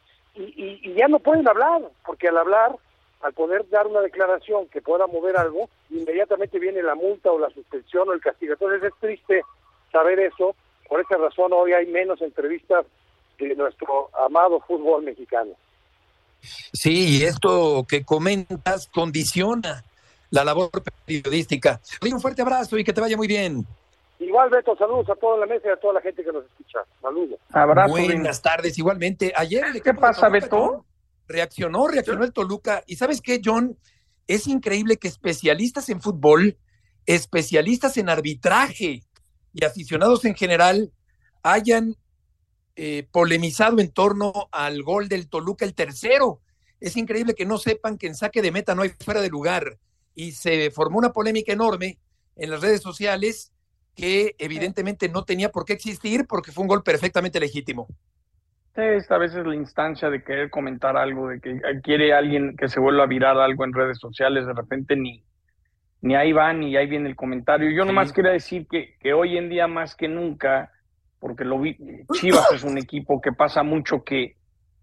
Y, 0.60 0.78
y, 0.82 0.94
ya 0.94 1.08
no 1.08 1.18
pueden 1.20 1.48
hablar, 1.48 1.80
porque 2.04 2.28
al 2.28 2.36
hablar, 2.36 2.76
al 3.22 3.32
poder 3.32 3.66
dar 3.70 3.86
una 3.86 4.00
declaración 4.00 4.68
que 4.68 4.82
pueda 4.82 5.06
mover 5.06 5.38
algo, 5.38 5.70
inmediatamente 5.88 6.58
viene 6.58 6.82
la 6.82 6.94
multa 6.94 7.32
o 7.32 7.38
la 7.38 7.48
suspensión 7.48 8.08
o 8.08 8.12
el 8.12 8.20
castigo. 8.20 8.52
Entonces 8.52 8.82
es 8.82 8.92
triste 9.00 9.42
saber 9.90 10.20
eso. 10.20 10.54
Por 10.86 11.00
esa 11.00 11.16
razón 11.16 11.52
hoy 11.54 11.72
hay 11.72 11.86
menos 11.86 12.20
entrevistas 12.20 12.84
de 13.38 13.54
nuestro 13.54 14.10
amado 14.26 14.60
fútbol 14.60 15.02
mexicano. 15.02 15.52
Sí, 16.42 17.18
y 17.18 17.24
esto 17.24 17.86
que 17.88 18.04
comentas 18.04 18.88
condiciona 18.92 19.82
la 20.30 20.44
labor 20.44 20.70
periodística. 21.06 21.80
Un 22.02 22.20
fuerte 22.20 22.42
abrazo 22.42 22.76
y 22.76 22.84
que 22.84 22.92
te 22.92 23.00
vaya 23.00 23.16
muy 23.16 23.28
bien. 23.28 23.66
Igual, 24.20 24.50
Beto, 24.50 24.76
saludos 24.76 25.08
a 25.08 25.14
toda 25.14 25.38
la 25.38 25.46
mesa 25.46 25.68
y 25.68 25.70
a 25.70 25.76
toda 25.76 25.94
la 25.94 26.02
gente 26.02 26.22
que 26.22 26.30
nos 26.30 26.44
escucha. 26.44 26.80
Saludos. 27.00 27.40
Abrazo. 27.52 27.90
Buenas 27.90 28.42
tardes, 28.42 28.78
igualmente. 28.78 29.32
Ayer 29.34 29.64
¿Qué 29.82 29.94
pasa, 29.94 30.28
Beto? 30.28 30.84
Reaccionó, 31.26 31.88
reaccionó 31.88 32.24
el 32.24 32.32
Toluca. 32.32 32.82
Y 32.86 32.96
¿sabes 32.96 33.22
qué, 33.22 33.40
John? 33.42 33.78
Es 34.26 34.46
increíble 34.46 34.98
que 34.98 35.08
especialistas 35.08 35.88
en 35.88 36.02
fútbol, 36.02 36.58
especialistas 37.06 37.96
en 37.96 38.10
arbitraje 38.10 39.04
y 39.54 39.64
aficionados 39.64 40.26
en 40.26 40.34
general 40.34 40.92
hayan 41.42 41.96
eh, 42.76 43.08
polemizado 43.10 43.80
en 43.80 43.90
torno 43.90 44.50
al 44.52 44.82
gol 44.82 45.08
del 45.08 45.30
Toluca, 45.30 45.64
el 45.64 45.74
tercero. 45.74 46.42
Es 46.78 46.98
increíble 46.98 47.34
que 47.34 47.46
no 47.46 47.56
sepan 47.56 47.96
que 47.96 48.06
en 48.06 48.14
saque 48.14 48.42
de 48.42 48.52
meta 48.52 48.74
no 48.74 48.82
hay 48.82 48.90
fuera 49.02 49.22
de 49.22 49.30
lugar. 49.30 49.78
Y 50.14 50.32
se 50.32 50.70
formó 50.70 50.98
una 50.98 51.14
polémica 51.14 51.54
enorme 51.54 51.98
en 52.36 52.50
las 52.50 52.60
redes 52.60 52.82
sociales 52.82 53.52
que 53.94 54.34
evidentemente 54.38 55.08
no 55.08 55.24
tenía 55.24 55.50
por 55.50 55.64
qué 55.64 55.72
existir 55.72 56.26
porque 56.26 56.52
fue 56.52 56.62
un 56.62 56.68
gol 56.68 56.82
perfectamente 56.82 57.40
legítimo. 57.40 57.86
Esta 58.74 59.18
vez 59.18 59.34
es 59.34 59.44
la 59.44 59.54
instancia 59.54 60.08
de 60.08 60.22
querer 60.22 60.48
comentar 60.48 60.96
algo, 60.96 61.28
de 61.28 61.40
que 61.40 61.60
quiere 61.82 62.14
alguien 62.14 62.56
que 62.56 62.68
se 62.68 62.80
vuelva 62.80 63.02
a 63.02 63.06
virar 63.06 63.36
algo 63.36 63.64
en 63.64 63.72
redes 63.72 63.98
sociales, 63.98 64.46
de 64.46 64.54
repente 64.54 64.96
ni, 64.96 65.22
ni 66.00 66.14
ahí 66.14 66.32
van 66.32 66.60
ni 66.60 66.76
ahí 66.76 66.86
viene 66.86 67.08
el 67.08 67.16
comentario. 67.16 67.70
Yo 67.70 67.84
nomás 67.84 68.12
quería 68.12 68.30
decir 68.30 68.66
que, 68.70 68.96
que 68.98 69.12
hoy 69.12 69.36
en 69.36 69.50
día 69.50 69.66
más 69.66 69.94
que 69.94 70.08
nunca, 70.08 70.72
porque 71.18 71.44
lo 71.44 71.60
vi, 71.60 71.76
Chivas 72.12 72.50
es 72.52 72.64
un 72.64 72.78
equipo 72.78 73.20
que 73.20 73.32
pasa 73.32 73.62
mucho 73.62 74.02
que 74.04 74.36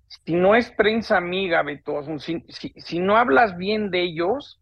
si 0.07 0.33
no 0.33 0.55
es 0.55 0.71
prensa 0.71 1.17
amiga, 1.17 1.63
Beto, 1.63 2.01
si, 2.19 2.43
si, 2.47 2.99
no 2.99 3.17
hablas 3.17 3.57
bien 3.57 3.91
de 3.91 4.03
ellos, 4.03 4.59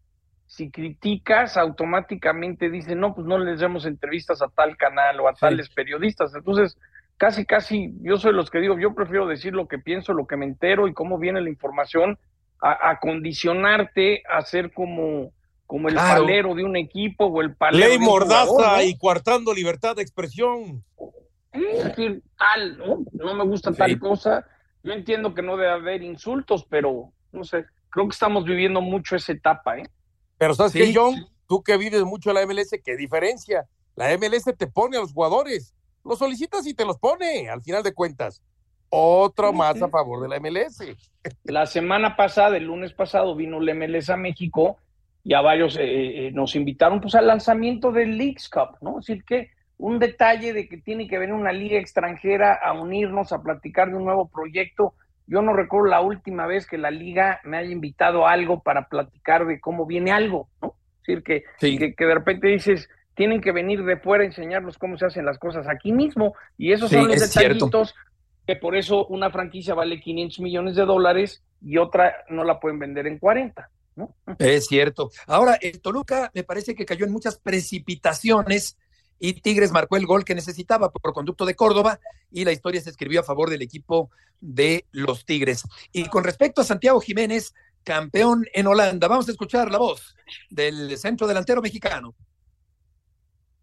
si 0.56 0.70
criticas, 0.70 1.58
automáticamente 1.58 2.70
dicen, 2.70 2.98
no, 2.98 3.14
pues 3.14 3.26
no 3.26 3.36
les 3.36 3.60
demos 3.60 3.84
entrevistas 3.84 4.40
a 4.40 4.48
tal 4.48 4.78
canal 4.78 5.20
o 5.20 5.28
a 5.28 5.34
tales 5.34 5.68
periodistas. 5.68 6.34
Entonces, 6.34 6.78
casi, 7.18 7.44
casi, 7.44 7.92
yo 8.00 8.16
soy 8.16 8.32
los 8.32 8.48
que 8.48 8.60
digo, 8.60 8.78
yo 8.78 8.94
prefiero 8.94 9.26
decir 9.26 9.52
lo 9.52 9.68
que 9.68 9.78
pienso, 9.78 10.14
lo 10.14 10.26
que 10.26 10.38
me 10.38 10.46
entero 10.46 10.88
y 10.88 10.94
cómo 10.94 11.18
viene 11.18 11.42
la 11.42 11.50
información, 11.50 12.18
a, 12.62 12.98
condicionarte 13.00 14.22
a 14.26 14.40
ser 14.40 14.72
como, 14.72 15.30
como 15.66 15.90
el 15.90 15.94
palero 15.94 16.54
de 16.54 16.64
un 16.64 16.76
equipo 16.76 17.26
o 17.26 17.42
el 17.42 17.54
palero. 17.54 17.86
Ley 17.86 17.98
Mordaza 17.98 18.82
y 18.82 18.96
coartando 18.96 19.52
libertad 19.52 19.94
de 19.94 20.00
expresión. 20.00 20.82
tal, 22.38 22.78
¿no? 22.78 23.04
No 23.12 23.34
me 23.34 23.44
gusta 23.44 23.72
tal 23.72 23.98
cosa. 23.98 24.46
Yo 24.82 24.94
entiendo 24.94 25.34
que 25.34 25.42
no 25.42 25.58
debe 25.58 25.70
haber 25.70 26.02
insultos, 26.02 26.64
pero 26.64 27.12
no 27.30 27.44
sé, 27.44 27.66
creo 27.90 28.08
que 28.08 28.14
estamos 28.14 28.46
viviendo 28.46 28.80
mucho 28.80 29.16
esa 29.16 29.32
etapa, 29.32 29.76
¿eh? 29.76 29.86
Pero 30.38 30.54
¿sabes 30.54 30.72
qué, 30.72 30.92
John? 30.94 31.26
Tú 31.48 31.62
que 31.62 31.76
vives 31.76 32.02
mucho 32.04 32.32
la 32.32 32.44
MLS, 32.46 32.70
¿qué 32.84 32.96
diferencia? 32.96 33.66
La 33.94 34.16
MLS 34.18 34.44
te 34.56 34.66
pone 34.66 34.96
a 34.96 35.00
los 35.00 35.12
jugadores, 35.12 35.74
los 36.04 36.18
solicitas 36.18 36.66
y 36.66 36.74
te 36.74 36.84
los 36.84 36.98
pone, 36.98 37.48
al 37.48 37.62
final 37.62 37.82
de 37.82 37.94
cuentas. 37.94 38.42
Otro 38.88 39.52
más 39.52 39.80
a 39.82 39.88
favor 39.88 40.22
de 40.22 40.28
la 40.28 40.40
MLS. 40.40 40.82
La 41.44 41.66
semana 41.66 42.16
pasada, 42.16 42.56
el 42.56 42.64
lunes 42.64 42.92
pasado, 42.92 43.34
vino 43.34 43.60
la 43.60 43.74
MLS 43.74 44.10
a 44.10 44.16
México 44.16 44.78
y 45.24 45.34
a 45.34 45.40
varios 45.40 45.76
eh, 45.76 46.28
eh, 46.28 46.30
nos 46.32 46.54
invitaron 46.54 47.00
pues 47.00 47.16
al 47.16 47.26
lanzamiento 47.26 47.90
del 47.90 48.16
Leagues 48.16 48.48
Cup, 48.48 48.78
¿no? 48.80 49.00
Es 49.00 49.06
decir, 49.06 49.24
que 49.24 49.50
un 49.78 49.98
detalle 49.98 50.52
de 50.52 50.68
que 50.68 50.78
tiene 50.78 51.08
que 51.08 51.18
venir 51.18 51.34
una 51.34 51.52
liga 51.52 51.78
extranjera 51.78 52.54
a 52.54 52.72
unirnos, 52.72 53.32
a 53.32 53.42
platicar 53.42 53.90
de 53.90 53.96
un 53.96 54.04
nuevo 54.04 54.28
proyecto. 54.28 54.94
Yo 55.26 55.42
no 55.42 55.52
recuerdo 55.52 55.88
la 55.88 56.00
última 56.00 56.46
vez 56.46 56.66
que 56.66 56.78
la 56.78 56.90
liga 56.90 57.40
me 57.44 57.56
haya 57.56 57.70
invitado 57.70 58.26
a 58.26 58.32
algo 58.32 58.62
para 58.62 58.88
platicar 58.88 59.46
de 59.46 59.60
cómo 59.60 59.86
viene 59.86 60.12
algo, 60.12 60.48
¿no? 60.62 60.76
Es 61.06 61.24
decir, 61.24 61.44
que, 61.58 61.94
que, 61.94 62.04
de 62.04 62.14
repente 62.14 62.48
dices, 62.48 62.88
tienen 63.14 63.40
que 63.40 63.52
venir 63.52 63.84
de 63.84 63.96
fuera 63.96 64.24
a 64.24 64.26
enseñarnos 64.26 64.78
cómo 64.78 64.98
se 64.98 65.06
hacen 65.06 65.24
las 65.24 65.38
cosas 65.38 65.66
aquí 65.68 65.92
mismo. 65.92 66.34
Y 66.58 66.72
esos 66.72 66.90
son 66.90 67.08
los 67.08 67.20
detallitos 67.20 67.94
que 68.46 68.56
por 68.56 68.76
eso 68.76 69.06
una 69.06 69.30
franquicia 69.30 69.74
vale 69.74 70.00
500 70.00 70.40
millones 70.40 70.76
de 70.76 70.84
dólares 70.84 71.42
y 71.60 71.78
otra 71.78 72.24
no 72.28 72.44
la 72.44 72.60
pueden 72.60 72.78
vender 72.78 73.06
en 73.06 73.18
40. 73.18 73.70
Es 74.38 74.66
cierto. 74.66 75.10
Ahora, 75.26 75.58
el 75.60 75.80
Toluca 75.80 76.30
me 76.34 76.44
parece 76.44 76.74
que 76.74 76.84
cayó 76.84 77.06
en 77.06 77.12
muchas 77.12 77.38
precipitaciones 77.38 78.76
y 79.18 79.34
Tigres 79.34 79.72
marcó 79.72 79.96
el 79.96 80.06
gol 80.06 80.24
que 80.24 80.34
necesitaba 80.34 80.90
por 80.90 81.12
conducto 81.12 81.46
de 81.46 81.54
Córdoba 81.54 82.00
y 82.30 82.44
la 82.44 82.52
historia 82.52 82.80
se 82.80 82.90
escribió 82.90 83.20
a 83.20 83.24
favor 83.24 83.50
del 83.50 83.62
equipo 83.62 84.10
de 84.40 84.86
los 84.92 85.24
Tigres. 85.24 85.62
Y 85.92 86.06
con 86.06 86.24
respecto 86.24 86.60
a 86.60 86.64
Santiago 86.64 87.00
Jiménez, 87.00 87.54
campeón 87.84 88.44
en 88.52 88.66
Holanda, 88.66 89.08
vamos 89.08 89.28
a 89.28 89.32
escuchar 89.32 89.70
la 89.70 89.78
voz 89.78 90.16
del 90.50 90.96
centro 90.98 91.26
delantero 91.26 91.62
mexicano. 91.62 92.14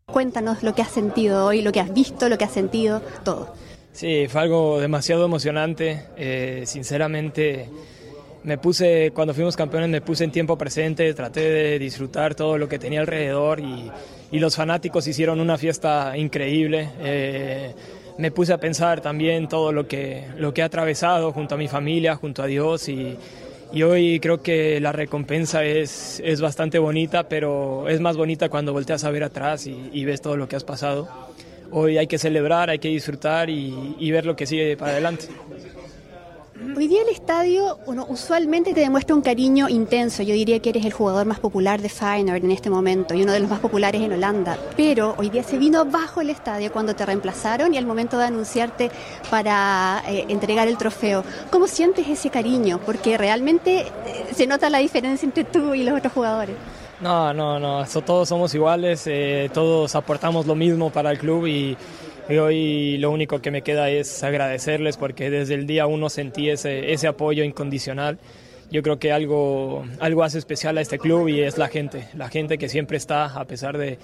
Cuéntanos 0.05 0.63
lo 0.63 0.75
que 0.75 0.81
has 0.81 0.91
sentido 0.91 1.45
hoy, 1.45 1.61
lo 1.61 1.71
que 1.71 1.79
has 1.79 1.93
visto, 1.93 2.27
lo 2.29 2.37
que 2.37 2.45
has 2.45 2.53
sentido, 2.53 3.01
todo. 3.23 3.53
Sí, 3.93 4.27
fue 4.27 4.41
algo 4.41 4.79
demasiado 4.79 5.25
emocionante. 5.25 6.07
Eh, 6.17 6.63
sinceramente, 6.65 7.69
me 8.43 8.57
puse, 8.57 9.11
cuando 9.11 9.33
fuimos 9.33 9.55
campeones, 9.55 9.89
me 9.89 10.01
puse 10.01 10.23
en 10.23 10.31
tiempo 10.31 10.57
presente, 10.57 11.13
traté 11.13 11.41
de 11.41 11.79
disfrutar 11.79 12.35
todo 12.35 12.57
lo 12.57 12.67
que 12.67 12.79
tenía 12.79 12.99
alrededor 12.99 13.59
y, 13.59 13.91
los 14.31 14.55
fanáticos 14.55 15.05
hicieron 15.05 15.39
una 15.39 15.59
fiesta 15.59 16.17
increíble. 16.17 16.89
Eh, 17.01 17.71
me 18.17 18.31
puse 18.31 18.51
a 18.51 18.57
pensar 18.57 18.99
también 18.99 19.47
todo 19.47 19.71
lo 19.71 19.87
que, 19.87 20.25
lo 20.37 20.55
que 20.55 20.61
he 20.61 20.63
atravesado 20.63 21.31
junto 21.31 21.53
a 21.53 21.57
mi 21.59 21.67
familia, 21.67 22.15
junto 22.15 22.41
a 22.41 22.47
Dios 22.47 22.89
y, 22.89 23.15
hoy 23.83 24.19
creo 24.19 24.41
que 24.41 24.79
la 24.79 24.91
recompensa 24.91 25.63
es, 25.63 26.19
es, 26.25 26.41
bastante 26.41 26.79
bonita, 26.79 27.29
pero 27.29 27.87
es 27.87 27.99
más 28.01 28.17
bonita 28.17 28.49
cuando 28.49 28.73
volteas 28.73 29.03
a 29.03 29.11
ver 29.11 29.23
atrás 29.23 29.67
y, 29.67 30.03
ves 30.03 30.21
todo 30.21 30.35
lo 30.35 30.47
que 30.47 30.55
has 30.55 30.63
pasado. 30.63 31.07
Hoy 31.71 31.99
hay 31.99 32.07
que 32.07 32.17
celebrar, 32.17 32.71
hay 32.71 32.79
que 32.79 32.89
disfrutar 32.89 33.51
y 33.51 34.11
ver 34.11 34.25
lo 34.25 34.35
que 34.35 34.47
sigue 34.47 34.75
para 34.77 34.93
adelante. 34.93 35.27
Hoy 36.65 36.87
día 36.87 37.01
el 37.01 37.09
estadio, 37.09 37.77
bueno, 37.85 38.05
usualmente 38.07 38.73
te 38.73 38.79
demuestra 38.79 39.15
un 39.15 39.21
cariño 39.21 39.67
intenso. 39.67 40.23
Yo 40.23 40.33
diría 40.33 40.59
que 40.59 40.69
eres 40.69 40.85
el 40.85 40.93
jugador 40.93 41.25
más 41.25 41.39
popular 41.39 41.81
de 41.81 41.89
Feyenoord 41.89 42.43
en 42.43 42.51
este 42.51 42.69
momento 42.69 43.13
y 43.13 43.21
uno 43.21 43.33
de 43.33 43.41
los 43.41 43.49
más 43.49 43.59
populares 43.59 44.01
en 44.01 44.13
Holanda. 44.13 44.57
Pero 44.77 45.13
hoy 45.17 45.29
día 45.29 45.43
se 45.43 45.57
vino 45.57 45.83
bajo 45.85 46.21
el 46.21 46.29
estadio 46.29 46.71
cuando 46.71 46.95
te 46.95 47.05
reemplazaron 47.05 47.73
y 47.73 47.77
al 47.77 47.85
momento 47.85 48.17
de 48.17 48.25
anunciarte 48.25 48.91
para 49.29 50.03
eh, 50.07 50.25
entregar 50.29 50.67
el 50.67 50.77
trofeo. 50.77 51.23
¿Cómo 51.51 51.67
sientes 51.67 52.07
ese 52.07 52.29
cariño? 52.29 52.79
Porque 52.85 53.17
realmente 53.17 53.81
eh, 53.81 54.25
se 54.33 54.47
nota 54.47 54.69
la 54.69 54.79
diferencia 54.79 55.25
entre 55.25 55.43
tú 55.43 55.73
y 55.73 55.83
los 55.83 55.97
otros 55.97 56.13
jugadores. 56.13 56.55
No, 57.01 57.33
no, 57.33 57.59
no. 57.59 57.85
todos 58.05 58.29
somos 58.29 58.55
iguales, 58.55 59.03
eh, 59.07 59.49
todos 59.53 59.93
aportamos 59.95 60.45
lo 60.45 60.55
mismo 60.55 60.89
para 60.89 61.11
el 61.11 61.19
club 61.19 61.45
y 61.45 61.77
y 62.29 62.37
hoy 62.37 62.97
lo 62.97 63.11
único 63.11 63.41
que 63.41 63.51
me 63.51 63.61
queda 63.61 63.89
es 63.89 64.23
agradecerles 64.23 64.97
porque 64.97 65.29
desde 65.29 65.55
el 65.55 65.67
día 65.67 65.87
uno 65.87 66.09
sentí 66.09 66.49
ese, 66.49 66.93
ese 66.93 67.07
apoyo 67.07 67.43
incondicional. 67.43 68.19
Yo 68.71 68.81
creo 68.81 68.97
que 68.97 69.11
algo, 69.11 69.85
algo 69.99 70.23
hace 70.23 70.39
especial 70.39 70.77
a 70.77 70.81
este 70.81 70.97
club 70.97 71.27
y 71.27 71.41
es 71.41 71.57
la 71.57 71.67
gente, 71.67 72.07
la 72.15 72.29
gente 72.29 72.57
que 72.57 72.69
siempre 72.69 72.97
está 72.97 73.25
a 73.25 73.45
pesar 73.45 73.77
de, 73.77 73.99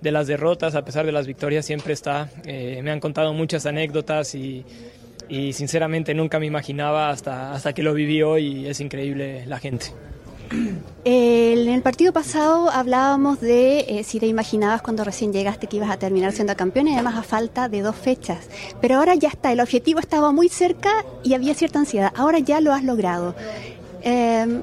de 0.00 0.12
las 0.12 0.26
derrotas, 0.26 0.74
a 0.74 0.84
pesar 0.84 1.06
de 1.06 1.12
las 1.12 1.26
victorias, 1.26 1.64
siempre 1.64 1.94
está. 1.94 2.28
Eh, 2.44 2.80
me 2.82 2.90
han 2.90 3.00
contado 3.00 3.32
muchas 3.32 3.64
anécdotas 3.66 4.34
y, 4.34 4.64
y, 5.28 5.52
sinceramente 5.54 6.12
nunca 6.14 6.38
me 6.38 6.46
imaginaba 6.46 7.10
hasta, 7.10 7.52
hasta 7.52 7.72
que 7.72 7.82
lo 7.82 7.94
viví 7.94 8.22
hoy 8.22 8.46
y 8.46 8.66
es 8.66 8.80
increíble 8.80 9.46
la 9.46 9.58
gente. 9.58 9.86
En 11.04 11.68
el 11.68 11.82
partido 11.82 12.12
pasado 12.12 12.70
hablábamos 12.70 13.40
de 13.40 13.80
eh, 13.80 14.04
si 14.04 14.20
te 14.20 14.26
imaginabas 14.26 14.82
cuando 14.82 15.02
recién 15.02 15.32
llegaste 15.32 15.66
que 15.66 15.78
ibas 15.78 15.90
a 15.90 15.96
terminar 15.96 16.32
siendo 16.32 16.54
campeón 16.56 16.86
y 16.86 16.94
además 16.94 17.16
a 17.16 17.24
falta 17.24 17.68
de 17.68 17.80
dos 17.82 17.96
fechas. 17.96 18.48
Pero 18.80 18.96
ahora 18.96 19.16
ya 19.16 19.28
está, 19.28 19.50
el 19.50 19.60
objetivo 19.60 19.98
estaba 19.98 20.30
muy 20.30 20.48
cerca 20.48 21.04
y 21.24 21.34
había 21.34 21.54
cierta 21.54 21.80
ansiedad. 21.80 22.12
Ahora 22.14 22.38
ya 22.38 22.60
lo 22.60 22.72
has 22.72 22.84
logrado. 22.84 23.34
Eh, 24.02 24.62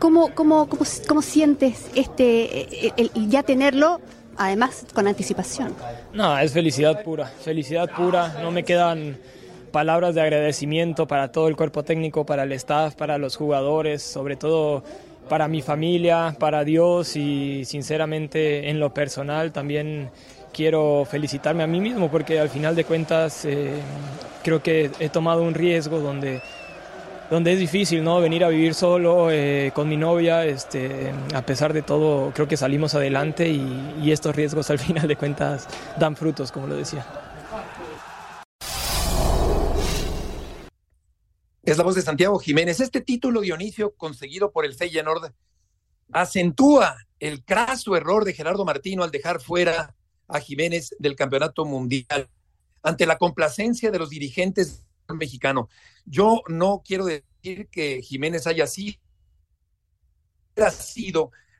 ¿cómo, 0.00 0.34
cómo, 0.34 0.68
cómo, 0.68 0.84
cómo, 1.06 1.22
sientes 1.22 1.86
este, 1.94 2.92
el, 3.00 3.10
ya 3.28 3.42
tenerlo, 3.44 4.00
además 4.36 4.84
con 4.94 5.06
anticipación? 5.06 5.74
No, 6.12 6.36
es 6.38 6.52
felicidad 6.52 7.02
pura, 7.04 7.26
felicidad 7.26 7.88
pura. 7.94 8.36
No 8.42 8.50
me 8.50 8.64
quedan 8.64 9.16
palabras 9.76 10.14
de 10.14 10.22
agradecimiento 10.22 11.06
para 11.06 11.30
todo 11.30 11.48
el 11.48 11.54
cuerpo 11.54 11.82
técnico, 11.82 12.24
para 12.24 12.44
el 12.44 12.52
staff, 12.52 12.94
para 12.94 13.18
los 13.18 13.36
jugadores, 13.36 14.00
sobre 14.00 14.34
todo 14.34 14.82
para 15.28 15.48
mi 15.48 15.60
familia, 15.60 16.34
para 16.38 16.64
Dios 16.64 17.14
y 17.14 17.62
sinceramente 17.66 18.70
en 18.70 18.80
lo 18.80 18.94
personal 18.94 19.52
también 19.52 20.08
quiero 20.50 21.04
felicitarme 21.04 21.62
a 21.62 21.66
mí 21.66 21.78
mismo 21.82 22.10
porque 22.10 22.40
al 22.40 22.48
final 22.48 22.74
de 22.74 22.84
cuentas 22.84 23.44
eh, 23.44 23.74
creo 24.42 24.62
que 24.62 24.90
he 24.98 25.10
tomado 25.10 25.42
un 25.42 25.52
riesgo 25.52 26.00
donde 26.00 26.40
donde 27.28 27.52
es 27.52 27.58
difícil 27.58 28.02
no 28.02 28.18
venir 28.18 28.44
a 28.44 28.48
vivir 28.48 28.72
solo 28.72 29.30
eh, 29.30 29.72
con 29.74 29.90
mi 29.90 29.98
novia 29.98 30.46
este 30.46 31.12
a 31.34 31.42
pesar 31.42 31.74
de 31.74 31.82
todo 31.82 32.30
creo 32.32 32.48
que 32.48 32.56
salimos 32.56 32.94
adelante 32.94 33.46
y, 33.46 33.94
y 34.02 34.10
estos 34.10 34.34
riesgos 34.34 34.70
al 34.70 34.78
final 34.78 35.06
de 35.06 35.16
cuentas 35.16 35.68
dan 35.98 36.16
frutos 36.16 36.50
como 36.50 36.66
lo 36.66 36.76
decía 36.76 37.04
Es 41.66 41.76
la 41.78 41.82
voz 41.82 41.96
de 41.96 42.02
Santiago 42.02 42.38
Jiménez. 42.38 42.78
Este 42.78 43.00
título, 43.00 43.40
Dionisio, 43.40 43.92
conseguido 43.96 44.52
por 44.52 44.64
el 44.64 44.74
Feyenoord, 44.74 45.32
acentúa 46.12 46.96
el 47.18 47.44
craso 47.44 47.96
error 47.96 48.24
de 48.24 48.34
Gerardo 48.34 48.64
Martino 48.64 49.02
al 49.02 49.10
dejar 49.10 49.40
fuera 49.40 49.96
a 50.28 50.38
Jiménez 50.38 50.94
del 51.00 51.16
campeonato 51.16 51.64
mundial 51.64 52.30
ante 52.84 53.04
la 53.04 53.18
complacencia 53.18 53.90
de 53.90 53.98
los 53.98 54.10
dirigentes 54.10 54.86
mexicanos. 55.08 55.66
Yo 56.04 56.42
no 56.46 56.84
quiero 56.86 57.04
decir 57.04 57.66
que 57.68 58.00
Jiménez 58.00 58.46
haya 58.46 58.68
sido, 58.68 59.00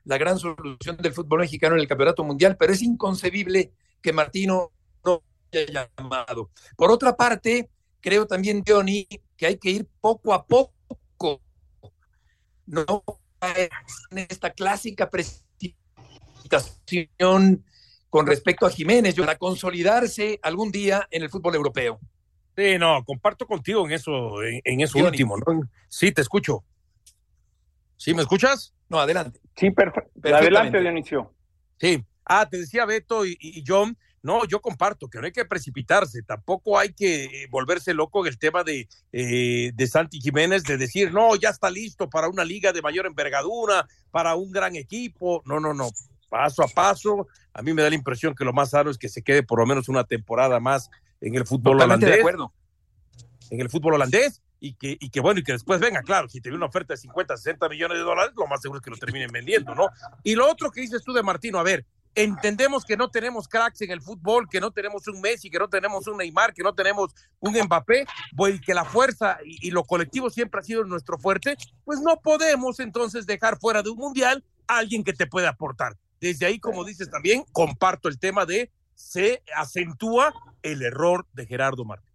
la 0.05 0.17
gran 0.17 0.39
solución 0.39 0.95
del 0.95 1.11
fútbol 1.11 1.41
mexicano 1.41 1.75
en 1.75 1.81
el 1.81 1.87
campeonato 1.89 2.23
mundial, 2.23 2.55
pero 2.57 2.71
es 2.71 2.81
inconcebible 2.81 3.73
que 4.01 4.13
Martino 4.13 4.71
no 5.03 5.21
haya 5.51 5.89
llamado. 5.97 6.49
Por 6.77 6.91
otra 6.91 7.17
parte, 7.17 7.69
creo 7.99 8.25
también, 8.25 8.63
Johnny, 8.65 9.05
que 9.37 9.45
hay 9.45 9.57
que 9.57 9.69
ir 9.69 9.87
poco 10.01 10.33
a 10.33 10.45
poco. 10.45 11.41
No 12.65 13.03
en 13.41 13.69
esta 14.17 14.49
clásica 14.49 15.09
precipitación 15.09 17.63
con 18.09 18.25
respecto 18.25 18.65
a 18.65 18.71
Jiménez 18.71 19.15
para 19.15 19.37
consolidarse 19.37 20.39
algún 20.41 20.71
día 20.71 21.07
en 21.11 21.23
el 21.23 21.29
fútbol 21.29 21.55
europeo. 21.55 21.99
Sí, 22.55 22.77
no, 22.79 23.03
comparto 23.05 23.45
contigo 23.45 23.85
en 23.85 23.93
eso, 23.93 24.41
en, 24.43 24.81
eso 24.81 24.97
último. 24.97 25.37
¿no? 25.37 25.69
Sí, 25.87 26.11
te 26.11 26.21
escucho. 26.21 26.65
¿Sí 27.95 28.13
me 28.13 28.23
escuchas? 28.23 28.73
No, 28.89 28.99
adelante. 28.99 29.39
Sí, 29.55 29.71
perfecto. 29.71 30.11
Adelante, 30.23 30.79
Dionisio. 30.79 31.33
Sí. 31.79 32.03
Ah, 32.25 32.47
te 32.49 32.57
decía 32.57 32.85
Beto 32.85 33.25
y, 33.25 33.37
y 33.39 33.63
John 33.65 33.97
no, 34.27 34.43
yo 34.43 34.59
comparto 34.59 35.07
que 35.07 35.19
no 35.19 35.25
hay 35.25 35.31
que 35.31 35.45
precipitarse, 35.45 36.21
tampoco 36.21 36.77
hay 36.77 36.91
que 36.91 37.23
eh, 37.23 37.47
volverse 37.49 37.93
loco 37.93 38.25
en 38.25 38.33
el 38.33 38.37
tema 38.37 38.61
de, 38.61 38.89
eh, 39.13 39.71
de 39.73 39.87
Santi 39.87 40.19
Jiménez, 40.19 40.65
de 40.65 40.75
decir, 40.75 41.13
no, 41.13 41.37
ya 41.37 41.47
está 41.47 41.69
listo 41.69 42.09
para 42.09 42.27
una 42.27 42.43
liga 42.43 42.73
de 42.73 42.81
mayor 42.81 43.05
envergadura, 43.05 43.87
para 44.11 44.35
un 44.35 44.51
gran 44.51 44.75
equipo. 44.75 45.41
No, 45.45 45.61
no, 45.61 45.73
no, 45.73 45.91
paso 46.27 46.61
a 46.61 46.67
paso. 46.67 47.27
A 47.53 47.61
mí 47.61 47.71
me 47.71 47.81
da 47.81 47.89
la 47.89 47.95
impresión 47.95 48.35
que 48.35 48.43
lo 48.43 48.51
más 48.51 48.71
sano 48.71 48.89
es 48.89 48.97
que 48.97 49.07
se 49.07 49.21
quede 49.21 49.43
por 49.43 49.59
lo 49.59 49.65
menos 49.65 49.87
una 49.87 50.03
temporada 50.03 50.59
más 50.59 50.89
en 51.21 51.33
el 51.35 51.47
fútbol 51.47 51.81
holandés. 51.81 52.09
de 52.09 52.19
acuerdo. 52.19 52.51
En 53.49 53.61
el 53.61 53.69
fútbol 53.69 53.93
holandés 53.93 54.41
y 54.59 54.73
que, 54.73 54.97
y 54.99 55.09
que 55.09 55.21
bueno, 55.21 55.39
y 55.39 55.43
que 55.43 55.53
después 55.53 55.79
venga, 55.79 56.01
claro, 56.01 56.27
si 56.27 56.41
te 56.41 56.49
viene 56.49 56.57
una 56.57 56.65
oferta 56.65 56.95
de 56.95 56.97
50, 56.97 57.37
60 57.37 57.69
millones 57.69 57.97
de 57.97 58.03
dólares, 58.03 58.33
lo 58.35 58.45
más 58.47 58.61
seguro 58.61 58.79
es 58.79 58.83
que 58.83 58.89
lo 58.89 58.97
terminen 58.97 59.31
vendiendo, 59.31 59.73
¿no? 59.73 59.87
Y 60.21 60.35
lo 60.35 60.51
otro 60.51 60.69
que 60.69 60.81
dices 60.81 61.01
tú 61.01 61.13
de 61.13 61.23
Martino, 61.23 61.59
a 61.59 61.63
ver, 61.63 61.85
Entendemos 62.17 62.83
que 62.83 62.97
no 62.97 63.11
tenemos 63.11 63.47
cracks 63.47 63.79
en 63.83 63.91
el 63.91 64.01
fútbol, 64.01 64.49
que 64.49 64.59
no 64.59 64.71
tenemos 64.71 65.07
un 65.07 65.21
Messi, 65.21 65.51
que 65.51 65.59
no 65.59 65.69
tenemos 65.69 66.07
un 66.07 66.17
Neymar, 66.17 66.51
que 66.51 66.63
no 66.63 66.73
tenemos 66.73 67.13
un 67.39 67.53
Mbappé, 67.53 68.07
pues 68.35 68.59
que 68.59 68.73
la 68.73 68.85
fuerza 68.85 69.37
y, 69.45 69.69
lo 69.69 69.83
colectivo 69.83 70.31
siempre 70.31 70.59
ha 70.59 70.63
sido 70.63 70.83
nuestro 70.83 71.19
fuerte, 71.19 71.55
pues 71.85 72.01
no 72.01 72.19
podemos 72.19 72.79
entonces 72.79 73.27
dejar 73.27 73.59
fuera 73.59 73.83
de 73.83 73.91
un 73.91 73.97
mundial 73.97 74.43
a 74.67 74.79
alguien 74.79 75.03
que 75.03 75.13
te 75.13 75.27
puede 75.27 75.45
aportar. 75.45 75.93
Desde 76.19 76.47
ahí, 76.47 76.59
como 76.59 76.83
dices 76.83 77.11
también, 77.11 77.43
comparto 77.51 78.09
el 78.09 78.17
tema 78.17 78.47
de 78.47 78.71
se 78.95 79.43
acentúa 79.55 80.33
el 80.63 80.81
error 80.81 81.27
de 81.33 81.45
Gerardo 81.45 81.85
Martín. 81.85 82.11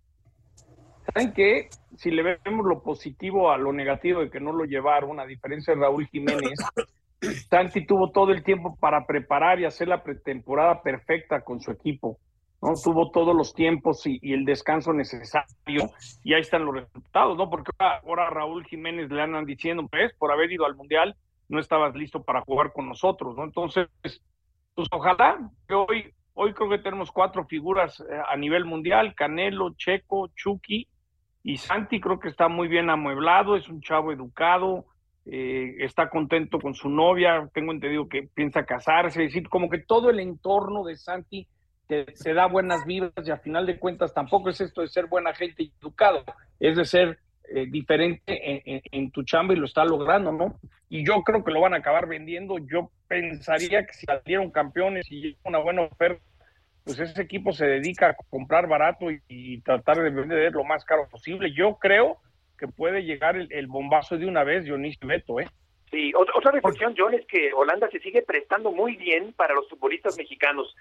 ¿Saben 1.14 1.32
qué? 1.32 1.70
Si 1.96 2.10
le 2.10 2.40
vemos 2.44 2.66
lo 2.66 2.82
positivo 2.82 3.52
a 3.52 3.56
lo 3.56 3.72
negativo 3.72 4.20
de 4.20 4.30
que 4.30 4.40
no 4.40 4.52
lo 4.52 4.64
llevaron, 4.64 5.20
a 5.20 5.26
diferencia 5.26 5.76
de 5.76 5.80
Raúl 5.80 6.08
Jiménez, 6.08 6.58
Santi 7.50 7.86
tuvo 7.86 8.10
todo 8.10 8.32
el 8.32 8.42
tiempo 8.42 8.76
para 8.76 9.06
preparar 9.06 9.60
y 9.60 9.64
hacer 9.64 9.88
la 9.88 10.02
pretemporada 10.02 10.82
perfecta 10.82 11.42
con 11.42 11.60
su 11.60 11.70
equipo. 11.70 12.18
¿no? 12.60 12.74
Tuvo 12.74 13.10
todos 13.10 13.34
los 13.34 13.54
tiempos 13.54 14.06
y, 14.06 14.20
el 14.32 14.44
descanso 14.44 14.92
necesario 14.92 15.90
y 16.22 16.34
ahí 16.34 16.40
están 16.40 16.64
los 16.64 16.74
resultados, 16.74 17.36
¿no? 17.36 17.50
Porque 17.50 17.72
ahora, 17.78 18.30
Raúl 18.30 18.64
Jiménez 18.66 19.10
le 19.10 19.20
andan 19.20 19.44
diciendo, 19.44 19.86
pues, 19.90 20.14
por 20.14 20.30
haber 20.30 20.52
ido 20.52 20.64
al 20.64 20.76
Mundial, 20.76 21.16
no 21.48 21.58
estabas 21.58 21.94
listo 21.96 22.22
para 22.22 22.42
jugar 22.42 22.72
con 22.72 22.88
nosotros, 22.88 23.36
¿no? 23.36 23.44
Entonces, 23.44 23.88
pues 24.00 24.88
ojalá 24.90 25.38
que 25.68 25.74
hoy, 25.74 26.14
hoy 26.34 26.54
creo 26.54 26.70
que 26.70 26.78
tenemos 26.78 27.10
cuatro 27.10 27.44
figuras 27.46 28.00
eh, 28.00 28.04
a 28.28 28.36
nivel 28.36 28.64
mundial, 28.64 29.14
Canelo, 29.14 29.74
Checo, 29.74 30.28
Chucky 30.36 30.88
y 31.42 31.56
Santi 31.56 32.00
creo 32.00 32.20
que 32.20 32.28
está 32.28 32.48
muy 32.48 32.68
bien 32.68 32.88
amueblado, 32.88 33.56
es 33.56 33.68
un 33.68 33.82
chavo 33.82 34.12
educado, 34.12 34.86
eh, 35.26 35.76
está 35.80 36.08
contento 36.08 36.58
con 36.58 36.74
su 36.74 36.88
novia, 36.88 37.48
tengo 37.54 37.72
entendido 37.72 38.08
que 38.08 38.28
piensa 38.34 38.64
casarse, 38.64 39.22
decir, 39.22 39.48
como 39.48 39.70
que 39.70 39.78
todo 39.78 40.10
el 40.10 40.20
entorno 40.20 40.84
de 40.84 40.96
Santi 40.96 41.46
se 42.14 42.32
da 42.32 42.46
buenas 42.46 42.86
vidas 42.86 43.12
y 43.24 43.30
a 43.30 43.36
final 43.36 43.66
de 43.66 43.78
cuentas 43.78 44.14
tampoco 44.14 44.48
es 44.48 44.60
esto 44.60 44.80
de 44.80 44.88
ser 44.88 45.06
buena 45.06 45.34
gente 45.34 45.64
y 45.64 45.72
educado, 45.80 46.24
es 46.58 46.76
de 46.76 46.84
ser 46.84 47.18
eh, 47.54 47.66
diferente 47.68 48.82
en, 48.92 49.10
tu 49.10 49.24
chamba 49.24 49.52
y 49.52 49.58
lo 49.58 49.66
está 49.66 49.84
logrando, 49.84 50.32
¿no? 50.32 50.58
Y 50.88 51.06
yo 51.06 51.22
creo 51.22 51.44
que 51.44 51.52
lo 51.52 51.60
van 51.60 51.74
a 51.74 51.78
acabar 51.78 52.06
vendiendo, 52.06 52.56
yo 52.58 52.90
pensaría 53.08 53.84
que 53.84 53.92
si 53.92 54.06
salieron 54.06 54.50
campeones 54.50 55.06
y 55.10 55.36
una 55.44 55.58
buena 55.58 55.82
oferta, 55.82 56.22
pues 56.84 56.98
ese 56.98 57.20
equipo 57.20 57.52
se 57.52 57.66
dedica 57.66 58.10
a 58.10 58.16
comprar 58.30 58.68
barato 58.68 59.06
y, 59.28 59.60
tratar 59.60 60.02
de 60.02 60.10
vender 60.10 60.52
lo 60.52 60.64
más 60.64 60.84
caro 60.84 61.08
posible. 61.08 61.52
Yo 61.54 61.76
creo 61.76 62.18
puede 62.68 63.04
llegar 63.04 63.36
el, 63.36 63.66
bombazo 63.66 64.16
de 64.16 64.26
una 64.26 64.44
vez, 64.44 64.64
Dionisio 64.64 65.06
Beto, 65.06 65.40
¿eh? 65.40 65.48
Sí, 65.90 66.12
otra, 66.14 66.50
reflexión, 66.52 66.94
John, 66.96 67.12
es 67.12 67.26
que 67.26 67.52
Holanda 67.52 67.88
se 67.90 68.00
sigue 68.00 68.22
prestando 68.22 68.72
muy 68.72 68.96
bien 68.96 69.34
para 69.34 69.54
los 69.54 69.68
futbolistas 69.68 70.16
mexicanos. 70.16 70.74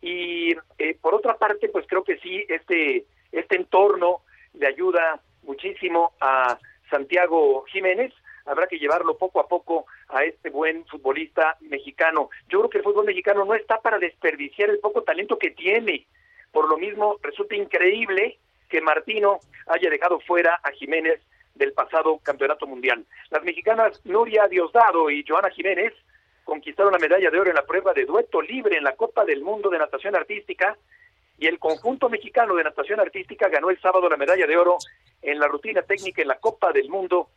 Y 0.00 0.54
eh, 0.78 0.96
por 1.00 1.14
otra 1.14 1.36
parte, 1.36 1.68
pues 1.68 1.86
creo 1.86 2.02
que 2.02 2.16
sí, 2.18 2.44
este, 2.48 3.04
este 3.30 3.56
entorno 3.56 4.22
le 4.54 4.66
ayuda 4.66 5.20
muchísimo 5.42 6.12
a 6.20 6.58
Santiago 6.90 7.64
Jiménez. 7.66 8.14
Habrá 8.46 8.66
que 8.66 8.78
llevarlo 8.78 9.18
poco 9.18 9.40
a 9.40 9.48
poco 9.48 9.86
a 10.08 10.24
este 10.24 10.48
buen 10.48 10.86
futbolista 10.86 11.56
mexicano. 11.60 12.30
Yo 12.48 12.60
creo 12.60 12.70
que 12.70 12.78
el 12.78 12.84
fútbol 12.84 13.04
mexicano 13.04 13.44
no 13.44 13.54
está 13.54 13.80
para 13.80 13.98
desperdiciar 13.98 14.70
el 14.70 14.78
poco 14.78 15.02
talento 15.02 15.38
que 15.38 15.50
tiene. 15.50 16.06
Por 16.52 16.68
lo 16.68 16.78
mismo, 16.78 17.18
resulta 17.22 17.54
increíble 17.54 18.38
que 18.68 18.80
Martino 18.80 19.40
haya 19.66 19.90
dejado 19.90 20.20
fuera 20.20 20.60
a 20.62 20.70
Jiménez 20.72 21.20
del 21.54 21.72
pasado 21.72 22.18
campeonato 22.18 22.66
mundial. 22.66 23.04
Las 23.30 23.44
mexicanas 23.44 24.00
Nuria 24.04 24.48
Diosdado 24.48 25.10
y 25.10 25.24
Joana 25.26 25.50
Jiménez 25.50 25.92
conquistaron 26.44 26.92
la 26.92 26.98
medalla 26.98 27.30
de 27.30 27.38
oro 27.38 27.50
en 27.50 27.56
la 27.56 27.66
prueba 27.66 27.92
de 27.92 28.04
dueto 28.04 28.42
libre 28.42 28.76
en 28.76 28.84
la 28.84 28.96
Copa 28.96 29.24
del 29.24 29.42
Mundo 29.42 29.70
de 29.70 29.78
Natación 29.78 30.14
Artística 30.14 30.76
y 31.38 31.46
el 31.46 31.58
conjunto 31.58 32.08
mexicano 32.08 32.54
de 32.54 32.64
natación 32.64 33.00
artística 33.00 33.48
ganó 33.48 33.70
el 33.70 33.80
sábado 33.80 34.08
la 34.08 34.16
medalla 34.16 34.46
de 34.46 34.56
oro 34.56 34.78
en 35.22 35.38
la 35.38 35.48
rutina 35.48 35.82
técnica 35.82 36.22
en 36.22 36.28
la 36.28 36.38
Copa 36.38 36.72
del 36.72 36.88
Mundo 36.88 37.28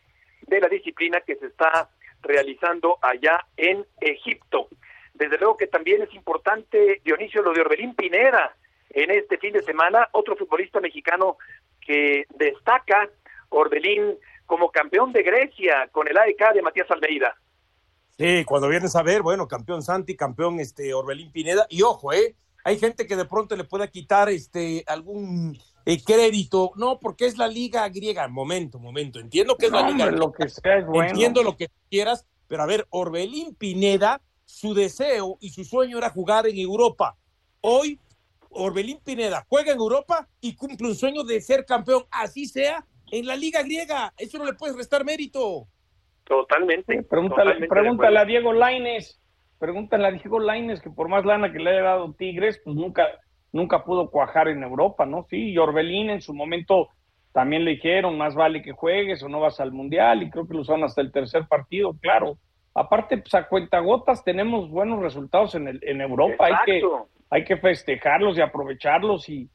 de 0.42 0.60
la 0.60 0.68
disciplina 0.68 1.22
que 1.22 1.36
se 1.36 1.48
está 1.48 1.90
realizando 2.22 2.98
allá 3.02 3.46
en 3.56 3.86
Egipto. 4.00 4.68
Desde 5.14 5.38
luego 5.38 5.58
que 5.58 5.68
también 5.68 6.04
es 6.04 6.14
importante, 6.14 7.02
Dionisio, 7.04 7.42
lo 7.42 7.54
de 7.54 7.62
Orbelín 7.62 7.96
Pineda, 7.96 8.56
en 8.98 9.12
este 9.12 9.38
fin 9.38 9.54
de 9.54 9.62
semana, 9.62 10.10
otro 10.12 10.36
futbolista 10.36 10.80
mexicano 10.80 11.38
que 11.80 12.26
destaca, 12.36 13.08
Orbelín, 13.50 14.18
como 14.48 14.72
campeón 14.72 15.14
de 15.14 15.22
Grecia 15.22 15.88
con 15.92 16.08
el 16.08 16.18
AEK 16.18 16.54
de 16.56 16.62
Matías 16.64 16.90
Almeida. 16.90 17.36
Sí, 18.18 18.44
cuando 18.46 18.68
vienes 18.68 18.96
a 18.96 19.04
ver, 19.04 19.22
bueno, 19.22 19.48
campeón 19.48 19.84
Santi, 19.84 20.16
campeón 20.16 20.60
este 20.60 20.96
Orbelín 20.96 21.32
Pineda, 21.32 21.68
y 21.70 21.84
ojo, 21.84 22.12
eh, 22.12 22.36
hay 22.64 22.80
gente 22.80 23.06
que 23.06 23.16
de 23.16 23.26
pronto 23.26 23.56
le 23.56 23.66
pueda 23.66 23.88
quitar 23.88 24.30
este 24.30 24.84
algún 24.88 25.56
eh, 25.86 26.04
crédito, 26.04 26.72
no, 26.76 27.00
porque 27.00 27.28
es 27.28 27.38
la 27.38 27.48
liga 27.48 27.88
griega, 27.90 28.28
momento, 28.28 28.80
momento, 28.80 29.20
entiendo 29.20 29.56
que 29.58 29.68
es 29.68 29.72
la 29.72 29.88
liga 29.88 30.10
lo 30.10 30.32
que 30.32 30.50
sea 30.50 30.80
es 30.80 30.88
bueno. 30.88 31.12
entiendo 31.12 31.44
lo 31.44 31.56
que 31.56 31.70
quieras, 31.92 32.26
pero 32.48 32.64
a 32.64 32.66
ver, 32.66 32.88
Orbelín 32.90 33.54
Pineda, 33.54 34.22
su 34.44 34.74
deseo 34.74 35.38
y 35.40 35.52
su 35.52 35.64
sueño 35.64 36.00
era 36.00 36.10
jugar 36.10 36.48
en 36.48 36.58
Europa. 36.58 37.16
Hoy, 37.62 38.00
Orbelín 38.58 39.00
Pineda 39.04 39.46
juega 39.48 39.72
en 39.72 39.78
Europa 39.78 40.28
y 40.42 40.56
cumple 40.56 40.88
un 40.88 40.96
sueño 40.96 41.24
de 41.24 41.42
ser 41.42 41.66
campeón, 41.66 42.04
así 42.12 42.46
sea, 42.46 42.86
en 43.12 43.26
la 43.26 43.36
liga 43.36 43.62
griega. 43.64 44.14
Eso 44.18 44.38
no 44.38 44.46
le 44.46 44.54
puedes 44.54 44.76
restar 44.76 45.06
mérito. 45.06 45.68
Totalmente. 46.24 47.04
Pregúntale, 47.04 47.68
pregúntale 47.68 48.20
a 48.20 48.26
Diego 48.26 48.52
Laines, 48.54 49.22
pregúntale 49.60 50.08
a 50.08 50.12
Diego 50.12 50.40
Laines 50.40 50.82
que 50.82 50.90
por 50.90 51.08
más 51.08 51.26
lana 51.26 51.52
que 51.52 51.60
le 51.60 51.70
haya 51.70 51.84
dado 51.84 52.14
Tigres, 52.14 52.60
pues 52.64 52.76
nunca, 52.76 53.08
nunca 53.52 53.84
pudo 53.86 54.10
cuajar 54.10 54.50
en 54.50 54.64
Europa, 54.64 55.06
¿no? 55.06 55.26
Sí, 55.30 55.52
y 55.52 55.58
Orbelín 55.58 56.10
en 56.10 56.22
su 56.22 56.34
momento 56.34 56.90
también 57.32 57.64
le 57.64 57.72
dijeron, 57.72 58.18
más 58.18 58.36
vale 58.36 58.62
que 58.62 58.72
juegues 58.72 59.22
o 59.22 59.30
no 59.30 59.40
vas 59.40 59.60
al 59.60 59.72
Mundial, 59.72 60.24
y 60.24 60.30
creo 60.30 60.48
que 60.48 60.56
lo 60.56 60.62
usaron 60.62 60.84
hasta 60.84 61.02
el 61.02 61.12
tercer 61.12 61.48
partido, 61.48 61.94
claro. 62.02 62.38
Aparte, 62.74 63.18
pues 63.20 63.34
a 63.36 63.48
cuentagotas 63.48 64.24
tenemos 64.24 64.70
buenos 64.70 65.02
resultados 65.02 65.56
en, 65.56 65.68
el, 65.68 65.80
en 65.84 66.02
Europa, 66.02 66.46
hay 66.46 66.56
que, 66.66 66.82
hay 67.30 67.44
que 67.44 67.58
festejarlos 67.58 68.38
y 68.38 68.42
aprovecharlos, 68.42 69.30
y, 69.30 69.50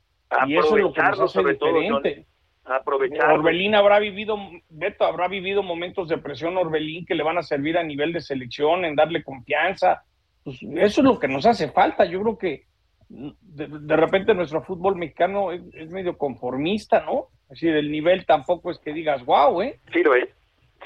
y 0.46 0.56
eso 0.56 0.76
es 0.76 0.82
lo 0.82 0.92
que 0.92 1.02
nos 1.02 1.20
hace 1.20 1.42
diferente. 1.42 2.26
Aprovechar. 2.64 3.32
Orbelín 3.32 3.74
habrá 3.74 3.98
vivido, 3.98 4.36
Beto 4.68 5.04
habrá 5.04 5.26
vivido 5.26 5.62
momentos 5.64 6.08
de 6.08 6.18
presión 6.18 6.56
Orbelín 6.56 7.04
que 7.04 7.16
le 7.16 7.24
van 7.24 7.38
a 7.38 7.42
servir 7.42 7.76
a 7.76 7.82
nivel 7.82 8.12
de 8.12 8.20
selección, 8.20 8.84
en 8.84 8.94
darle 8.94 9.24
confianza. 9.24 10.04
Pues 10.44 10.62
eso 10.62 11.00
es 11.00 11.04
lo 11.04 11.18
que 11.18 11.28
nos 11.28 11.44
hace 11.44 11.70
falta. 11.70 12.04
Yo 12.04 12.20
creo 12.20 12.38
que 12.38 12.66
de, 13.08 13.66
de 13.66 13.96
repente 13.96 14.32
nuestro 14.32 14.62
fútbol 14.62 14.96
mexicano 14.96 15.50
es, 15.50 15.62
es, 15.74 15.90
medio 15.90 16.16
conformista, 16.16 17.04
¿no? 17.04 17.28
Así 17.50 17.66
del 17.66 17.90
nivel 17.90 18.24
tampoco 18.26 18.70
es 18.70 18.78
que 18.78 18.92
digas, 18.92 19.24
wow, 19.24 19.60
¿eh? 19.60 19.80
Sí, 19.92 20.02
lo 20.02 20.14
es. 20.14 20.28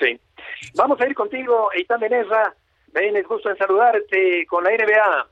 Sí. 0.01 0.19
Vamos 0.75 1.01
a 1.01 1.07
ir 1.07 1.15
contigo, 1.15 1.71
Eitan 1.75 2.01
Benerra. 2.01 2.55
Ven, 2.89 3.17
es 3.17 3.27
gusto 3.27 3.51
en 3.51 3.57
saludarte 3.57 4.47
con 4.47 4.65
la 4.65 4.71
NBA. 4.71 5.29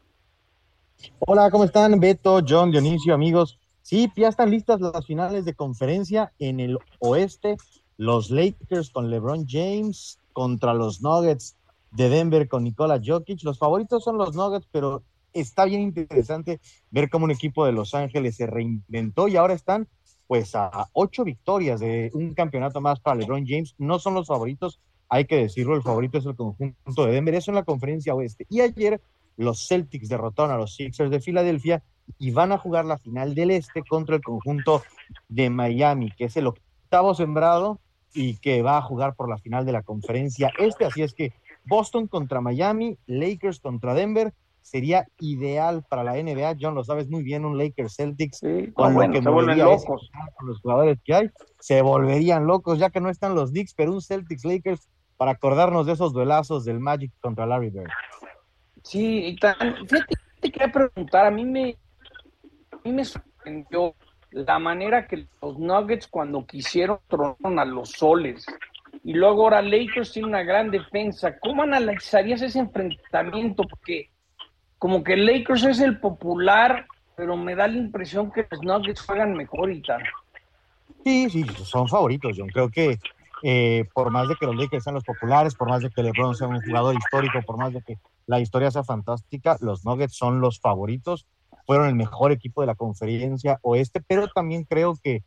Hola, 1.18 1.50
¿cómo 1.50 1.64
están? 1.64 1.98
Beto, 2.00 2.40
John, 2.46 2.70
Dionisio, 2.70 3.14
amigos. 3.14 3.58
Sí, 3.82 4.10
ya 4.16 4.28
están 4.28 4.50
listas 4.50 4.80
las 4.80 5.06
finales 5.06 5.44
de 5.44 5.54
conferencia 5.54 6.32
en 6.38 6.60
el 6.60 6.78
oeste. 6.98 7.56
Los 7.96 8.30
Lakers 8.30 8.90
con 8.90 9.10
LeBron 9.10 9.46
James 9.48 10.18
contra 10.32 10.74
los 10.74 11.02
Nuggets 11.02 11.56
de 11.90 12.08
Denver 12.08 12.48
con 12.48 12.64
Nikola 12.64 13.00
Jokic. 13.04 13.42
Los 13.44 13.58
favoritos 13.58 14.02
son 14.02 14.18
los 14.18 14.34
Nuggets, 14.34 14.68
pero 14.70 15.02
está 15.32 15.64
bien 15.64 15.80
interesante 15.80 16.60
ver 16.90 17.10
cómo 17.10 17.24
un 17.24 17.30
equipo 17.30 17.66
de 17.66 17.72
Los 17.72 17.94
Ángeles 17.94 18.36
se 18.36 18.46
reinventó 18.46 19.28
y 19.28 19.36
ahora 19.36 19.54
están 19.54 19.88
pues 20.26 20.54
a 20.54 20.88
ocho 20.92 21.24
victorias 21.24 21.80
de 21.80 22.10
un 22.14 22.34
campeonato 22.34 22.80
más 22.80 23.00
para 23.00 23.16
LeBron 23.16 23.46
James. 23.46 23.74
No 23.78 23.98
son 23.98 24.14
los 24.14 24.26
favoritos, 24.26 24.80
hay 25.08 25.26
que 25.26 25.36
decirlo, 25.36 25.76
el 25.76 25.82
favorito 25.82 26.18
es 26.18 26.26
el 26.26 26.34
conjunto 26.34 27.06
de 27.06 27.12
Denver. 27.12 27.34
Eso 27.34 27.50
en 27.50 27.56
la 27.56 27.64
conferencia 27.64 28.14
oeste. 28.14 28.46
Y 28.48 28.60
ayer 28.60 29.00
los 29.36 29.66
Celtics 29.66 30.08
derrotaron 30.08 30.52
a 30.52 30.56
los 30.56 30.74
Sixers 30.74 31.10
de 31.10 31.20
Filadelfia 31.20 31.82
y 32.18 32.30
van 32.30 32.52
a 32.52 32.58
jugar 32.58 32.84
la 32.84 32.98
final 32.98 33.34
del 33.34 33.50
este 33.50 33.82
contra 33.82 34.16
el 34.16 34.22
conjunto 34.22 34.82
de 35.28 35.50
Miami, 35.50 36.10
que 36.10 36.24
es 36.24 36.36
el 36.36 36.46
octavo 36.46 37.14
sembrado 37.14 37.80
y 38.12 38.36
que 38.36 38.62
va 38.62 38.78
a 38.78 38.82
jugar 38.82 39.14
por 39.14 39.28
la 39.28 39.38
final 39.38 39.66
de 39.66 39.72
la 39.72 39.82
conferencia 39.82 40.52
este. 40.58 40.84
Así 40.84 41.02
es 41.02 41.14
que 41.14 41.32
Boston 41.66 42.06
contra 42.06 42.40
Miami, 42.40 42.98
Lakers 43.06 43.60
contra 43.60 43.94
Denver, 43.94 44.32
sería 44.64 45.06
ideal 45.18 45.84
para 45.88 46.04
la 46.04 46.14
NBA. 46.14 46.56
John, 46.60 46.74
lo 46.74 46.84
sabes 46.84 47.08
muy 47.08 47.22
bien, 47.22 47.44
un 47.44 47.58
Lakers 47.58 47.96
Celtics 47.96 48.40
con 48.74 48.94
bueno, 48.94 49.12
lo 49.12 49.18
que 49.18 49.22
se 49.22 49.28
vuelven 49.28 49.58
locos 49.58 50.10
con 50.36 50.46
los 50.48 50.60
jugadores 50.60 50.98
que 51.04 51.14
hay, 51.14 51.30
se 51.60 51.82
volverían 51.82 52.46
locos 52.46 52.78
ya 52.78 52.90
que 52.90 53.00
no 53.00 53.10
están 53.10 53.34
los 53.34 53.50
Knicks, 53.50 53.74
pero 53.74 53.92
un 53.92 54.00
Celtics 54.00 54.44
Lakers 54.44 54.88
para 55.16 55.32
acordarnos 55.32 55.86
de 55.86 55.92
esos 55.92 56.12
duelazos 56.12 56.64
del 56.64 56.80
Magic 56.80 57.12
contra 57.20 57.46
Larry 57.46 57.70
Bird. 57.70 57.90
Sí, 58.84 59.26
y 59.26 59.36
tan, 59.36 59.56
fíjate, 59.88 60.14
te 60.40 60.52
quería 60.52 60.70
preguntar, 60.70 61.26
a 61.26 61.30
mí 61.30 61.44
me 61.44 61.76
mí 62.84 62.92
me 62.92 63.04
sorprendió 63.04 63.94
la 64.30 64.58
manera 64.58 65.06
que 65.06 65.26
los 65.40 65.58
Nuggets 65.58 66.06
cuando 66.06 66.46
quisieron 66.46 66.98
tronaron 67.08 67.58
a 67.58 67.64
los 67.64 67.90
soles. 67.90 68.46
Y 69.02 69.14
luego 69.14 69.44
ahora 69.44 69.62
Lakers 69.62 70.12
tiene 70.12 70.28
una 70.28 70.42
gran 70.42 70.70
defensa. 70.70 71.38
¿Cómo 71.38 71.62
analizarías 71.62 72.42
ese 72.42 72.58
enfrentamiento? 72.58 73.64
Porque 73.64 74.10
como 74.78 75.02
que 75.02 75.16
Lakers 75.16 75.64
es 75.64 75.80
el 75.80 75.98
popular, 75.98 76.86
pero 77.16 77.36
me 77.36 77.54
da 77.54 77.66
la 77.66 77.76
impresión 77.76 78.30
que 78.30 78.46
los 78.50 78.62
Nuggets 78.62 79.02
juegan 79.02 79.34
mejor 79.34 79.72
y 79.72 79.82
tal. 79.82 80.02
Sí, 81.04 81.30
sí, 81.30 81.44
son 81.64 81.88
favoritos. 81.88 82.36
Yo 82.36 82.46
creo 82.46 82.70
que 82.70 82.98
eh, 83.42 83.84
por 83.94 84.10
más 84.10 84.28
de 84.28 84.36
que 84.36 84.46
los 84.46 84.56
Lakers 84.56 84.84
sean 84.84 84.94
los 84.94 85.04
populares, 85.04 85.54
por 85.54 85.68
más 85.68 85.82
de 85.82 85.90
que 85.90 86.02
LeBron 86.02 86.34
sea 86.34 86.48
un 86.48 86.60
jugador 86.60 86.94
histórico, 86.94 87.40
por 87.42 87.56
más 87.56 87.72
de 87.72 87.82
que 87.82 87.98
la 88.26 88.40
historia 88.40 88.70
sea 88.70 88.84
fantástica, 88.84 89.56
los 89.60 89.84
Nuggets 89.84 90.16
son 90.16 90.40
los 90.40 90.60
favoritos 90.60 91.26
fueron 91.66 91.88
el 91.88 91.94
mejor 91.94 92.32
equipo 92.32 92.60
de 92.60 92.66
la 92.66 92.74
conferencia 92.74 93.58
oeste, 93.62 94.00
pero 94.06 94.28
también 94.28 94.64
creo 94.64 94.94
que, 95.02 95.22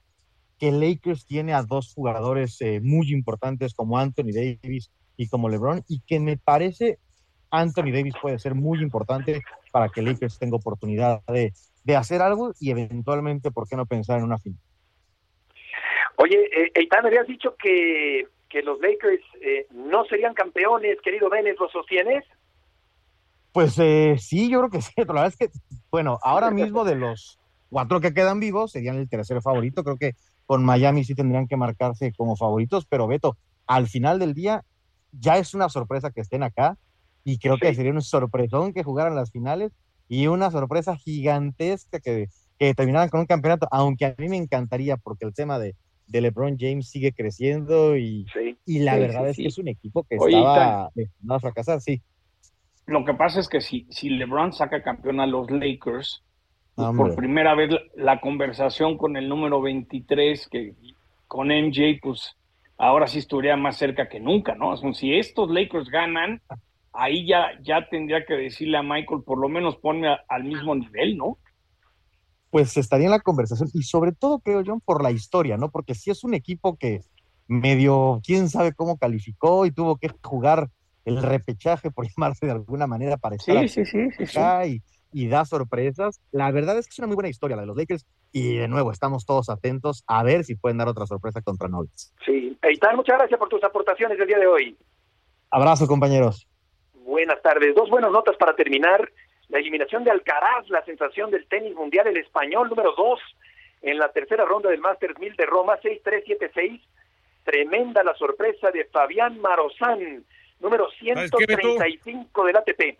que 0.59 0.71
Lakers 0.71 1.25
tiene 1.25 1.53
a 1.53 1.63
dos 1.63 1.93
jugadores 1.93 2.61
eh, 2.61 2.79
muy 2.81 3.11
importantes 3.11 3.73
como 3.73 3.97
Anthony 3.97 4.31
Davis 4.33 4.91
y 5.15 5.27
como 5.29 5.49
LeBron, 5.49 5.83
y 5.87 6.01
que 6.01 6.19
me 6.19 6.37
parece 6.37 6.99
Anthony 7.49 7.91
Davis 7.91 8.13
puede 8.21 8.39
ser 8.39 8.53
muy 8.53 8.81
importante 8.81 9.41
para 9.71 9.89
que 9.89 10.01
Lakers 10.01 10.37
tenga 10.37 10.57
oportunidad 10.57 11.23
de, 11.27 11.53
de 11.83 11.95
hacer 11.95 12.21
algo 12.21 12.53
y 12.59 12.71
eventualmente, 12.71 13.51
¿por 13.51 13.67
qué 13.67 13.75
no 13.75 13.85
pensar 13.85 14.19
en 14.19 14.25
una 14.25 14.37
final? 14.37 14.59
Oye, 16.17 16.37
eh, 16.55 16.71
Eitan, 16.75 17.05
habías 17.05 17.27
dicho 17.27 17.55
que, 17.55 18.27
que 18.49 18.61
los 18.61 18.79
Lakers 18.79 19.23
eh, 19.41 19.67
no 19.71 20.05
serían 20.05 20.33
campeones, 20.33 20.99
querido 21.01 21.29
Vélez, 21.29 21.55
¿lo 21.59 21.69
sostienes? 21.69 22.23
Pues 23.57 23.73
eh, 23.79 24.17
sí, 24.19 24.51
yo 24.51 24.59
creo 24.59 24.69
que 24.69 24.81
sí, 24.83 24.91
pero 24.95 25.15
la 25.15 25.21
verdad 25.23 25.35
es 25.39 25.49
que, 25.49 25.59
bueno, 25.89 26.19
ahora 26.21 26.51
mismo 26.51 26.85
de 26.85 26.93
los 26.93 27.39
cuatro 27.69 27.99
que 27.99 28.13
quedan 28.13 28.39
vivos 28.39 28.71
serían 28.71 28.97
el 28.97 29.09
tercer 29.09 29.41
favorito, 29.41 29.83
creo 29.83 29.97
que 29.97 30.13
con 30.45 30.63
Miami 30.63 31.03
sí 31.03 31.15
tendrían 31.15 31.47
que 31.47 31.57
marcarse 31.57 32.13
como 32.15 32.35
favoritos, 32.35 32.85
pero 32.87 33.07
Beto, 33.07 33.35
al 33.65 33.87
final 33.87 34.19
del 34.19 34.35
día 34.35 34.63
ya 35.11 35.39
es 35.39 35.55
una 35.55 35.69
sorpresa 35.69 36.11
que 36.11 36.21
estén 36.21 36.43
acá 36.43 36.77
y 37.23 37.39
creo 37.39 37.57
que 37.57 37.73
sería 37.73 37.91
un 37.91 38.03
sorpresón 38.03 38.73
que 38.73 38.83
jugaran 38.83 39.15
las 39.15 39.31
finales 39.31 39.71
y 40.07 40.27
una 40.27 40.51
sorpresa 40.51 40.95
gigantesca 40.95 41.99
que, 41.99 42.27
que 42.59 42.75
terminaran 42.75 43.09
con 43.09 43.21
un 43.21 43.25
campeonato, 43.25 43.67
aunque 43.71 44.05
a 44.05 44.15
mí 44.19 44.29
me 44.29 44.37
encantaría 44.37 44.97
porque 44.97 45.25
el 45.25 45.33
tema 45.33 45.57
de, 45.57 45.75
de 46.05 46.21
LeBron 46.21 46.57
James 46.59 46.91
sigue 46.91 47.11
creciendo 47.11 47.97
y, 47.97 48.27
y 48.67 48.79
la 48.81 48.93
Sí, 48.93 48.99
verdad 48.99 49.23
sí, 49.23 49.31
es 49.31 49.37
que 49.37 49.47
es 49.47 49.57
un 49.57 49.67
equipo 49.67 50.03
que 50.03 50.17
Oye, 50.17 50.35
estaba 50.35 50.91
destinado 50.93 51.37
a 51.37 51.39
fracasar, 51.39 51.81
sí. 51.81 52.03
Lo 52.87 53.05
que 53.05 53.13
pasa 53.15 53.39
es 53.41 53.49
que 53.49 53.61
si, 53.61 53.87
si 53.91 54.09
LeBron 54.09 54.53
saca 54.53 54.83
campeón 54.83 55.19
a 55.21 55.27
los 55.27 55.51
Lakers, 55.51 56.23
pues, 56.75 56.89
por 56.95 57.15
primera 57.15 57.55
vez 57.55 57.71
la, 57.71 57.81
la 57.95 58.21
conversación 58.21 58.97
con 58.97 59.17
el 59.17 59.29
número 59.29 59.61
23, 59.61 60.47
que 60.49 60.75
con 61.27 61.51
MJ, 61.51 61.99
pues 62.01 62.35
ahora 62.77 63.07
sí 63.07 63.19
estaría 63.19 63.57
más 63.57 63.77
cerca 63.77 64.09
que 64.09 64.19
nunca, 64.21 64.55
¿no? 64.55 64.71
O 64.71 64.77
sea, 64.77 64.93
si 64.93 65.13
estos 65.15 65.49
Lakers 65.51 65.89
ganan, 65.89 66.41
ahí 66.93 67.27
ya, 67.27 67.49
ya 67.63 67.87
tendría 67.89 68.25
que 68.25 68.35
decirle 68.35 68.77
a 68.77 68.83
Michael, 68.83 69.23
por 69.25 69.39
lo 69.39 69.49
menos 69.49 69.77
ponme 69.77 70.09
a- 70.09 70.21
al 70.29 70.45
mismo 70.45 70.75
nivel, 70.75 71.17
¿no? 71.17 71.39
pues 72.49 72.77
estaría 72.77 73.05
en 73.07 73.11
la 73.11 73.19
conversación 73.19 73.69
y 73.73 73.83
sobre 73.83 74.13
todo 74.13 74.39
creo 74.39 74.61
yo 74.61 74.79
por 74.85 75.03
la 75.03 75.11
historia, 75.11 75.57
¿no? 75.57 75.69
Porque 75.71 75.95
si 75.95 76.11
es 76.11 76.23
un 76.23 76.33
equipo 76.33 76.77
que 76.77 77.01
medio, 77.47 78.21
quién 78.25 78.49
sabe 78.49 78.73
cómo 78.73 78.97
calificó 78.97 79.65
y 79.65 79.71
tuvo 79.71 79.97
que 79.97 80.09
jugar 80.23 80.69
el 81.07 81.21
repechaje, 81.21 81.91
por 81.91 82.05
llamarse 82.15 82.45
de 82.45 82.51
alguna 82.51 82.87
manera, 82.87 83.17
para 83.17 83.35
estar 83.35 83.59
Sí, 83.61 83.69
sí, 83.69 83.85
sí, 83.85 84.11
sí, 84.17 84.25
sí. 84.25 84.39
acá 84.39 84.65
Y, 84.65 84.81
y 85.11 85.27
da 85.27 85.45
sorpresas. 85.45 86.19
La 86.31 86.51
verdad 86.51 86.77
es 86.77 86.87
que 86.87 86.91
es 86.91 86.99
una 86.99 87.07
muy 87.07 87.15
buena 87.15 87.29
historia 87.29 87.55
la 87.55 87.63
de 87.63 87.67
los 87.67 87.77
Lakers 87.77 88.05
y 88.31 88.57
de 88.57 88.67
nuevo 88.67 88.91
estamos 88.91 89.25
todos 89.25 89.49
atentos 89.49 90.03
a 90.07 90.23
ver 90.23 90.43
si 90.43 90.55
pueden 90.55 90.77
dar 90.77 90.87
otra 90.87 91.05
sorpresa 91.05 91.41
contra 91.41 91.67
Nuggets. 91.67 92.13
Sí. 92.25 92.57
Eitan, 92.61 92.95
muchas 92.95 93.17
gracias 93.17 93.39
por 93.39 93.49
tus 93.49 93.63
aportaciones 93.63 94.17
del 94.17 94.27
día 94.27 94.39
de 94.39 94.47
hoy. 94.47 94.77
Abrazo, 95.49 95.87
compañeros. 95.87 96.47
Buenas 96.93 97.41
tardes. 97.41 97.73
Dos 97.73 97.89
buenas 97.89 98.11
notas 98.11 98.35
para 98.37 98.55
terminar. 98.55 99.09
La 99.47 99.59
eliminación 99.59 100.03
de 100.03 100.11
Alcaraz, 100.11 100.69
la 100.69 100.83
sensación 100.83 101.31
del 101.31 101.47
tenis 101.47 101.73
mundial, 101.73 102.07
el 102.07 102.17
español 102.17 102.67
número 102.69 102.93
dos 102.97 103.21
en 103.81 103.97
la 103.97 104.11
tercera 104.11 104.43
ronda 104.43 104.69
del 104.69 104.81
Masters 104.81 105.17
1000 105.17 105.35
de 105.35 105.45
Roma, 105.45 105.79
6-3-7-6. 105.81 106.81
Tremenda 107.43 108.03
la 108.03 108.13
sorpresa 108.15 108.71
de 108.71 108.85
Fabián 108.85 109.39
Marozán, 109.39 110.25
número 110.59 110.87
¿Sabes 111.13 111.31
qué, 111.31 111.45
Beto? 111.45 111.77
135 111.77 112.45
del 112.45 112.57
ATP. 112.57 112.99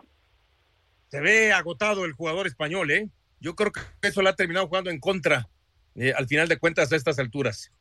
Se 1.08 1.20
ve 1.20 1.52
agotado 1.52 2.04
el 2.04 2.12
jugador 2.12 2.46
español, 2.46 2.90
¿eh? 2.90 3.08
Yo 3.40 3.54
creo 3.54 3.72
que 3.72 3.80
eso 4.02 4.22
lo 4.22 4.28
ha 4.28 4.36
terminado 4.36 4.66
jugando 4.66 4.90
en 4.90 5.00
contra, 5.00 5.48
eh, 5.94 6.12
al 6.16 6.26
final 6.26 6.48
de 6.48 6.58
cuentas, 6.58 6.92
a 6.92 6.96
estas 6.96 7.18
alturas. 7.18 7.72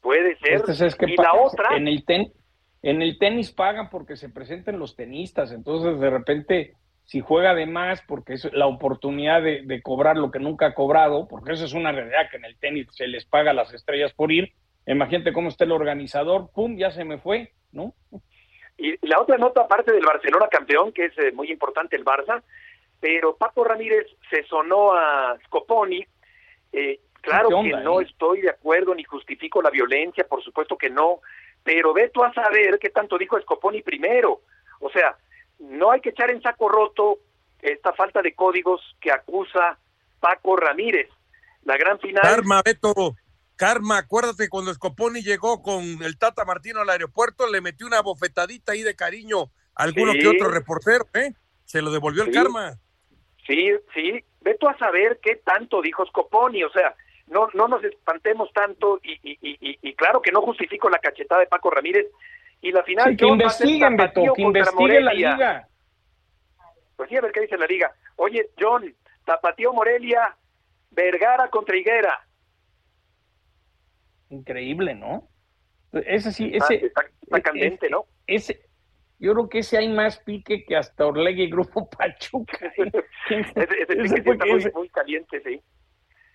Puede 0.00 0.36
ser. 0.38 0.52
Entonces, 0.52 0.80
es 0.80 0.94
que 0.94 1.06
y 1.10 1.16
la 1.16 1.34
otra, 1.34 1.76
En 1.76 1.88
el, 1.88 2.04
ten, 2.04 2.32
En 2.82 3.02
el 3.02 3.18
tenis 3.18 3.50
pagan 3.50 3.90
porque 3.90 4.16
se 4.16 4.28
presenten 4.28 4.78
los 4.78 4.96
tenistas, 4.96 5.52
entonces 5.52 6.00
de 6.00 6.10
repente 6.10 6.74
si 7.10 7.18
juega 7.18 7.56
de 7.56 7.66
más 7.66 8.00
porque 8.06 8.34
es 8.34 8.48
la 8.52 8.68
oportunidad 8.68 9.42
de, 9.42 9.82
cobrar 9.82 10.16
lo 10.16 10.30
que 10.30 10.38
nunca 10.38 10.66
ha 10.66 10.74
cobrado, 10.74 11.26
porque 11.26 11.54
eso 11.54 11.64
es 11.64 11.72
una 11.72 11.90
realidad 11.90 12.30
que 12.30 12.36
en 12.36 12.44
el 12.44 12.56
tenis 12.56 12.86
se 12.92 13.08
les 13.08 13.24
paga 13.24 13.50
a 13.50 13.54
las 13.54 13.74
estrellas 13.74 14.12
por 14.12 14.30
ir, 14.30 14.52
imagínate 14.86 15.32
cómo 15.32 15.48
está 15.48 15.64
el 15.64 15.72
organizador, 15.72 16.52
pum, 16.54 16.76
ya 16.76 16.92
se 16.92 17.04
me 17.04 17.18
fue, 17.18 17.52
¿no? 17.72 17.96
Y 18.80 18.96
la 19.06 19.20
otra 19.20 19.36
nota, 19.36 19.60
aparte 19.60 19.92
del 19.92 20.06
Barcelona 20.06 20.48
campeón, 20.48 20.90
que 20.92 21.04
es 21.04 21.18
eh, 21.18 21.32
muy 21.32 21.50
importante 21.52 21.96
el 21.96 22.04
Barça, 22.04 22.42
pero 22.98 23.36
Paco 23.36 23.62
Ramírez 23.62 24.06
se 24.30 24.42
sonó 24.44 24.94
a 24.94 25.36
Scoponi, 25.44 26.02
eh, 26.72 26.98
claro 27.20 27.50
que 27.62 27.72
no 27.72 28.00
estoy 28.00 28.40
de 28.40 28.48
acuerdo 28.48 28.94
ni 28.94 29.04
justifico 29.04 29.60
la 29.60 29.68
violencia, 29.68 30.26
por 30.26 30.42
supuesto 30.42 30.78
que 30.78 30.88
no, 30.88 31.20
pero 31.62 31.92
ve 31.92 32.08
tú 32.08 32.24
a 32.24 32.32
saber 32.32 32.78
qué 32.78 32.88
tanto 32.88 33.18
dijo 33.18 33.38
Scoponi 33.38 33.82
primero. 33.82 34.40
O 34.80 34.88
sea, 34.88 35.14
no 35.58 35.90
hay 35.90 36.00
que 36.00 36.08
echar 36.08 36.30
en 36.30 36.40
saco 36.40 36.66
roto 36.70 37.18
esta 37.60 37.92
falta 37.92 38.22
de 38.22 38.34
códigos 38.34 38.80
que 38.98 39.12
acusa 39.12 39.78
Paco 40.20 40.56
Ramírez. 40.56 41.10
La 41.64 41.76
gran 41.76 41.98
final. 41.98 42.22
Karma, 42.22 42.62
Beto. 42.64 43.14
Karma, 43.60 43.98
acuérdate 43.98 44.48
cuando 44.48 44.72
Scoponi 44.72 45.20
llegó 45.20 45.60
con 45.60 45.82
el 46.02 46.16
Tata 46.16 46.46
Martino 46.46 46.80
al 46.80 46.88
aeropuerto, 46.88 47.46
le 47.46 47.60
metió 47.60 47.86
una 47.86 48.00
bofetadita 48.00 48.72
ahí 48.72 48.82
de 48.82 48.96
cariño 48.96 49.50
a 49.74 49.82
alguno 49.82 50.14
que 50.14 50.28
otro 50.28 50.48
reportero, 50.48 51.04
¿eh? 51.12 51.34
Se 51.66 51.82
lo 51.82 51.90
devolvió 51.90 52.22
el 52.22 52.32
karma. 52.32 52.78
Sí, 53.46 53.70
sí. 53.92 54.24
Veto 54.40 54.66
a 54.66 54.78
saber 54.78 55.20
qué 55.22 55.36
tanto 55.44 55.82
dijo 55.82 56.06
Scoponi, 56.06 56.64
o 56.64 56.70
sea, 56.72 56.94
no, 57.26 57.48
no 57.52 57.68
nos 57.68 57.84
espantemos 57.84 58.50
tanto 58.54 58.98
y, 59.02 59.12
y, 59.22 59.38
y, 59.42 59.78
y 59.82 59.94
claro 59.94 60.22
que 60.22 60.32
no 60.32 60.40
justifico 60.40 60.88
la 60.88 60.98
cachetada 60.98 61.42
de 61.42 61.46
Paco 61.46 61.68
Ramírez, 61.68 62.06
y 62.62 62.72
la 62.72 62.82
final 62.82 63.14
que 63.14 63.26
investiguen, 63.26 63.94
Beto, 63.94 64.22
que 64.36 64.40
investiguen 64.40 65.04
la 65.04 65.12
liga. 65.12 65.68
Pues 66.96 67.10
sí, 67.10 67.16
a 67.18 67.20
ver 67.20 67.32
qué 67.32 67.42
dice 67.42 67.58
la 67.58 67.66
liga. 67.66 67.92
Oye, 68.16 68.52
John, 68.58 68.94
Tapatío 69.26 69.74
Morelia, 69.74 70.34
Vergara 70.92 71.50
contra 71.50 71.76
Higuera. 71.76 72.26
Increíble, 74.30 74.94
¿no? 74.94 75.28
Ese 75.92 76.32
sí, 76.32 76.50
ese... 76.54 76.86
Está, 76.86 77.40
candente, 77.42 77.88
¿no? 77.90 78.06
Ese, 78.26 78.60
yo 79.18 79.32
creo 79.34 79.48
que 79.48 79.58
ese 79.60 79.78
hay 79.78 79.88
más 79.88 80.18
pique 80.18 80.64
que 80.64 80.76
hasta 80.76 81.06
Orlegui 81.06 81.44
y 81.44 81.50
Grupo 81.50 81.88
Pachuca. 81.98 82.58
ese, 83.30 83.54
ese, 83.88 84.16
está 84.18 84.46
muy, 84.46 84.72
muy, 84.74 84.88
caliente, 84.88 85.42
sí. 85.44 85.60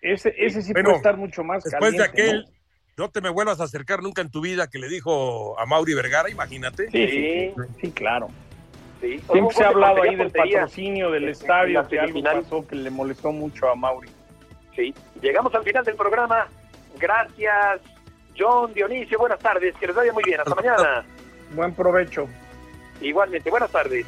Ese, 0.01 0.33
ese 0.37 0.61
sí 0.61 0.73
puede 0.73 0.93
estar 0.93 1.17
mucho 1.17 1.43
más 1.43 1.63
después 1.63 1.95
caliente. 1.95 2.21
de 2.21 2.29
aquel 2.29 2.55
no 2.97 3.09
te 3.09 3.21
me 3.21 3.29
vuelvas 3.29 3.59
a 3.59 3.65
acercar 3.65 4.01
nunca 4.01 4.21
en 4.21 4.31
tu 4.31 4.41
vida 4.41 4.69
que 4.69 4.79
le 4.79 4.87
dijo 4.87 5.59
a 5.59 5.65
Mauri 5.65 5.93
Vergara, 5.93 6.29
imagínate. 6.29 6.89
Sí, 6.91 7.53
sí, 7.81 7.91
claro. 7.91 8.29
Siempre 8.99 9.55
se 9.55 9.63
ha 9.63 9.67
hablado 9.67 10.01
ahí 10.01 10.15
del 10.15 10.31
patrocinio 10.31 11.11
del 11.11 11.29
estadio, 11.29 11.85
que 11.87 11.99
algo 11.99 12.23
pasó 12.23 12.67
que 12.67 12.75
le 12.75 12.89
molestó 12.89 13.31
mucho 13.31 13.69
a 13.69 13.75
Mauri. 13.75 14.09
Sí, 14.75 14.93
llegamos 15.21 15.53
al 15.53 15.63
final 15.63 15.83
del 15.83 15.95
programa. 15.95 16.47
Gracias, 16.99 17.81
John, 18.37 18.73
Dionisio, 18.73 19.19
buenas 19.19 19.39
tardes, 19.39 19.75
que 19.75 19.87
les 19.87 19.95
vaya 19.95 20.13
muy 20.13 20.23
bien. 20.23 20.39
Hasta 20.39 20.55
mañana. 20.55 21.05
Buen 21.51 21.73
provecho. 21.73 22.27
Igualmente, 23.01 23.49
buenas 23.49 23.71
tardes. 23.71 24.05